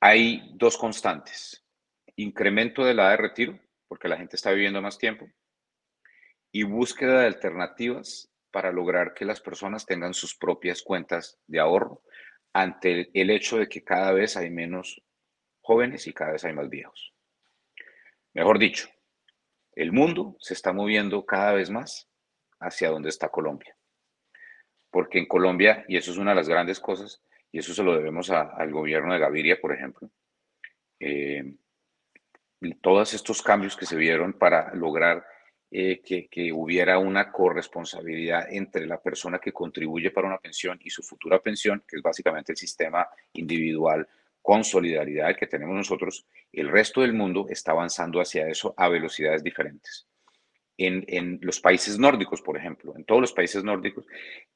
hay 0.00 0.50
dos 0.54 0.78
constantes. 0.78 1.64
Incremento 2.16 2.84
de 2.84 2.94
la 2.94 3.04
edad 3.04 3.10
de 3.10 3.16
retiro, 3.18 3.60
porque 3.86 4.08
la 4.08 4.16
gente 4.16 4.36
está 4.36 4.50
viviendo 4.50 4.80
más 4.80 4.98
tiempo, 4.98 5.28
y 6.50 6.62
búsqueda 6.62 7.20
de 7.20 7.26
alternativas 7.26 8.30
para 8.50 8.72
lograr 8.72 9.14
que 9.14 9.24
las 9.24 9.40
personas 9.40 9.86
tengan 9.86 10.14
sus 10.14 10.34
propias 10.34 10.82
cuentas 10.82 11.38
de 11.46 11.60
ahorro 11.60 12.02
ante 12.52 13.10
el 13.14 13.30
hecho 13.30 13.58
de 13.58 13.68
que 13.68 13.84
cada 13.84 14.12
vez 14.12 14.36
hay 14.36 14.50
menos 14.50 15.00
jóvenes 15.60 16.06
y 16.08 16.12
cada 16.12 16.32
vez 16.32 16.44
hay 16.44 16.52
más 16.52 16.68
viejos. 16.68 17.14
Mejor 18.32 18.58
dicho, 18.58 18.88
el 19.76 19.92
mundo 19.92 20.36
se 20.40 20.54
está 20.54 20.72
moviendo 20.72 21.24
cada 21.24 21.52
vez 21.52 21.70
más 21.70 22.08
hacia 22.58 22.90
donde 22.90 23.08
está 23.08 23.28
Colombia. 23.28 23.76
Porque 24.90 25.18
en 25.18 25.26
Colombia, 25.26 25.84
y 25.86 25.96
eso 25.96 26.10
es 26.10 26.18
una 26.18 26.32
de 26.32 26.36
las 26.36 26.48
grandes 26.48 26.80
cosas, 26.80 27.22
y 27.52 27.58
eso 27.58 27.74
se 27.74 27.82
lo 27.82 27.94
debemos 27.94 28.30
al 28.30 28.70
gobierno 28.70 29.12
de 29.12 29.20
Gaviria, 29.20 29.60
por 29.60 29.72
ejemplo. 29.72 30.10
Eh, 30.98 31.54
todos 32.80 33.14
estos 33.14 33.42
cambios 33.42 33.76
que 33.76 33.86
se 33.86 33.96
vieron 33.96 34.34
para 34.34 34.74
lograr 34.74 35.24
eh, 35.70 36.00
que, 36.04 36.28
que, 36.28 36.52
hubiera 36.52 36.98
una 36.98 37.30
corresponsabilidad 37.32 38.52
entre 38.52 38.86
la 38.86 39.00
persona 39.00 39.38
que 39.38 39.52
contribuye 39.52 40.10
para 40.10 40.26
una 40.26 40.38
pensión 40.38 40.78
y 40.82 40.90
su 40.90 41.02
futura 41.02 41.40
pensión, 41.40 41.82
que 41.86 41.96
es 41.96 42.02
básicamente 42.02 42.52
el 42.52 42.58
sistema 42.58 43.08
individual 43.32 44.06
con 44.42 44.64
solidaridad 44.64 45.36
que 45.36 45.46
tenemos 45.46 45.76
nosotros, 45.76 46.26
el 46.52 46.68
resto 46.68 47.02
del 47.02 47.12
mundo 47.12 47.46
está 47.48 47.72
avanzando 47.72 48.20
hacia 48.20 48.48
eso 48.48 48.74
a 48.76 48.88
velocidades 48.88 49.42
diferentes 49.44 50.09
en, 50.86 51.38
los 51.42 51.60
países 51.60 51.98
nórdicos, 51.98 52.40
por 52.40 52.56
ejemplo, 52.56 52.94
en 52.96 53.04
todos 53.04 53.20
los 53.20 53.32
países 53.32 53.62
nórdicos, 53.62 54.06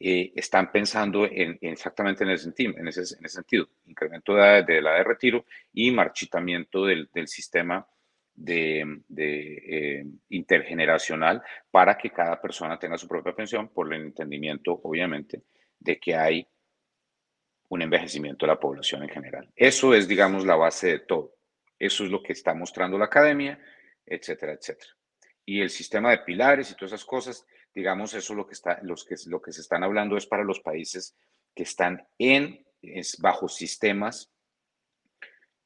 eh, 0.01 0.33
están 0.35 0.73
pensando 0.73 1.27
en, 1.27 1.59
exactamente 1.61 2.25
en 2.25 2.31
ese, 2.31 2.53
en, 2.57 2.89
ese, 2.89 3.01
en 3.01 3.25
ese, 3.25 3.29
sentido, 3.29 3.69
incremento 3.87 4.35
de, 4.35 4.63
de, 4.63 4.81
la 4.81 4.95
de 4.95 5.05
retiro 5.05 5.45
y 5.73 5.91
marchitamiento 5.91 6.87
del, 6.87 7.11
del 7.13 7.29
sistema 7.29 7.87
de, 8.35 9.03
de 9.09 9.99
eh, 9.99 10.07
intergeneracional 10.31 11.43
para 11.71 11.97
que 11.99 12.11
cada 12.11 12.41
persona 12.41 12.79
tenga 12.79 12.97
su 12.97 13.07
propia 13.07 13.35
pensión 13.35 13.69
por 13.69 13.93
el 13.93 14.01
entendimiento, 14.01 14.81
obviamente, 14.83 15.43
de 15.79 15.99
que 15.99 16.17
hay 16.17 16.47
un 17.69 17.83
envejecimiento 17.83 18.47
de 18.47 18.53
la 18.53 18.61
población 18.61 19.03
en 19.03 19.11
general. 19.11 19.51
Eso 19.55 19.95
es, 19.95 20.09
digamos, 20.09 20.47
la 20.47 20.57
base 20.57 20.87
de 20.89 20.99
todo. 21.01 21.35
Eso 21.79 22.05
es 22.05 22.11
lo 22.11 22.23
que 22.23 22.33
está 22.33 22.55
mostrando 22.55 22.97
la 22.97 23.07
academia, 23.07 23.59
etcétera, 24.07 24.53
etcétera 24.53 24.95
y 25.47 25.61
el 25.61 25.71
sistema 25.71 26.11
de 26.11 26.19
pilares 26.19 26.71
y 26.71 26.75
todas 26.75 26.93
esas 26.93 27.05
cosas, 27.05 27.47
digamos, 27.75 28.15
eso 28.15 28.35
lo 28.35 28.47
que, 28.47 28.55
está, 28.55 28.81
los 28.83 29.05
que, 29.05 29.17
lo 29.27 29.41
que 29.41 29.53
se 29.53 29.61
están 29.61 29.83
hablando 29.85 30.17
es 30.17 30.27
para 30.27 30.45
los 30.45 30.61
países 30.61 31.17
que 31.55 31.65
están 31.65 32.07
en, 32.19 32.65
es 32.81 33.19
bajo 33.19 33.49
sistemas 33.49 34.31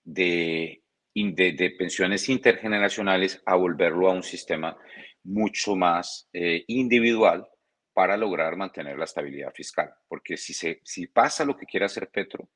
de, 0.05 0.83
de, 1.15 1.75
pensiones 1.79 2.29
intergeneracionales 2.29 3.43
a 3.45 3.57
volverlo 3.57 4.09
a 4.09 4.15
un 4.15 4.23
sistema 4.23 4.77
mucho 5.25 5.77
más 5.77 6.29
eh, 6.33 6.65
individual 6.69 7.47
para 7.93 8.17
lograr 8.17 8.57
mantener 8.57 8.97
la 8.97 9.05
estabilidad 9.05 9.53
fiscal. 9.53 9.93
Porque 10.07 10.37
si, 10.37 10.55
se, 10.55 10.81
si 10.85 11.09
pasa 11.09 11.45
lo 11.45 11.57
que 11.57 11.67
quiere 11.67 11.87
hacer 11.87 12.09
Petro, 12.09 12.49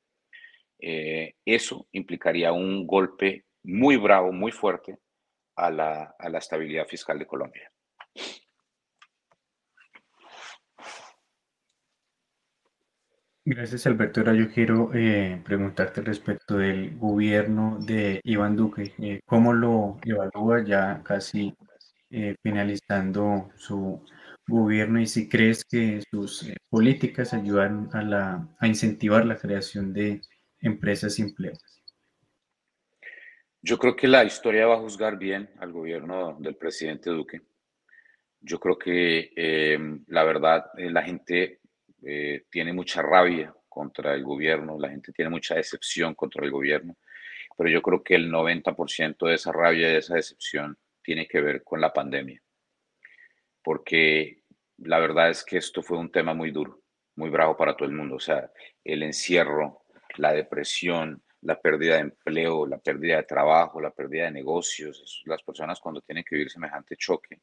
eh, 0.79 1.35
eso 1.45 1.87
implicaría 1.91 2.51
un 2.51 2.87
golpe 2.87 3.45
muy 3.63 3.97
bravo, 3.97 4.31
muy 4.31 4.51
fuerte 4.51 4.97
a 5.55 5.69
la, 5.71 6.15
a 6.17 6.29
la 6.29 6.37
estabilidad 6.39 6.85
fiscal 6.85 7.19
de 7.19 7.27
Colombia. 7.27 7.69
Gracias, 13.45 13.85
Alberto. 13.87 14.21
Ahora 14.21 14.33
yo 14.35 14.49
quiero 14.49 14.91
eh, 14.93 15.41
preguntarte 15.43 15.99
respecto 16.01 16.57
del 16.57 16.97
gobierno 16.97 17.77
de 17.79 18.21
Iván 18.23 18.55
Duque. 18.55 18.93
Eh, 18.99 19.19
¿Cómo 19.25 19.51
lo 19.51 19.99
evalúa 20.05 20.63
ya 20.63 21.01
casi 21.03 21.53
eh, 22.09 22.35
finalizando 22.41 23.51
su 23.57 24.05
gobierno 24.47 25.01
y 25.01 25.07
si 25.07 25.27
crees 25.27 25.65
que 25.65 26.01
sus 26.09 26.49
políticas 26.69 27.33
ayudan 27.33 27.89
a, 27.91 28.01
la, 28.01 28.47
a 28.59 28.67
incentivar 28.67 29.25
la 29.25 29.35
creación 29.35 29.91
de 29.91 30.21
empresas 30.61 31.19
y 31.19 31.23
empleos? 31.23 31.72
Yo 33.65 33.77
creo 33.77 33.95
que 33.95 34.09
la 34.09 34.25
historia 34.25 34.67
va 34.67 34.75
a 34.75 34.79
juzgar 34.79 35.17
bien 35.17 35.49
al 35.57 35.71
gobierno 35.71 36.35
del 36.37 36.57
presidente 36.57 37.09
Duque. 37.09 37.43
Yo 38.41 38.59
creo 38.59 38.77
que 38.77 39.31
la 40.07 40.23
verdad 40.25 40.65
la 40.75 41.01
gente 41.01 41.61
eh, 42.03 42.43
tiene 42.49 42.73
mucha 42.73 43.01
rabia 43.01 43.55
contra 43.69 44.15
el 44.15 44.23
gobierno, 44.25 44.77
la 44.77 44.89
gente 44.89 45.13
tiene 45.13 45.31
mucha 45.31 45.55
decepción 45.55 46.13
contra 46.13 46.43
el 46.43 46.51
gobierno, 46.51 46.97
pero 47.57 47.69
yo 47.69 47.81
creo 47.81 48.03
que 48.03 48.15
el 48.15 48.29
90% 48.29 49.27
de 49.27 49.33
esa 49.33 49.53
rabia 49.53 49.87
y 49.87 49.93
de 49.93 49.99
esa 49.99 50.15
decepción 50.15 50.77
tiene 51.01 51.25
que 51.25 51.39
ver 51.39 51.63
con 51.63 51.79
la 51.79 51.93
pandemia, 51.93 52.43
porque 53.63 54.43
la 54.79 54.99
verdad 54.99 55.29
es 55.29 55.45
que 55.45 55.55
esto 55.55 55.81
fue 55.81 55.97
un 55.97 56.11
tema 56.11 56.33
muy 56.33 56.51
duro, 56.51 56.81
muy 57.15 57.29
bravo 57.29 57.55
para 57.55 57.77
todo 57.77 57.87
el 57.87 57.95
mundo, 57.95 58.15
o 58.15 58.19
sea, 58.19 58.51
el 58.83 59.03
encierro, 59.03 59.85
la 60.17 60.33
depresión, 60.33 61.23
la 61.43 61.59
pérdida 61.59 61.95
de 61.95 62.01
empleo, 62.01 62.65
la 62.65 62.77
pérdida 62.77 63.17
de 63.17 63.23
trabajo, 63.23 63.81
la 63.81 63.91
pérdida 63.91 64.25
de 64.25 64.31
negocios, 64.31 65.21
las 65.25 65.43
personas 65.43 65.79
cuando 65.79 66.01
tienen 66.01 66.23
que 66.23 66.35
vivir 66.35 66.49
semejante 66.49 66.95
choque 66.97 67.41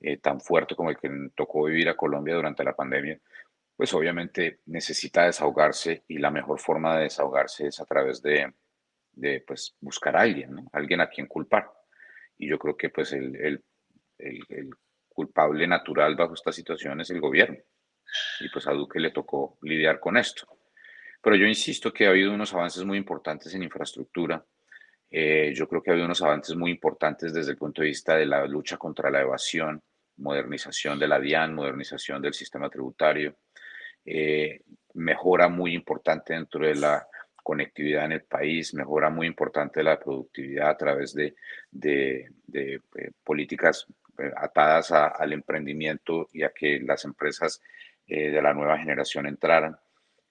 eh, 0.00 0.18
tan 0.18 0.40
fuerte 0.40 0.74
como 0.74 0.90
el 0.90 0.98
que 0.98 1.10
tocó 1.34 1.64
vivir 1.64 1.88
a 1.88 1.96
Colombia 1.96 2.34
durante 2.34 2.62
la 2.62 2.74
pandemia, 2.74 3.18
pues 3.76 3.92
obviamente 3.94 4.60
necesita 4.66 5.24
desahogarse 5.24 6.04
y 6.08 6.18
la 6.18 6.30
mejor 6.30 6.60
forma 6.60 6.96
de 6.96 7.04
desahogarse 7.04 7.68
es 7.68 7.80
a 7.80 7.86
través 7.86 8.22
de, 8.22 8.52
de 9.12 9.40
pues, 9.40 9.76
buscar 9.80 10.16
a 10.16 10.20
alguien. 10.20 10.68
Alguien 10.72 11.00
a 11.00 11.08
quien 11.08 11.26
culpar. 11.26 11.70
Y 12.36 12.48
yo 12.48 12.58
creo 12.58 12.76
que 12.76 12.90
pues 12.90 13.12
el, 13.12 13.34
el, 13.36 13.64
el, 14.18 14.70
culpable 15.08 15.66
natural 15.68 16.16
bajo 16.16 16.34
esta 16.34 16.50
situación 16.50 17.00
es 17.00 17.10
el 17.10 17.20
gobierno. 17.20 17.56
Y 18.40 18.48
pues 18.50 18.66
a 18.66 18.72
Duque 18.72 18.98
le 18.98 19.12
tocó 19.12 19.56
lidiar 19.62 20.00
con 20.00 20.16
esto. 20.16 20.46
Pero 21.24 21.36
yo 21.36 21.46
insisto 21.46 21.90
que 21.90 22.06
ha 22.06 22.10
habido 22.10 22.34
unos 22.34 22.52
avances 22.52 22.84
muy 22.84 22.98
importantes 22.98 23.54
en 23.54 23.62
infraestructura. 23.62 24.44
Eh, 25.10 25.54
yo 25.54 25.66
creo 25.66 25.82
que 25.82 25.88
ha 25.88 25.94
habido 25.94 26.04
unos 26.04 26.20
avances 26.20 26.54
muy 26.54 26.70
importantes 26.70 27.32
desde 27.32 27.52
el 27.52 27.56
punto 27.56 27.80
de 27.80 27.88
vista 27.88 28.14
de 28.14 28.26
la 28.26 28.46
lucha 28.46 28.76
contra 28.76 29.10
la 29.10 29.22
evasión, 29.22 29.82
modernización 30.18 30.98
de 30.98 31.08
la 31.08 31.18
DIAN, 31.18 31.54
modernización 31.54 32.20
del 32.20 32.34
sistema 32.34 32.68
tributario. 32.68 33.38
Eh, 34.04 34.60
mejora 34.92 35.48
muy 35.48 35.74
importante 35.74 36.34
dentro 36.34 36.66
de 36.66 36.74
la 36.74 37.08
conectividad 37.42 38.04
en 38.04 38.12
el 38.12 38.24
país, 38.24 38.74
mejora 38.74 39.08
muy 39.08 39.26
importante 39.26 39.82
la 39.82 39.98
productividad 39.98 40.68
a 40.68 40.76
través 40.76 41.14
de, 41.14 41.36
de, 41.70 42.28
eh, 42.52 42.80
políticas 43.24 43.86
atadas 44.36 44.92
al 44.92 45.32
emprendimiento 45.32 46.28
y 46.34 46.42
a 46.42 46.50
que 46.50 46.80
las 46.80 47.06
empresas 47.06 47.62
de 48.06 48.42
la 48.42 48.52
nueva 48.52 48.78
generación 48.78 49.26
entraran. 49.26 49.76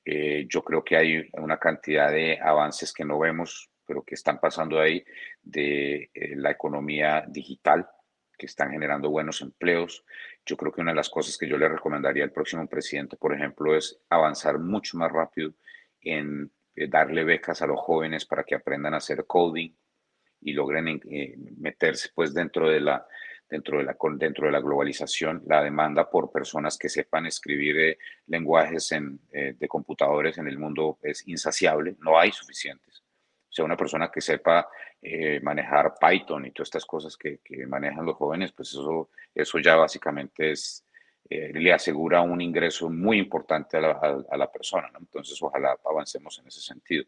Yo 0.06 0.64
creo 0.64 0.84
que 0.84 0.97
hay 0.97 1.30
una 1.34 1.58
cantidad 1.58 2.12
de 2.12 2.39
avances 2.41 2.91
que 2.91 3.06
no 3.06 3.18
vemos, 3.20 3.70
pero 3.86 4.04
que 4.04 4.16
están 4.16 4.39
pasando 4.39 4.80
ahí, 4.80 5.04
de 5.41 6.10
la 6.36 6.51
economía 6.51 7.24
digital, 7.28 7.88
que 8.38 8.47
están 8.47 8.72
generando 8.72 9.10
buenos 9.10 9.41
empleos. 9.41 10.04
Yo 10.45 10.58
creo 10.58 10.72
que 10.72 10.82
una 10.82 10.91
de 10.91 10.97
las 10.97 11.10
cosas 11.10 11.38
que 11.38 11.47
yo 11.47 11.58
le 11.58 11.70
recomendaría 11.70 12.24
al 12.24 12.32
próximo 12.32 12.68
presidente, 12.68 13.16
por 13.16 13.34
ejemplo, 13.34 13.76
es 13.76 13.99
avanzar 14.10 14.60
mucho 14.60 14.97
más 14.97 15.12
rápido 15.12 15.54
en 16.01 16.51
eh, 16.76 16.88
darle 16.88 17.24
becas 17.24 17.62
a 17.62 17.68
los 17.68 17.80
jóvenes 17.80 18.26
para 18.26 18.43
que 18.43 18.56
aprendan 18.56 18.93
a 18.93 18.97
hacer 18.97 19.26
coding 19.26 19.72
y 20.41 20.54
logren 20.54 20.88
eh, 21.10 21.36
meterse 21.58 22.10
pues 22.14 22.34
dentro 22.34 22.70
de 22.70 22.82
la 22.82 23.06
dentro 23.54 23.78
de 23.78 23.84
la 23.84 23.95
dentro 24.18 24.45
de 24.47 24.51
la 24.51 24.60
globalización 24.60 25.43
la 25.45 25.64
demanda 25.64 26.10
por 26.10 26.32
personas 26.32 26.78
que 26.78 26.89
sepan 26.89 27.26
escribir 27.26 27.80
eh, 27.80 27.97
lenguajes 28.28 28.91
en, 28.91 29.20
de 29.32 29.68
computadores 29.68 30.38
en 30.38 30.47
el 30.47 30.58
mundo 30.58 30.97
es 31.01 31.28
insaciable 31.28 31.95
no 31.99 32.20
hay 32.20 32.32
suficientes 32.32 33.04
o 33.49 33.54
sea 33.54 33.66
una 33.66 33.78
persona 33.78 34.10
que 34.10 34.22
sepa 34.22 34.68
eh, 35.06 35.41
manejar 35.41 35.95
Python 35.99 36.45
y 36.45 36.51
todas 36.51 36.68
estas 36.68 36.86
cosas 36.86 37.18
que, 37.18 37.39
manejan 37.68 38.06
los 38.06 38.16
jóvenes, 38.16 38.54
pues 38.54 38.70
eso, 38.70 39.10
eso 39.36 39.60
ya 39.60 39.76
básicamente 39.76 40.51
es, 40.51 40.86
eh, 41.30 41.51
le 41.54 41.74
asegura 41.74 42.22
un 42.22 42.39
ingreso 42.39 42.89
muy 42.89 43.18
importante 43.18 43.76
a 43.76 43.82
la, 43.82 44.26
a, 44.30 44.38
la 44.38 44.49
persona. 44.49 44.89
Entonces, 44.97 45.38
ojalá 45.41 45.78
avancemos 45.84 46.39
en 46.39 46.47
ese 46.47 46.62
sentido. 46.62 47.04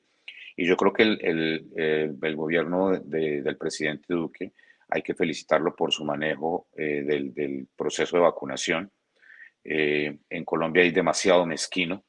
Y 0.58 0.68
yo 0.68 0.76
creo 0.76 0.92
que 0.92 1.04
el, 1.04 1.20
el, 1.22 2.18
el, 2.22 2.36
gobierno 2.36 2.92
del 3.00 3.56
presidente 3.56 4.14
Duque 4.14 4.52
hay 4.90 5.02
que 5.02 5.16
felicitarlo 5.16 5.76
por 5.76 5.92
su 5.92 6.06
manejo 6.06 6.68
eh, 6.76 7.04
del, 7.04 7.34
del, 7.34 7.68
proceso 7.76 8.18
de 8.18 8.24
vacunación. 8.24 8.92
en 9.64 10.46
Colombia 10.46 10.84
hay 10.84 10.92
demasiado 10.92 11.46
mezquino 11.46 12.06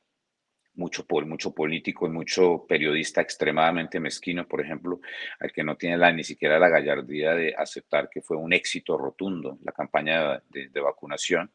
mucho, 0.77 1.07
mucho 1.27 1.55
político 1.55 2.07
y 2.07 2.11
mucho 2.11 2.65
periodista 2.69 3.21
extremadamente 3.21 3.99
mezquino, 3.99 4.47
por 4.47 4.61
ejemplo, 4.61 5.01
al 5.41 5.53
que 5.53 5.65
no 5.65 5.77
tiene 5.77 5.97
la, 5.97 6.13
ni 6.13 6.23
siquiera 6.23 6.59
la 6.59 6.69
gallardía 6.69 7.35
de 7.35 7.55
aceptar 7.57 8.09
que 8.09 8.23
fue 8.23 8.37
un 8.37 8.53
éxito 8.53 8.97
rotundo 8.97 9.59
la 9.65 9.73
campaña 9.73 10.43
de, 10.49 10.81
vacunación. 10.81 11.51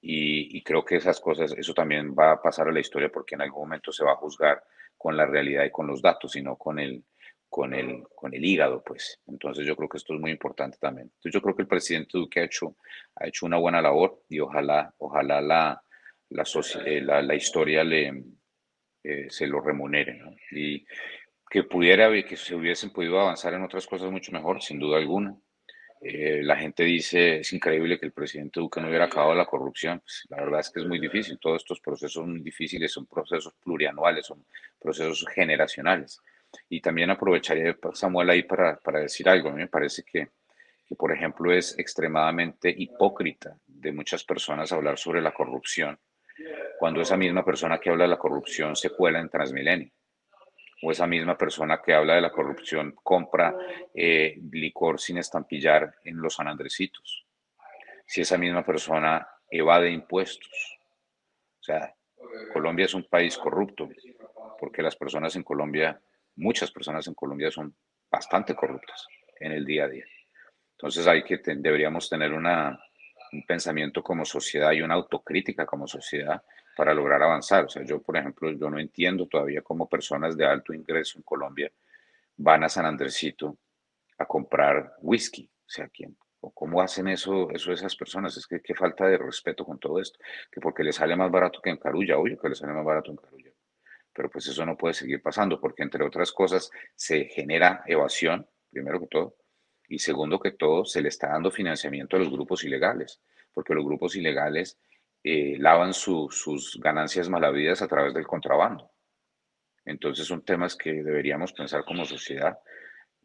Y, 0.00 0.62
creo 0.62 0.84
que 0.84 0.96
esas 0.96 1.20
cosas, 1.20 1.52
eso 1.56 1.74
también 1.74 2.14
va 2.16 2.32
a 2.32 2.42
pasar 2.42 2.68
a 2.68 2.72
la 2.72 2.78
historia 2.78 3.10
porque 3.10 3.34
en 3.34 3.42
algún 3.42 3.62
momento 3.62 3.90
se 3.90 4.04
va 4.04 4.12
a 4.12 4.16
juzgar 4.16 4.62
con 4.96 5.16
la 5.16 5.26
realidad 5.26 5.64
y 5.64 5.70
con 5.70 5.88
los 5.88 6.00
datos 6.00 6.36
y 6.36 6.42
no 6.42 6.56
con 6.56 6.78
el, 6.78 7.02
con 7.48 7.74
el, 7.74 8.02
con 8.14 8.34
el 8.34 8.44
hígado, 8.44 8.82
pues. 8.84 9.20
Entonces 9.26 9.66
yo 9.66 9.76
creo 9.76 9.88
que 9.88 9.98
esto 9.98 10.14
es 10.14 10.20
muy 10.20 10.30
importante 10.30 10.78
también. 10.78 11.06
Entonces 11.06 11.32
yo 11.32 11.42
creo 11.42 11.56
que 11.56 11.62
el 11.62 11.68
presidente 11.68 12.18
Duque 12.18 12.40
ha 12.40 12.44
hecho, 12.44 12.76
ha 13.14 13.26
hecho 13.26 13.46
una 13.46 13.58
buena 13.58 13.80
labor 13.80 14.22
y 14.28 14.40
ojalá, 14.40 14.92
ojalá 14.98 15.40
la, 15.40 15.82
la, 16.30 16.44
eh, 16.84 17.00
la, 17.00 17.22
la 17.22 17.34
historia 17.34 17.84
le, 17.84 18.24
eh, 19.04 19.26
se 19.30 19.46
lo 19.46 19.60
remunere, 19.60 20.20
Y 20.50 20.84
que 21.48 21.62
pudiera, 21.62 22.10
que 22.24 22.36
se 22.36 22.54
hubiesen 22.54 22.90
podido 22.90 23.20
avanzar 23.20 23.54
en 23.54 23.62
otras 23.62 23.86
cosas 23.86 24.10
mucho 24.10 24.32
mejor, 24.32 24.60
sin 24.60 24.78
duda 24.78 24.98
alguna. 24.98 25.36
Eh, 26.00 26.42
la 26.42 26.56
gente 26.56 26.82
dice, 26.82 27.38
es 27.38 27.52
increíble 27.52 27.98
que 27.98 28.06
el 28.06 28.12
presidente 28.12 28.60
Duque 28.60 28.80
no 28.80 28.88
hubiera 28.88 29.06
acabado 29.06 29.34
la 29.34 29.46
corrupción. 29.46 30.00
Pues, 30.00 30.24
la 30.28 30.38
verdad 30.38 30.60
es 30.60 30.70
que 30.70 30.80
es 30.80 30.86
muy 30.86 30.98
difícil. 30.98 31.38
Todos 31.40 31.62
estos 31.62 31.80
procesos 31.80 32.12
son 32.12 32.42
difíciles, 32.42 32.92
son 32.92 33.06
procesos 33.06 33.54
plurianuales, 33.62 34.26
son 34.26 34.44
procesos 34.78 35.24
generacionales. 35.34 36.20
Y 36.68 36.80
también 36.80 37.10
aprovecharía, 37.10 37.76
Samuel, 37.92 38.30
ahí 38.30 38.42
para, 38.42 38.76
para 38.78 39.00
decir 39.00 39.28
algo. 39.28 39.48
A 39.48 39.52
mí 39.52 39.58
me 39.58 39.68
parece 39.68 40.02
que, 40.02 40.28
que, 40.86 40.96
por 40.96 41.12
ejemplo, 41.12 41.52
es 41.52 41.78
extremadamente 41.78 42.74
hipócrita 42.76 43.56
de 43.66 43.92
muchas 43.92 44.24
personas 44.24 44.72
hablar 44.72 44.98
sobre 44.98 45.20
la 45.20 45.32
corrupción 45.32 45.98
cuando 46.78 47.00
esa 47.00 47.16
misma 47.16 47.44
persona 47.44 47.78
que 47.78 47.90
habla 47.90 48.04
de 48.04 48.10
la 48.10 48.18
corrupción 48.18 48.76
se 48.76 48.90
cuela 48.90 49.20
en 49.20 49.28
Transmilenio, 49.28 49.90
o 50.82 50.90
esa 50.90 51.06
misma 51.06 51.36
persona 51.36 51.80
que 51.82 51.94
habla 51.94 52.14
de 52.14 52.20
la 52.20 52.30
corrupción 52.30 52.94
compra 53.02 53.56
eh, 53.94 54.38
licor 54.52 55.00
sin 55.00 55.18
estampillar 55.18 55.94
en 56.04 56.18
los 56.18 56.34
San 56.34 56.48
Andresitos, 56.48 57.26
si 58.06 58.20
esa 58.20 58.36
misma 58.36 58.64
persona 58.64 59.26
evade 59.50 59.90
impuestos. 59.90 60.78
O 61.60 61.62
sea, 61.62 61.94
Colombia 62.52 62.84
es 62.84 62.94
un 62.94 63.04
país 63.04 63.38
corrupto, 63.38 63.88
porque 64.58 64.82
las 64.82 64.96
personas 64.96 65.34
en 65.36 65.42
Colombia, 65.42 66.00
muchas 66.36 66.70
personas 66.70 67.06
en 67.06 67.14
Colombia 67.14 67.50
son 67.50 67.74
bastante 68.10 68.54
corruptas 68.54 69.06
en 69.40 69.52
el 69.52 69.64
día 69.64 69.84
a 69.84 69.88
día. 69.88 70.04
Entonces 70.72 71.06
hay 71.06 71.24
que 71.24 71.38
deberíamos 71.38 72.08
tener 72.08 72.32
un 72.32 72.46
pensamiento 73.46 74.02
como 74.02 74.24
sociedad 74.24 74.72
y 74.72 74.82
una 74.82 74.94
autocrítica 74.94 75.66
como 75.66 75.86
sociedad 75.86 76.42
para 76.76 76.92
lograr 76.92 77.22
avanzar. 77.22 77.64
O 77.64 77.68
sea, 77.68 77.82
yo, 77.82 78.02
por 78.02 78.16
ejemplo, 78.16 78.52
yo 78.52 78.68
no 78.68 78.78
entiendo 78.78 79.26
todavía 79.26 79.62
cómo 79.62 79.88
personas 79.88 80.36
de 80.36 80.44
alto 80.44 80.74
ingreso 80.74 81.18
en 81.18 81.22
Colombia 81.22 81.72
van 82.36 82.64
a 82.64 82.68
San 82.68 82.84
Andresito 82.84 83.56
a 84.18 84.26
comprar 84.26 84.94
whisky. 85.00 85.48
O 85.48 85.68
sea, 85.68 85.88
¿quién, 85.88 86.16
¿cómo 86.38 86.82
hacen 86.82 87.08
eso, 87.08 87.50
eso 87.50 87.72
esas 87.72 87.96
personas? 87.96 88.36
Es 88.36 88.46
que 88.46 88.60
qué 88.60 88.74
falta 88.74 89.06
de 89.06 89.16
respeto 89.16 89.64
con 89.64 89.78
todo 89.78 90.00
esto. 90.00 90.18
Que 90.52 90.60
porque 90.60 90.84
les 90.84 90.96
sale 90.96 91.16
más 91.16 91.30
barato 91.30 91.60
que 91.62 91.70
en 91.70 91.78
Carulla, 91.78 92.18
obvio 92.18 92.38
que 92.38 92.50
les 92.50 92.58
sale 92.58 92.74
más 92.74 92.84
barato 92.84 93.10
en 93.10 93.16
Carulla. 93.16 93.45
Pero 94.16 94.30
pues 94.30 94.46
eso 94.48 94.64
no 94.64 94.76
puede 94.76 94.94
seguir 94.94 95.20
pasando 95.20 95.60
porque, 95.60 95.82
entre 95.82 96.02
otras 96.02 96.32
cosas, 96.32 96.70
se 96.94 97.26
genera 97.26 97.82
evasión, 97.86 98.48
primero 98.70 98.98
que 98.98 99.08
todo, 99.08 99.36
y 99.88 99.98
segundo 99.98 100.40
que 100.40 100.52
todo, 100.52 100.86
se 100.86 101.02
le 101.02 101.08
está 101.08 101.28
dando 101.28 101.50
financiamiento 101.50 102.16
a 102.16 102.20
los 102.20 102.30
grupos 102.30 102.64
ilegales, 102.64 103.20
porque 103.52 103.74
los 103.74 103.84
grupos 103.84 104.16
ilegales 104.16 104.78
eh, 105.22 105.56
lavan 105.58 105.92
sus 105.92 106.78
ganancias 106.82 107.28
malavidas 107.28 107.82
a 107.82 107.88
través 107.88 108.14
del 108.14 108.26
contrabando. 108.26 108.90
Entonces 109.84 110.26
son 110.26 110.44
temas 110.44 110.74
que 110.74 110.92
deberíamos 110.92 111.52
pensar 111.52 111.84
como 111.84 112.04
sociedad 112.04 112.58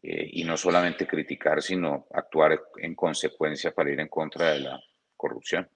eh, 0.02 0.28
y 0.32 0.44
no 0.44 0.56
solamente 0.56 1.06
criticar, 1.06 1.62
sino 1.62 2.06
actuar 2.12 2.60
en 2.76 2.94
consecuencia 2.94 3.72
para 3.72 3.90
ir 3.90 4.00
en 4.00 4.08
contra 4.08 4.52
de 4.52 4.60
la 4.60 4.80
corrupción. 5.16 5.68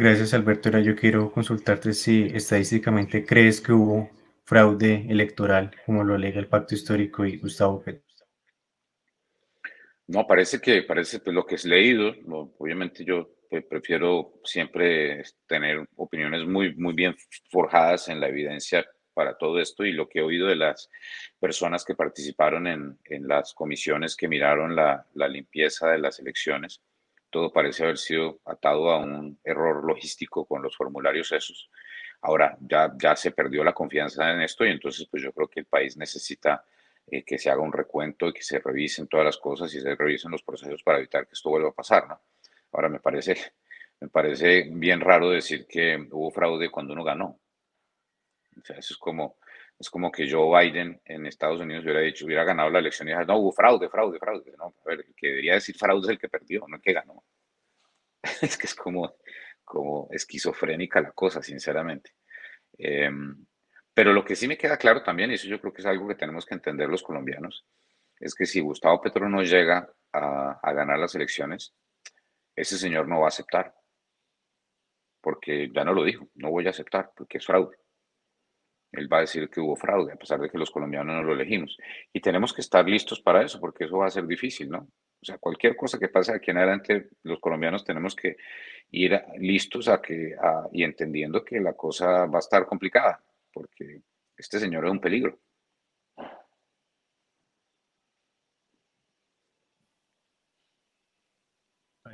Gracias, 0.00 0.32
Alberto. 0.32 0.68
Ahora 0.68 0.80
yo 0.80 0.94
quiero 0.94 1.32
consultarte 1.32 1.92
si 1.92 2.30
estadísticamente 2.32 3.26
crees 3.26 3.60
que 3.60 3.72
hubo 3.72 4.08
fraude 4.44 5.04
electoral, 5.08 5.72
como 5.84 6.04
lo 6.04 6.14
alega 6.14 6.38
el 6.38 6.46
Pacto 6.46 6.76
Histórico 6.76 7.26
y 7.26 7.36
Gustavo 7.36 7.82
Petro. 7.82 8.04
No, 10.06 10.24
parece 10.24 10.60
que, 10.60 10.82
parece 10.82 11.18
pues, 11.18 11.34
lo 11.34 11.44
que 11.44 11.56
es 11.56 11.64
leído, 11.64 12.14
obviamente 12.58 13.04
yo 13.04 13.28
pues, 13.50 13.64
prefiero 13.64 14.34
siempre 14.44 15.24
tener 15.48 15.84
opiniones 15.96 16.46
muy, 16.46 16.76
muy 16.76 16.94
bien 16.94 17.16
forjadas 17.50 18.08
en 18.08 18.20
la 18.20 18.28
evidencia 18.28 18.86
para 19.14 19.36
todo 19.36 19.58
esto 19.58 19.84
y 19.84 19.90
lo 19.90 20.08
que 20.08 20.20
he 20.20 20.22
oído 20.22 20.46
de 20.46 20.54
las 20.54 20.88
personas 21.40 21.84
que 21.84 21.96
participaron 21.96 22.68
en, 22.68 22.98
las 23.26 23.52
comisiones 23.52 24.14
que 24.14 24.28
miraron 24.28 24.76
la, 24.76 25.04
limpieza 25.28 25.90
de 25.90 25.98
las 25.98 26.20
elecciones, 26.20 26.82
todo 27.30 27.52
parece 27.52 27.84
haber 27.84 27.98
sido 27.98 28.40
atado 28.44 28.90
a 28.90 28.98
un 28.98 29.38
error 29.44 29.84
logístico 29.84 30.46
con 30.46 30.62
los 30.62 30.76
formularios 30.76 31.32
esos. 31.32 31.70
Ahora 32.20 32.56
ya, 32.60 32.92
ya 33.00 33.14
se 33.16 33.30
perdió 33.30 33.62
la 33.62 33.72
confianza 33.72 34.30
en 34.32 34.42
esto 34.42 34.64
y 34.64 34.70
entonces 34.70 35.06
pues 35.10 35.22
yo 35.22 35.32
creo 35.32 35.48
que 35.48 35.60
el 35.60 35.66
país 35.66 35.96
necesita 35.96 36.64
eh, 37.10 37.24
que 37.24 37.38
se 37.38 37.50
haga 37.50 37.62
un 37.62 37.72
recuento 37.72 38.28
y 38.28 38.32
que 38.32 38.42
se 38.42 38.58
revisen 38.58 39.08
todas 39.08 39.24
las 39.24 39.38
cosas 39.38 39.72
y 39.74 39.80
se 39.80 39.94
revisen 39.94 40.30
los 40.30 40.42
procesos 40.42 40.82
para 40.82 40.98
evitar 40.98 41.26
que 41.26 41.34
esto 41.34 41.48
vuelva 41.48 41.70
a 41.70 41.72
pasar, 41.72 42.06
¿no? 42.08 42.20
Ahora 42.72 42.88
me 42.88 43.00
parece, 43.00 43.36
me 44.00 44.08
parece 44.08 44.68
bien 44.70 45.00
raro 45.00 45.30
decir 45.30 45.66
que 45.66 45.96
hubo 46.10 46.30
fraude 46.30 46.70
cuando 46.70 46.92
uno 46.92 47.04
ganó. 47.04 47.38
O 48.60 48.64
sea, 48.64 48.76
eso 48.76 48.94
es 48.94 48.98
como, 48.98 49.36
es 49.78 49.90
como 49.90 50.10
que 50.10 50.30
Joe 50.30 50.60
Biden 50.60 51.00
en 51.04 51.26
Estados 51.26 51.60
Unidos 51.60 51.84
hubiera 51.84 52.00
dicho, 52.00 52.26
hubiera 52.26 52.44
ganado 52.44 52.70
la 52.70 52.80
elección 52.80 53.08
y 53.08 53.12
dijera, 53.12 53.26
no, 53.26 53.38
hubo 53.38 53.52
fraude, 53.52 53.88
fraude, 53.88 54.18
fraude. 54.18 54.52
No, 54.58 54.74
a 54.84 54.88
ver, 54.88 55.04
el 55.06 55.14
que 55.14 55.28
debería 55.28 55.54
decir 55.54 55.76
fraude 55.76 56.06
es 56.06 56.08
el 56.10 56.18
que 56.18 56.28
perdió, 56.28 56.64
no 56.66 56.76
el 56.76 56.82
que 56.82 56.92
ganó. 56.92 57.24
es 58.42 58.56
que 58.56 58.66
es 58.66 58.74
como, 58.74 59.14
como 59.64 60.08
esquizofrénica 60.10 61.00
la 61.00 61.12
cosa, 61.12 61.42
sinceramente. 61.42 62.12
Eh, 62.76 63.10
pero 63.98 64.12
lo 64.12 64.24
que 64.24 64.36
sí 64.36 64.46
me 64.46 64.56
queda 64.56 64.76
claro 64.76 65.02
también, 65.02 65.32
y 65.32 65.34
eso 65.34 65.48
yo 65.48 65.60
creo 65.60 65.72
que 65.72 65.82
es 65.82 65.86
algo 65.86 66.06
que 66.06 66.14
tenemos 66.14 66.46
que 66.46 66.54
entender 66.54 66.88
los 66.88 67.02
colombianos, 67.02 67.66
es 68.20 68.32
que 68.32 68.46
si 68.46 68.60
Gustavo 68.60 69.00
Petro 69.00 69.28
no 69.28 69.42
llega 69.42 69.92
a, 70.12 70.72
ganar 70.72 71.00
las 71.00 71.16
elecciones, 71.16 71.74
ese 72.54 72.78
señor 72.78 73.08
no 73.08 73.18
va 73.18 73.26
a 73.26 73.28
aceptar. 73.28 73.74
Porque 75.20 75.70
ya 75.74 75.82
no 75.82 75.94
lo 75.94 76.04
dijo, 76.04 76.28
no 76.36 76.50
voy 76.50 76.66
a 76.68 76.70
aceptar, 76.70 77.10
porque 77.16 77.38
es 77.38 77.46
fraude. 77.46 77.76
Él 78.92 79.12
va 79.12 79.18
a 79.18 79.20
decir 79.22 79.48
que 79.50 79.60
hubo 79.60 79.76
fraude, 79.76 80.12
a 80.12 80.16
pesar 80.16 80.40
de 80.40 80.50
que 80.50 80.58
los 80.58 80.70
colombianos 80.70 81.14
no 81.14 81.22
lo 81.22 81.32
elegimos. 81.32 81.76
Y 82.12 82.20
tenemos 82.20 82.52
que 82.52 82.62
estar 82.62 82.88
listos 82.88 83.20
para 83.20 83.42
eso, 83.42 83.60
porque 83.60 83.84
eso 83.84 83.98
va 83.98 84.06
a 84.06 84.10
ser 84.10 84.26
difícil, 84.26 84.70
¿no? 84.70 84.88
O 85.20 85.24
sea, 85.24 85.38
cualquier 85.38 85.76
cosa 85.76 85.98
que 85.98 86.08
pase 86.08 86.32
aquí 86.32 86.50
en 86.50 86.58
adelante, 86.58 87.08
los 87.24 87.40
colombianos 87.40 87.84
tenemos 87.84 88.14
que 88.14 88.36
ir 88.90 89.20
listos 89.38 89.88
a 89.88 90.00
que, 90.00 90.34
y 90.72 90.84
entendiendo 90.84 91.44
que 91.44 91.60
la 91.60 91.74
cosa 91.74 92.26
va 92.26 92.38
a 92.38 92.40
estar 92.40 92.66
complicada 92.66 93.20
porque 93.58 94.02
este 94.36 94.60
señor 94.60 94.84
es 94.84 94.92
un 94.92 95.00
peligro. 95.00 95.38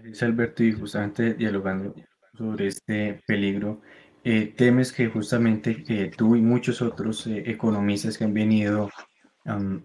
Es 0.04 0.22
Alberto, 0.22 0.62
y 0.62 0.72
justamente 0.72 1.34
dialogando 1.34 1.94
sobre 2.36 2.66
este 2.66 3.22
peligro, 3.26 3.80
eh, 4.24 4.54
temes 4.56 4.92
que 4.92 5.08
justamente 5.08 5.84
eh, 5.88 6.10
tú 6.16 6.36
y 6.36 6.40
muchos 6.40 6.82
otros 6.82 7.26
eh, 7.26 7.44
economistas 7.46 8.18
que 8.18 8.24
han 8.24 8.34
venido 8.34 8.90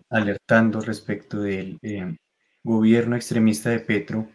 alertando 0.09 0.79
respecto 0.79 1.41
del 1.41 1.77
gobierno 2.63 3.17
extremista 3.17 3.69
de 3.69 3.81
Petro, 3.81 4.29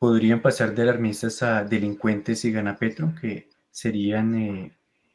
podrían 0.00 0.42
pasar 0.42 0.74
de 0.74 0.82
alarmistas 0.82 1.44
a 1.44 1.62
delincuentes 1.62 2.40
si 2.40 2.50
gana 2.50 2.76
Petro, 2.76 3.14
que 3.20 3.48
serían 3.70 4.72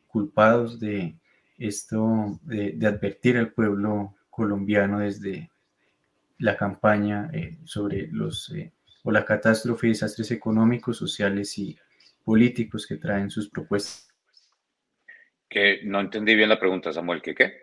culpados 0.07 0.79
de 0.79 1.17
esto, 1.57 2.39
de, 2.43 2.77
advertir 2.87 3.37
al 3.37 3.51
pueblo 3.51 4.15
colombiano 4.29 4.99
desde 4.99 5.51
la 6.39 6.57
campaña 6.57 7.29
eh, 7.33 7.57
sobre 7.63 8.07
los 8.07 8.51
eh, 8.53 8.73
o 9.03 9.11
la 9.11 9.25
catástrofe 9.25 9.87
y 9.87 9.89
desastres 9.91 10.31
económicos, 10.31 10.97
sociales 10.97 11.57
y 11.57 11.77
políticos 12.23 12.87
que 12.87 12.97
traen 12.97 13.29
sus 13.29 13.49
propuestas. 13.49 14.07
Que 15.49 15.81
no 15.83 15.99
entendí 15.99 16.35
bien 16.35 16.49
la 16.49 16.59
pregunta, 16.59 16.91
Samuel, 16.91 17.21
¿qué 17.21 17.35
qué? 17.35 17.53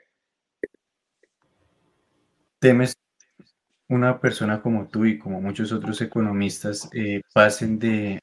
Temes 2.59 2.95
una 3.89 4.21
persona 4.21 4.63
como 4.63 4.89
tú 4.89 5.05
y 5.05 5.19
como 5.19 5.41
muchos 5.41 5.73
otros 5.73 6.01
economistas 6.01 6.89
eh, 6.93 7.23
pasen 7.33 7.79
de, 7.79 8.21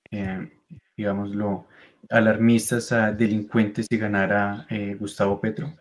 digámoslo, 0.96 1.68
alarmistas 2.10 2.92
a 2.92 3.12
delincuentes 3.12 3.88
si 3.90 3.98
ganara 3.98 4.66
eh, 4.70 4.96
Gustavo 4.96 5.40
Petro? 5.40 5.74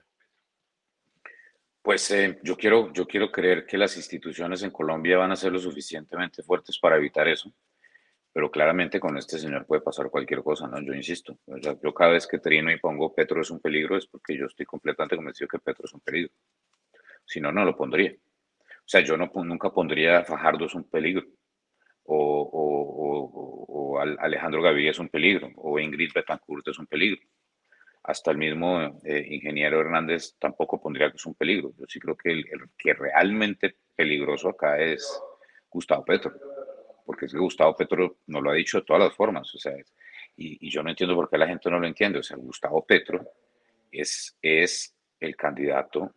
Pues 1.83 2.11
eh, 2.11 2.39
yo, 2.43 2.57
quiero, 2.57 2.93
yo 2.93 3.07
quiero 3.07 3.31
creer 3.31 3.65
que 3.65 3.79
las 3.79 3.97
instituciones 3.97 4.63
en 4.63 4.71
Colombia 4.71 5.19
van 5.19 5.31
a 5.31 5.37
ser 5.37 5.53
lo 5.53 5.59
suficientemente 5.59 6.43
fuertes 6.43 6.79
para 6.79 6.97
evitar 6.97 7.29
eso, 7.29 7.53
pero 8.37 8.51
claramente 8.51 9.01
con 9.01 9.17
este 9.17 9.39
señor 9.39 9.65
puede 9.65 9.81
pasar 9.81 10.11
cualquier 10.11 10.43
cosa, 10.43 10.69
¿no? 10.69 10.79
Yo 10.83 10.93
insisto, 10.93 11.39
yo 11.47 11.95
cada 11.95 12.11
vez 12.11 12.27
que 12.27 12.39
trino 12.39 12.71
y 12.71 12.79
pongo 12.79 13.15
Petro 13.15 13.41
es 13.41 13.51
un 13.51 13.61
peligro 13.61 13.97
es 13.97 14.07
porque 14.07 14.37
yo 14.37 14.45
estoy 14.45 14.67
completamente 14.67 15.17
convencido 15.17 15.49
que 15.49 15.59
Petro 15.59 15.87
es 15.87 15.95
un 15.95 16.01
peligro. 16.01 16.35
Si 17.25 17.41
no, 17.41 17.51
no 17.51 17.65
lo 17.65 17.75
pondría. 17.75 18.13
O 18.13 18.85
sea, 18.85 19.01
yo 19.01 19.17
no, 19.17 19.33
nunca 19.37 19.71
pondría 19.71 20.23
Fajardo 20.23 20.67
es 20.67 20.75
un 20.75 20.85
peligro 20.85 21.27
o, 22.05 23.99
Alejandro 24.19 24.61
Gaviria 24.61 24.91
es 24.91 24.99
un 24.99 25.09
peligro, 25.09 25.49
o 25.57 25.79
Ingrid 25.79 26.11
Betancourt 26.15 26.69
es 26.69 26.79
un 26.79 26.87
peligro. 26.87 27.23
Hasta 28.03 28.33
el 28.33 28.37
mismo 28.37 29.01
eh, 29.03 29.29
ingeniero 29.31 29.81
Hernández 29.81 30.37
tampoco 30.39 30.79
pondría 30.79 31.11
que 31.11 31.17
es 31.17 31.25
un 31.25 31.37
peligro. 31.37 31.73
Yo 31.79 31.87
sí 31.89 31.99
creo 31.99 32.19
que 32.19 32.33
el, 32.33 32.45
que 32.77 32.93
realmente 32.93 33.77
peligroso 33.95 34.51
acá 34.51 34.79
es 34.79 35.23
Gustavo 35.71 36.05
Petro, 36.05 36.35
porque 37.07 37.27
es 37.27 37.33
que 37.33 37.39
Gustavo 37.39 37.77
Petro 37.77 38.19
no 38.27 38.41
lo 38.41 38.51
ha 38.51 38.55
dicho 38.55 38.79
de 38.79 38.85
todas 38.85 39.05
las 39.05 39.15
formas, 39.15 39.55
o 39.55 39.71
y, 40.37 40.69
yo 40.69 40.83
no 40.83 40.91
entiendo 40.91 41.15
por 41.15 41.31
qué 41.31 41.39
la 41.39 41.47
gente 41.47 41.71
no 41.71 41.79
lo 41.79 41.87
entiende. 41.87 42.19
O 42.19 42.23
sea, 42.23 42.37
Gustavo 42.37 42.85
Petro 42.85 43.25
es, 43.91 44.37
es 44.43 44.95
el 45.19 45.35
candidato 45.35 46.13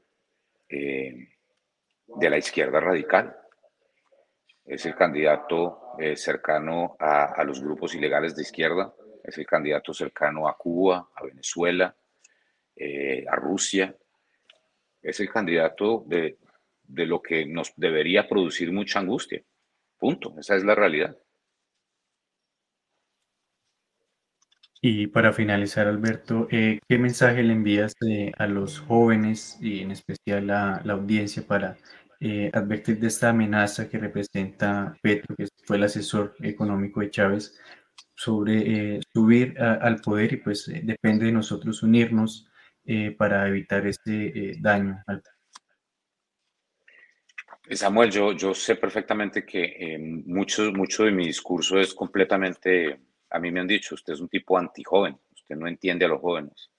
eh, 0.68 1.30
de 2.08 2.30
la 2.30 2.38
izquierda 2.38 2.82
radical 2.82 3.40
es 4.70 4.86
el 4.86 4.94
candidato 4.94 5.96
eh, 5.98 6.16
cercano 6.16 6.96
a, 7.00 7.44
los 7.44 7.60
grupos 7.60 7.96
ilegales 7.96 8.36
de 8.36 8.44
izquierda, 8.44 8.94
es 9.24 9.36
el 9.40 9.48
candidato 9.48 9.94
cercano 9.96 10.48
a 10.48 10.56
Cuba, 10.56 11.10
a 11.16 11.24
Venezuela, 11.24 11.96
eh, 12.76 13.26
a 13.28 13.36
Rusia, 13.36 13.96
es 15.02 15.20
el 15.22 15.30
candidato 15.32 16.04
de, 16.06 16.38
de, 16.84 17.06
lo 17.08 17.20
que 17.20 17.48
nos 17.48 17.74
debería 17.76 18.28
producir 18.28 18.72
mucha 18.72 19.00
angustia. 19.00 19.42
Punto, 20.00 20.34
esa 20.40 20.56
es 20.56 20.64
la 20.64 20.74
realidad. 20.74 21.16
Y 24.82 25.08
para 25.08 25.34
finalizar, 25.34 25.88
Alberto, 25.88 26.48
eh, 26.52 26.80
¿qué 26.88 26.98
mensaje 26.98 27.44
le 27.44 27.54
envías 27.54 27.94
a 28.38 28.48
los 28.48 28.80
jóvenes 28.80 29.58
y 29.62 29.82
en 29.82 29.92
especial 29.92 30.50
a 30.50 30.82
la 30.86 30.94
audiencia 30.94 31.46
para 31.46 31.78
eh, 32.22 32.52
advertir 32.54 33.00
de 33.00 33.08
esta 33.08 33.30
amenaza 33.30 33.88
que 33.90 33.98
representa 33.98 34.94
Petro, 35.02 35.36
que 35.38 35.48
fue 35.66 35.78
el 35.78 35.84
asesor 35.84 36.36
económico 36.42 37.00
de 37.00 37.12
Chávez, 37.12 37.58
sobre 38.16 38.98
eh, 38.98 39.02
subir 39.14 39.58
al 39.62 39.98
poder 40.02 40.34
y 40.34 40.38
pues 40.38 40.68
eh, 40.68 40.82
depende 40.84 41.26
de 41.26 41.32
nosotros 41.32 41.82
unirnos 41.84 42.46
para 43.18 43.48
evitar 43.48 43.86
este 43.86 44.54
daño. 44.60 45.04
Samuel, 47.76 48.10
yo, 48.10 48.32
yo 48.34 48.54
sé 48.54 48.76
perfectamente 48.76 49.46
que 49.46 49.98
mucho, 50.26 50.72
mucho 50.72 51.04
de 51.04 51.12
mi 51.12 51.26
discurso 51.28 51.80
es 51.80 51.94
completamente, 51.94 53.00
a 53.30 53.40
mí 53.40 53.52
me 53.52 53.60
han 53.60 53.68
dicho, 53.68 53.96
usted 53.96 54.14
es 54.14 54.20
un 54.20 54.30
tipo 54.30 54.58
antijoven, 54.58 55.18
usted 55.34 55.56
no 55.56 55.68
entiende 55.68 56.06
a 56.06 56.10
los 56.10 56.22
jóvenes. 56.22 56.70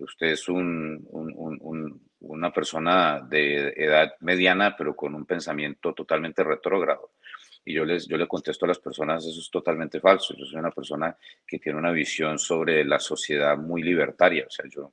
usted 0.00 0.26
es 0.28 0.48
un, 0.48 1.06
una 2.20 2.52
persona 2.52 3.20
de 3.20 3.74
edad 3.76 4.14
mediana, 4.20 4.76
pero 4.76 4.94
con 4.94 5.14
un 5.14 5.26
pensamiento 5.26 5.92
totalmente 5.94 6.42
retrógrado. 6.44 7.12
Y 7.64 7.74
yo 7.74 7.84
les, 7.84 8.06
yo 8.06 8.16
le 8.16 8.28
contesto 8.28 8.64
a 8.64 8.68
las 8.68 8.78
personas, 8.78 9.26
eso 9.26 9.40
es 9.40 9.50
totalmente 9.50 10.00
falso. 10.00 10.34
Yo 10.36 10.44
soy 10.44 10.60
una 10.60 10.70
persona 10.70 11.16
que 11.44 11.58
tiene 11.58 11.78
una 11.78 11.90
visión 11.90 12.38
sobre 12.38 12.84
la 12.84 13.00
sociedad 13.00 13.58
muy 13.58 13.82
libertaria. 13.82 14.44
O 14.46 14.50
sea, 14.50 14.66
yo, 14.68 14.92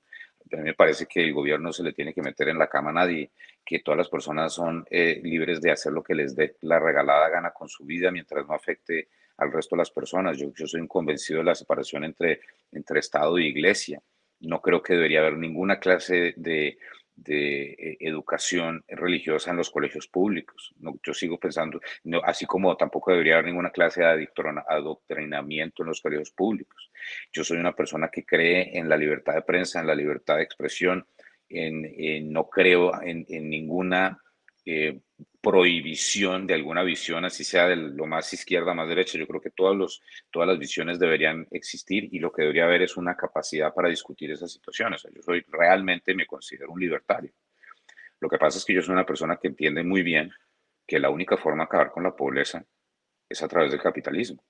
a 0.52 0.58
mí 0.58 0.64
me 0.64 0.74
parece 0.74 1.06
que 1.06 1.24
el 1.24 1.34
gobierno 1.34 1.72
se 1.72 1.84
le 1.84 1.94
tiene 1.94 2.14
que 2.14 2.22
meter 2.22 2.50
en 2.50 2.58
la 2.58 2.68
cama 2.68 2.90
a 2.90 2.94
nadie, 2.94 3.32
que 3.66 3.80
todas 3.80 3.98
las 3.98 4.10
personas 4.10 4.54
son 4.54 4.86
eh, 4.90 5.20
libres 5.24 5.62
de 5.62 5.72
hacer 5.72 5.92
lo 5.94 6.04
que 6.04 6.16
les 6.16 6.36
dé 6.36 6.56
la 6.62 6.80
regalada 6.80 7.30
gana 7.30 7.52
con 7.52 7.70
su 7.70 7.86
vida 7.86 8.12
mientras 8.12 8.46
no 8.48 8.54
afecte 8.54 9.10
al 9.38 9.52
resto 9.52 9.76
de 9.76 9.82
las 9.82 9.92
personas. 9.92 10.38
Yo, 10.38 10.52
soy 10.68 10.82
un 10.82 10.88
convencido 10.88 11.40
de 11.40 11.46
la 11.46 11.56
separación 11.56 12.04
entre, 12.04 12.42
entre 12.72 13.00
Estado 13.00 13.40
y 13.40 13.48
Iglesia. 13.48 14.02
No 14.42 14.62
creo 14.62 14.82
que 14.82 14.94
debería 14.94 15.22
haber 15.22 15.38
ninguna 15.38 15.80
clase 15.80 16.34
de, 16.36 16.78
de 17.16 17.72
eh, 17.72 17.98
educación 18.02 18.84
religiosa 18.88 19.52
en 19.52 19.58
los 19.58 19.70
colegios 19.70 20.08
públicos. 20.08 20.74
No, 20.80 21.00
yo 21.04 21.14
sigo 21.14 21.40
pensando, 21.40 21.80
así 22.24 22.46
como 22.46 22.76
tampoco 22.76 23.12
debería 23.12 23.36
haber 23.36 23.46
ninguna 23.46 23.72
clase 23.72 24.02
de 24.02 24.30
adoctrinamiento 24.68 25.84
en 25.84 25.90
los 25.90 26.02
colegios 26.02 26.32
públicos. 26.32 26.92
Yo 27.32 27.44
soy 27.44 27.58
una 27.58 27.76
persona 27.76 28.10
que 28.10 28.26
cree 28.26 28.78
en 28.78 28.90
la 28.90 28.98
libertad 28.98 29.36
de 29.36 29.42
prensa, 29.42 29.80
en 29.80 29.88
la 29.88 29.96
libertad 29.96 30.38
de 30.38 30.44
expresión, 30.44 31.06
no 31.54 32.50
creo 32.50 33.02
en, 33.02 33.26
ninguna 33.50 34.20
eh, 34.66 35.00
prohibición 35.42 36.48
de 36.48 36.54
alguna 36.54 36.84
visión, 36.84 37.26
así 37.26 37.44
sea 37.44 37.68
de 37.68 37.76
lo 37.76 38.06
más 38.06 38.32
izquierda, 38.34 38.74
más 38.74 38.88
derecha. 38.88 39.18
Yo 39.18 39.28
creo 39.28 39.42
que 39.42 39.52
todos 39.52 39.76
los, 39.76 40.02
todas 40.32 40.48
las 40.48 40.58
visiones 40.58 41.00
deberían 41.00 41.48
existir 41.52 42.08
y 42.12 42.20
lo 42.20 42.32
que 42.32 42.44
debería 42.44 42.64
haber 42.64 42.84
es 42.84 42.98
una 42.98 43.16
capacidad 43.16 43.74
para 43.74 43.90
discutir 43.90 44.32
esas 44.32 44.52
situaciones. 44.52 45.06
yo 45.14 45.22
soy 45.22 45.46
realmente, 45.50 46.16
me 46.16 46.26
considero 46.26 46.72
un 46.72 46.80
libertario. 46.80 47.32
Lo 48.20 48.30
que 48.30 48.38
pasa 48.38 48.58
es 48.58 48.66
que 48.66 48.74
yo 48.74 48.82
soy 48.82 48.94
una 48.94 49.06
persona 49.06 49.38
que 49.38 49.50
entiende 49.50 49.84
muy 49.84 50.02
bien 50.02 50.32
que 50.88 50.98
la 50.98 51.10
única 51.10 51.36
forma 51.36 51.64
de 51.64 51.66
acabar 51.66 51.92
con 51.92 52.04
la 52.04 52.16
pobreza 52.16 52.66
es 53.28 53.44
a 53.44 53.48
través 53.48 53.72
del 53.72 53.82
capitalismo. 53.82 54.44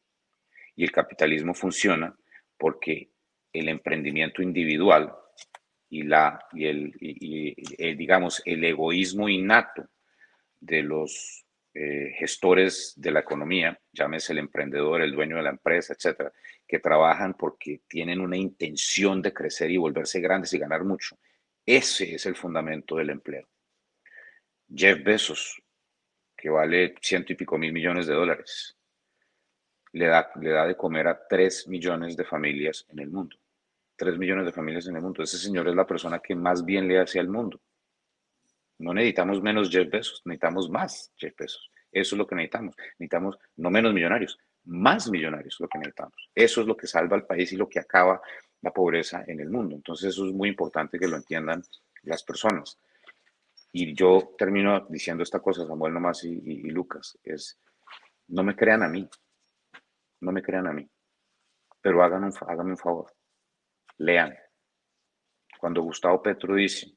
Y 0.76 0.84
el 0.84 0.92
capitalismo 0.92 1.54
funciona 1.54 2.16
porque 2.58 3.10
el 3.52 3.70
emprendimiento 3.70 4.42
individual 4.42 5.16
y, 5.94 6.02
la, 6.02 6.44
y 6.54 6.66
el, 6.66 6.92
y, 7.00 7.54
digamos, 7.94 8.42
el 8.46 8.64
egoísmo 8.64 9.30
innato 9.30 9.88
de 10.60 10.82
los 10.82 11.46
eh, 11.72 12.16
gestores 12.18 12.94
de 12.96 13.12
la 13.12 13.20
economía, 13.20 13.80
llámese 13.92 14.34
el 14.34 14.40
emprendedor, 14.40 15.04
el 15.04 15.12
dueño 15.12 15.36
de 15.36 15.44
la 15.44 15.52
empresa, 15.52 15.94
etcétera, 15.94 16.34
que 16.68 16.80
trabajan 16.80 17.36
porque 17.36 17.82
tienen 17.88 18.22
una 18.22 18.36
intención 18.36 19.22
de 19.22 19.34
crecer 19.34 19.70
y 19.70 19.78
volverse 19.78 20.20
grandes 20.20 20.52
y 20.54 20.58
ganar 20.58 20.84
mucho. 20.84 21.16
Ese 21.64 22.16
es 22.16 22.26
el 22.26 22.36
fundamento 22.36 22.96
del 22.96 23.12
empleo. 23.12 23.48
Jeff 24.74 25.04
Bezos, 25.04 25.62
que 26.36 26.50
vale 26.50 26.96
ciento 27.02 27.34
y 27.34 27.36
pico 27.36 27.56
mil 27.60 27.72
millones 27.72 28.08
de 28.08 28.16
dólares, 28.16 28.76
le 29.92 30.08
da, 30.08 30.32
le 30.42 30.50
da 30.50 30.66
de 30.66 30.76
comer 30.76 31.08
a 31.08 31.28
tres 31.28 31.68
millones 31.68 32.18
de 32.18 32.26
familias 32.26 32.84
en 32.90 32.98
el 32.98 33.12
mundo. 33.12 33.38
Tres 33.96 34.18
millones 34.18 34.46
de 34.46 34.52
familias 34.52 34.88
en 34.88 34.96
el 34.96 35.02
mundo. 35.02 35.24
Ese 35.24 35.38
señor 35.38 35.68
es 35.68 35.76
la 35.76 35.86
persona 35.86 36.20
que 36.20 36.36
más 36.36 36.66
bien 36.66 36.88
le 36.88 37.00
hace 37.00 37.20
al 37.20 37.30
mundo. 37.30 37.62
No 38.80 38.94
necesitamos 38.94 39.42
menos 39.42 39.70
Jeff 39.70 39.90
Bezos, 39.90 40.22
necesitamos 40.26 40.70
más 40.70 41.12
Jeff 41.16 41.36
Bezos. 41.38 41.70
Eso 41.92 42.16
es 42.16 42.18
lo 42.18 42.26
que 42.26 42.36
necesitamos. 42.36 42.76
Necesitamos 42.98 43.38
no 43.58 43.70
menos 43.70 43.94
millonarios, 43.94 44.38
más 44.66 45.10
millonarios 45.10 45.58
lo 45.60 45.68
que 45.68 45.78
necesitamos. 45.78 46.30
Eso 46.34 46.62
es 46.62 46.68
lo 46.68 46.76
que 46.76 46.88
salva 46.88 47.16
al 47.16 47.26
país 47.26 47.54
y 47.54 47.58
lo 47.58 47.70
que 47.70 47.80
acaba 47.80 48.22
la 48.62 48.72
pobreza 48.72 49.24
en 49.28 49.40
el 49.40 49.50
mundo. 49.50 49.76
Entonces 49.76 50.10
eso 50.10 50.26
es 50.26 50.34
muy 50.34 50.50
importante 50.50 50.98
que 50.98 51.08
lo 51.08 51.18
entiendan 51.18 51.64
las 52.04 52.24
personas. 52.24 52.80
Y 53.72 53.94
yo 53.94 54.34
termino 54.38 54.86
diciendo 54.90 55.24
esta 55.24 55.40
cosa, 55.40 55.66
Samuel 55.66 55.94
nomás 55.94 56.24
y, 56.24 56.30
y 56.30 56.70
Lucas, 56.70 57.18
es, 57.24 57.60
no 58.28 58.44
me 58.44 58.56
crean 58.56 58.84
a 58.84 58.88
mí, 58.88 59.08
no 60.22 60.32
me 60.32 60.42
crean 60.42 60.68
a 60.68 60.74
mí, 60.74 60.88
pero 61.82 62.04
hagan 62.04 62.24
un, 62.24 62.34
háganme 62.48 62.72
un 62.72 62.78
favor, 62.78 63.12
lean. 63.98 64.36
Cuando 65.60 65.82
Gustavo 65.82 66.22
Petro 66.22 66.56
dice 66.56 66.92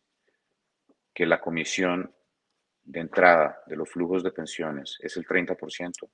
que 1.14 1.26
la 1.26 1.40
comisión 1.40 2.12
de 2.82 3.00
entrada 3.00 3.62
de 3.66 3.76
los 3.76 3.90
flujos 3.90 4.22
de 4.22 4.30
pensiones 4.30 4.98
es 5.00 5.16
el 5.16 5.26
30%, 5.26 6.08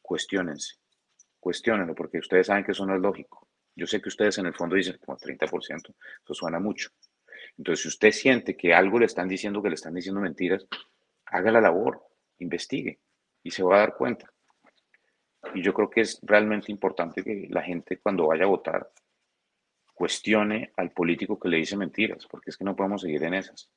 cuestionense, 0.00 0.76
cuestionenlo, 1.38 1.94
porque 1.94 2.18
ustedes 2.18 2.46
saben 2.46 2.64
que 2.64 2.72
eso 2.72 2.86
no 2.86 2.94
es 2.94 3.00
lógico. 3.00 3.48
Yo 3.74 3.86
sé 3.86 4.00
que 4.00 4.08
ustedes 4.08 4.38
en 4.38 4.46
el 4.46 4.54
fondo 4.54 4.76
dicen 4.76 4.98
como 5.04 5.18
30%, 5.18 5.94
eso 6.24 6.34
suena 6.34 6.58
mucho. 6.58 6.90
Entonces, 7.58 7.82
si 7.82 7.88
usted 7.88 8.10
siente 8.12 8.56
que 8.56 8.74
algo 8.74 8.98
le 8.98 9.06
están 9.06 9.28
diciendo, 9.28 9.62
que 9.62 9.68
le 9.68 9.74
están 9.74 9.94
diciendo 9.94 10.20
mentiras, 10.20 10.66
haga 11.26 11.50
la 11.50 11.60
labor, 11.60 12.02
investigue 12.38 13.00
y 13.42 13.50
se 13.50 13.62
va 13.62 13.76
a 13.76 13.80
dar 13.80 13.96
cuenta. 13.96 14.32
Y 15.54 15.62
yo 15.62 15.72
creo 15.72 15.90
que 15.90 16.00
es 16.00 16.18
realmente 16.22 16.72
importante 16.72 17.22
que 17.22 17.46
la 17.50 17.62
gente 17.62 17.98
cuando 17.98 18.26
vaya 18.26 18.44
a 18.44 18.48
votar 18.48 18.90
cuestione 19.96 20.72
al 20.76 20.90
político 20.92 21.40
que 21.40 21.48
le 21.48 21.56
dice 21.56 21.74
mentiras, 21.74 22.26
porque 22.30 22.50
es 22.50 22.56
que 22.58 22.64
no 22.64 22.76
podemos 22.76 23.00
seguir 23.00 23.24
en 23.24 23.32
esas. 23.32 23.70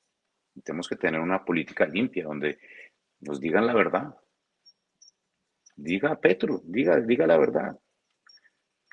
Tenemos 0.66 0.90
que 0.90 0.98
tener 0.98 1.22
una 1.22 1.46
política 1.46 1.86
limpia 1.86 2.26
donde 2.26 2.60
nos 3.22 3.40
digan 3.40 3.66
la 3.66 3.74
verdad. 3.74 4.14
Diga 5.78 6.12
a 6.12 6.20
Petro, 6.20 6.60
diga, 6.66 7.00
diga 7.00 7.26
la 7.26 7.38
verdad. 7.38 7.80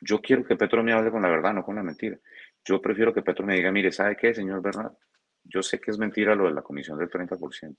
Yo 0.01 0.21
quiero 0.21 0.45
que 0.45 0.55
Petro 0.55 0.85
me 0.85 0.93
hable 0.93 1.11
con 1.11 1.21
la 1.21 1.29
verdad, 1.29 1.53
no 1.53 1.65
con 1.65 1.75
la 1.75 1.83
mentira. 1.83 2.17
Yo 2.65 2.81
prefiero 2.81 3.13
que 3.13 3.23
Petro 3.23 3.45
me 3.45 3.57
diga, 3.57 3.73
mire, 3.73 3.91
¿sabe 3.91 4.17
qué, 4.17 4.33
señor 4.33 4.63
Bernal? 4.63 4.97
Yo 5.43 5.63
sé 5.63 5.81
que 5.81 5.91
es 5.91 5.99
mentira 5.99 6.37
lo 6.37 6.45
de 6.45 6.55
la 6.55 6.63
comisión 6.63 6.97
del 6.97 7.11
30%. 7.11 7.77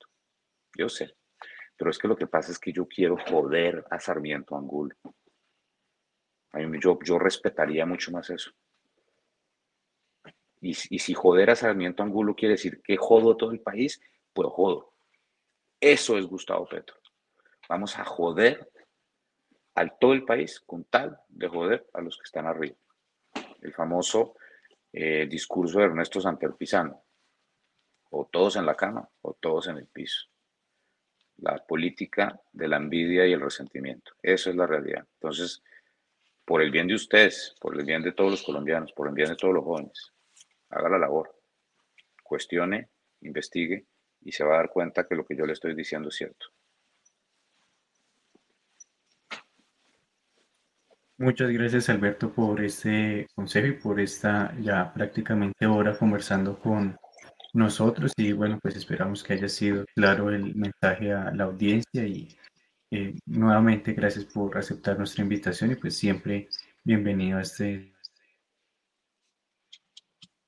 Yo 0.78 0.90
sé. 0.90 1.16
Pero 1.78 1.90
es 1.90 1.98
que 1.98 2.10
lo 2.10 2.18
que 2.18 2.28
pasa 2.28 2.52
es 2.52 2.60
que 2.60 2.74
yo 2.74 2.86
quiero 2.86 3.16
joder 3.16 3.86
a 3.90 3.98
Sarmiento 3.98 4.58
Angulo. 4.58 4.94
Yo, 6.82 7.00
yo 7.02 7.18
respetaría 7.18 7.86
mucho 7.86 8.12
más 8.12 8.30
eso. 8.30 8.52
Y, 10.60 10.74
si 10.74 11.14
joder 11.14 11.52
a 11.52 11.56
Sarmiento 11.56 12.04
Angulo 12.04 12.36
quiere 12.36 12.54
decir 12.54 12.82
que 12.82 12.98
jodo 12.98 13.38
todo 13.38 13.52
el 13.52 13.60
país, 13.60 14.02
pues 14.34 14.50
jodo. 14.50 14.94
Eso 15.80 16.18
es 16.18 16.26
Gustavo 16.26 16.68
Petro. 16.68 16.96
Vamos 17.70 17.98
a 18.00 18.06
joder 18.06 18.72
al 19.76 19.98
todo 20.00 20.14
el 20.14 20.26
país 20.26 20.60
con 20.62 20.86
tal 20.86 21.20
de 21.28 21.48
joder 21.48 21.88
a 21.94 22.02
los 22.02 22.18
que 22.18 22.24
están 22.24 22.48
arriba. 22.48 22.76
El 23.62 23.74
famoso 23.74 24.36
eh, 24.92 25.28
discurso 25.30 25.80
de 25.80 25.86
Ernesto 25.86 26.20
Santer 26.20 26.54
Pizano. 26.54 27.04
O 28.10 28.26
todos 28.26 28.56
en 28.56 28.66
la 28.66 28.76
cama 28.76 29.08
o 29.22 29.34
todos 29.34 29.68
en 29.68 29.78
el 29.78 29.86
piso. 29.86 30.28
La 31.38 31.58
política 31.58 32.42
de 32.52 32.68
la 32.68 32.78
envidia 32.78 33.28
y 33.28 33.34
el 33.34 33.42
resentimiento. 33.42 34.14
Eso 34.24 34.50
es 34.50 34.56
la 34.56 34.66
realidad. 34.66 35.06
Entonces, 35.14 35.62
por 36.44 36.62
el 36.62 36.72
bien 36.72 36.88
de 36.88 36.96
ustedes, 36.96 37.56
por 37.60 37.78
el 37.78 37.86
bien 37.86 38.02
de 38.02 38.14
todos 38.14 38.32
los 38.32 38.42
colombianos, 38.44 38.94
por 38.94 39.10
el 39.10 39.14
bien 39.14 39.30
de 39.30 39.36
todos 39.36 39.54
los 39.54 39.64
jóvenes, 39.64 40.14
haga 40.70 40.90
la 40.90 41.00
labor, 41.00 41.36
cuestione, 42.24 42.90
investigue 43.22 43.86
y 44.22 44.32
se 44.32 44.44
va 44.44 44.56
a 44.56 44.58
dar 44.58 44.70
cuenta 44.70 45.08
que 45.08 45.16
lo 45.16 45.26
que 45.26 45.36
yo 45.36 45.46
le 45.46 45.54
estoy 45.54 45.76
diciendo 45.76 46.10
es 46.10 46.16
cierto. 46.16 46.48
Muchas 51.20 51.50
gracias 51.50 51.90
Alberto 51.90 52.32
por 52.32 52.64
este 52.64 53.26
consejo 53.34 53.68
y 53.68 53.72
por 53.74 54.00
esta 54.00 54.56
ya 54.60 54.94
prácticamente 54.94 55.66
hora 55.66 55.98
conversando 55.98 56.60
con 56.60 56.96
nosotros 57.54 58.14
y 58.18 58.34
bueno 58.34 58.60
pues 58.62 58.76
esperamos 58.76 59.24
que 59.24 59.34
haya 59.34 59.50
sido 59.50 59.84
claro 59.96 60.30
el 60.30 60.54
mensaje 60.54 61.12
a 61.12 61.32
la 61.32 61.46
audiencia 61.46 62.06
y 62.06 62.28
eh, 62.92 63.16
nuevamente 63.26 63.94
gracias 63.94 64.26
por 64.26 64.56
aceptar 64.60 65.00
nuestra 65.00 65.24
invitación 65.24 65.72
y 65.72 65.76
pues 65.76 65.98
siempre 65.98 66.50
bienvenido 66.84 67.40
a 67.40 67.42
este 67.42 67.94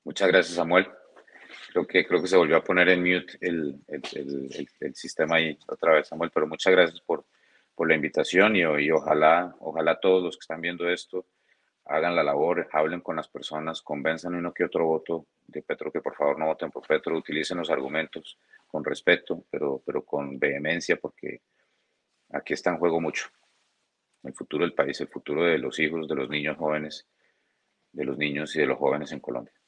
Muchas 0.04 0.28
gracias, 0.28 0.56
Samuel. 0.56 0.88
Creo 1.72 1.86
que, 1.86 2.06
creo 2.06 2.20
que 2.20 2.28
se 2.28 2.36
volvió 2.36 2.56
a 2.56 2.64
poner 2.64 2.88
en 2.88 3.00
mute 3.00 3.38
el, 3.40 3.80
sistema 4.94 5.36
ahí 5.36 5.56
otra 5.68 5.92
vez, 5.92 6.08
Samuel, 6.08 6.30
pero 6.32 6.46
muchas 6.46 6.72
gracias 6.72 7.00
por, 7.00 7.24
por 7.74 7.88
la 7.88 7.94
invitación 7.94 8.56
y, 8.56 8.60
y, 8.60 8.90
ojalá, 8.90 9.54
ojalá 9.60 10.00
todos 10.00 10.22
los 10.22 10.36
que 10.36 10.42
están 10.42 10.60
viendo 10.60 10.88
esto 10.88 11.26
hagan 11.90 12.14
la 12.14 12.22
labor, 12.22 12.68
hablen 12.72 13.00
con 13.00 13.16
las 13.16 13.28
personas, 13.28 13.82
convenzan 13.82 14.34
uno 14.34 14.54
que 14.54 14.64
otro 14.64 14.86
voto 14.86 15.26
de 15.46 15.62
Petro, 15.62 15.90
que 15.90 16.00
por 16.00 16.14
favor 16.14 16.38
no 16.38 16.46
voten 16.46 16.70
por 16.70 16.86
Petro, 16.86 17.16
utilicen 17.16 17.58
los 17.58 17.68
argumentos 17.68 18.38
con 18.68 18.84
respeto, 18.84 19.44
pero, 19.50 19.82
pero 19.84 20.04
con 20.04 20.38
vehemencia, 20.38 20.96
porque 20.96 21.42
aquí 22.30 22.54
está 22.54 22.70
en 22.70 22.78
juego 22.78 23.00
mucho. 23.00 23.28
El 24.22 24.34
futuro 24.34 24.64
del 24.64 24.74
país, 24.74 25.00
el 25.00 25.08
futuro 25.08 25.44
de 25.44 25.58
los 25.58 25.78
hijos, 25.80 26.06
de 26.06 26.14
los 26.14 26.28
niños 26.28 26.56
jóvenes, 26.56 27.08
de 27.92 28.04
los 28.04 28.16
niños 28.16 28.54
y 28.54 28.60
de 28.60 28.66
los 28.66 28.78
jóvenes 28.78 29.10
en 29.10 29.20
Colombia. 29.20 29.59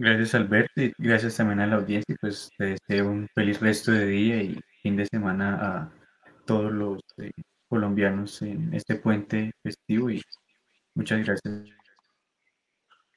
Gracias 0.00 0.36
Alberto 0.36 0.80
y 0.80 0.92
gracias 0.96 1.36
también 1.36 1.58
a 1.58 1.66
la 1.66 1.76
audiencia. 1.76 2.16
Pues 2.20 2.50
te 2.56 2.76
deseo 2.88 3.10
un 3.10 3.28
feliz 3.34 3.60
resto 3.60 3.90
de 3.90 4.06
día 4.06 4.40
y 4.40 4.56
fin 4.80 4.96
de 4.96 5.06
semana 5.06 5.58
a 5.60 5.92
todos 6.46 6.72
los 6.72 7.02
eh, 7.16 7.32
colombianos 7.68 8.40
en 8.42 8.72
este 8.72 8.94
puente 8.94 9.50
festivo 9.60 10.08
y 10.08 10.22
muchas 10.94 11.26
gracias. 11.26 11.64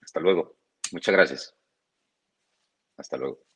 Hasta 0.02 0.20
luego. 0.20 0.58
Muchas 0.92 1.14
gracias. 1.14 1.56
Hasta 2.98 3.18
luego. 3.18 3.51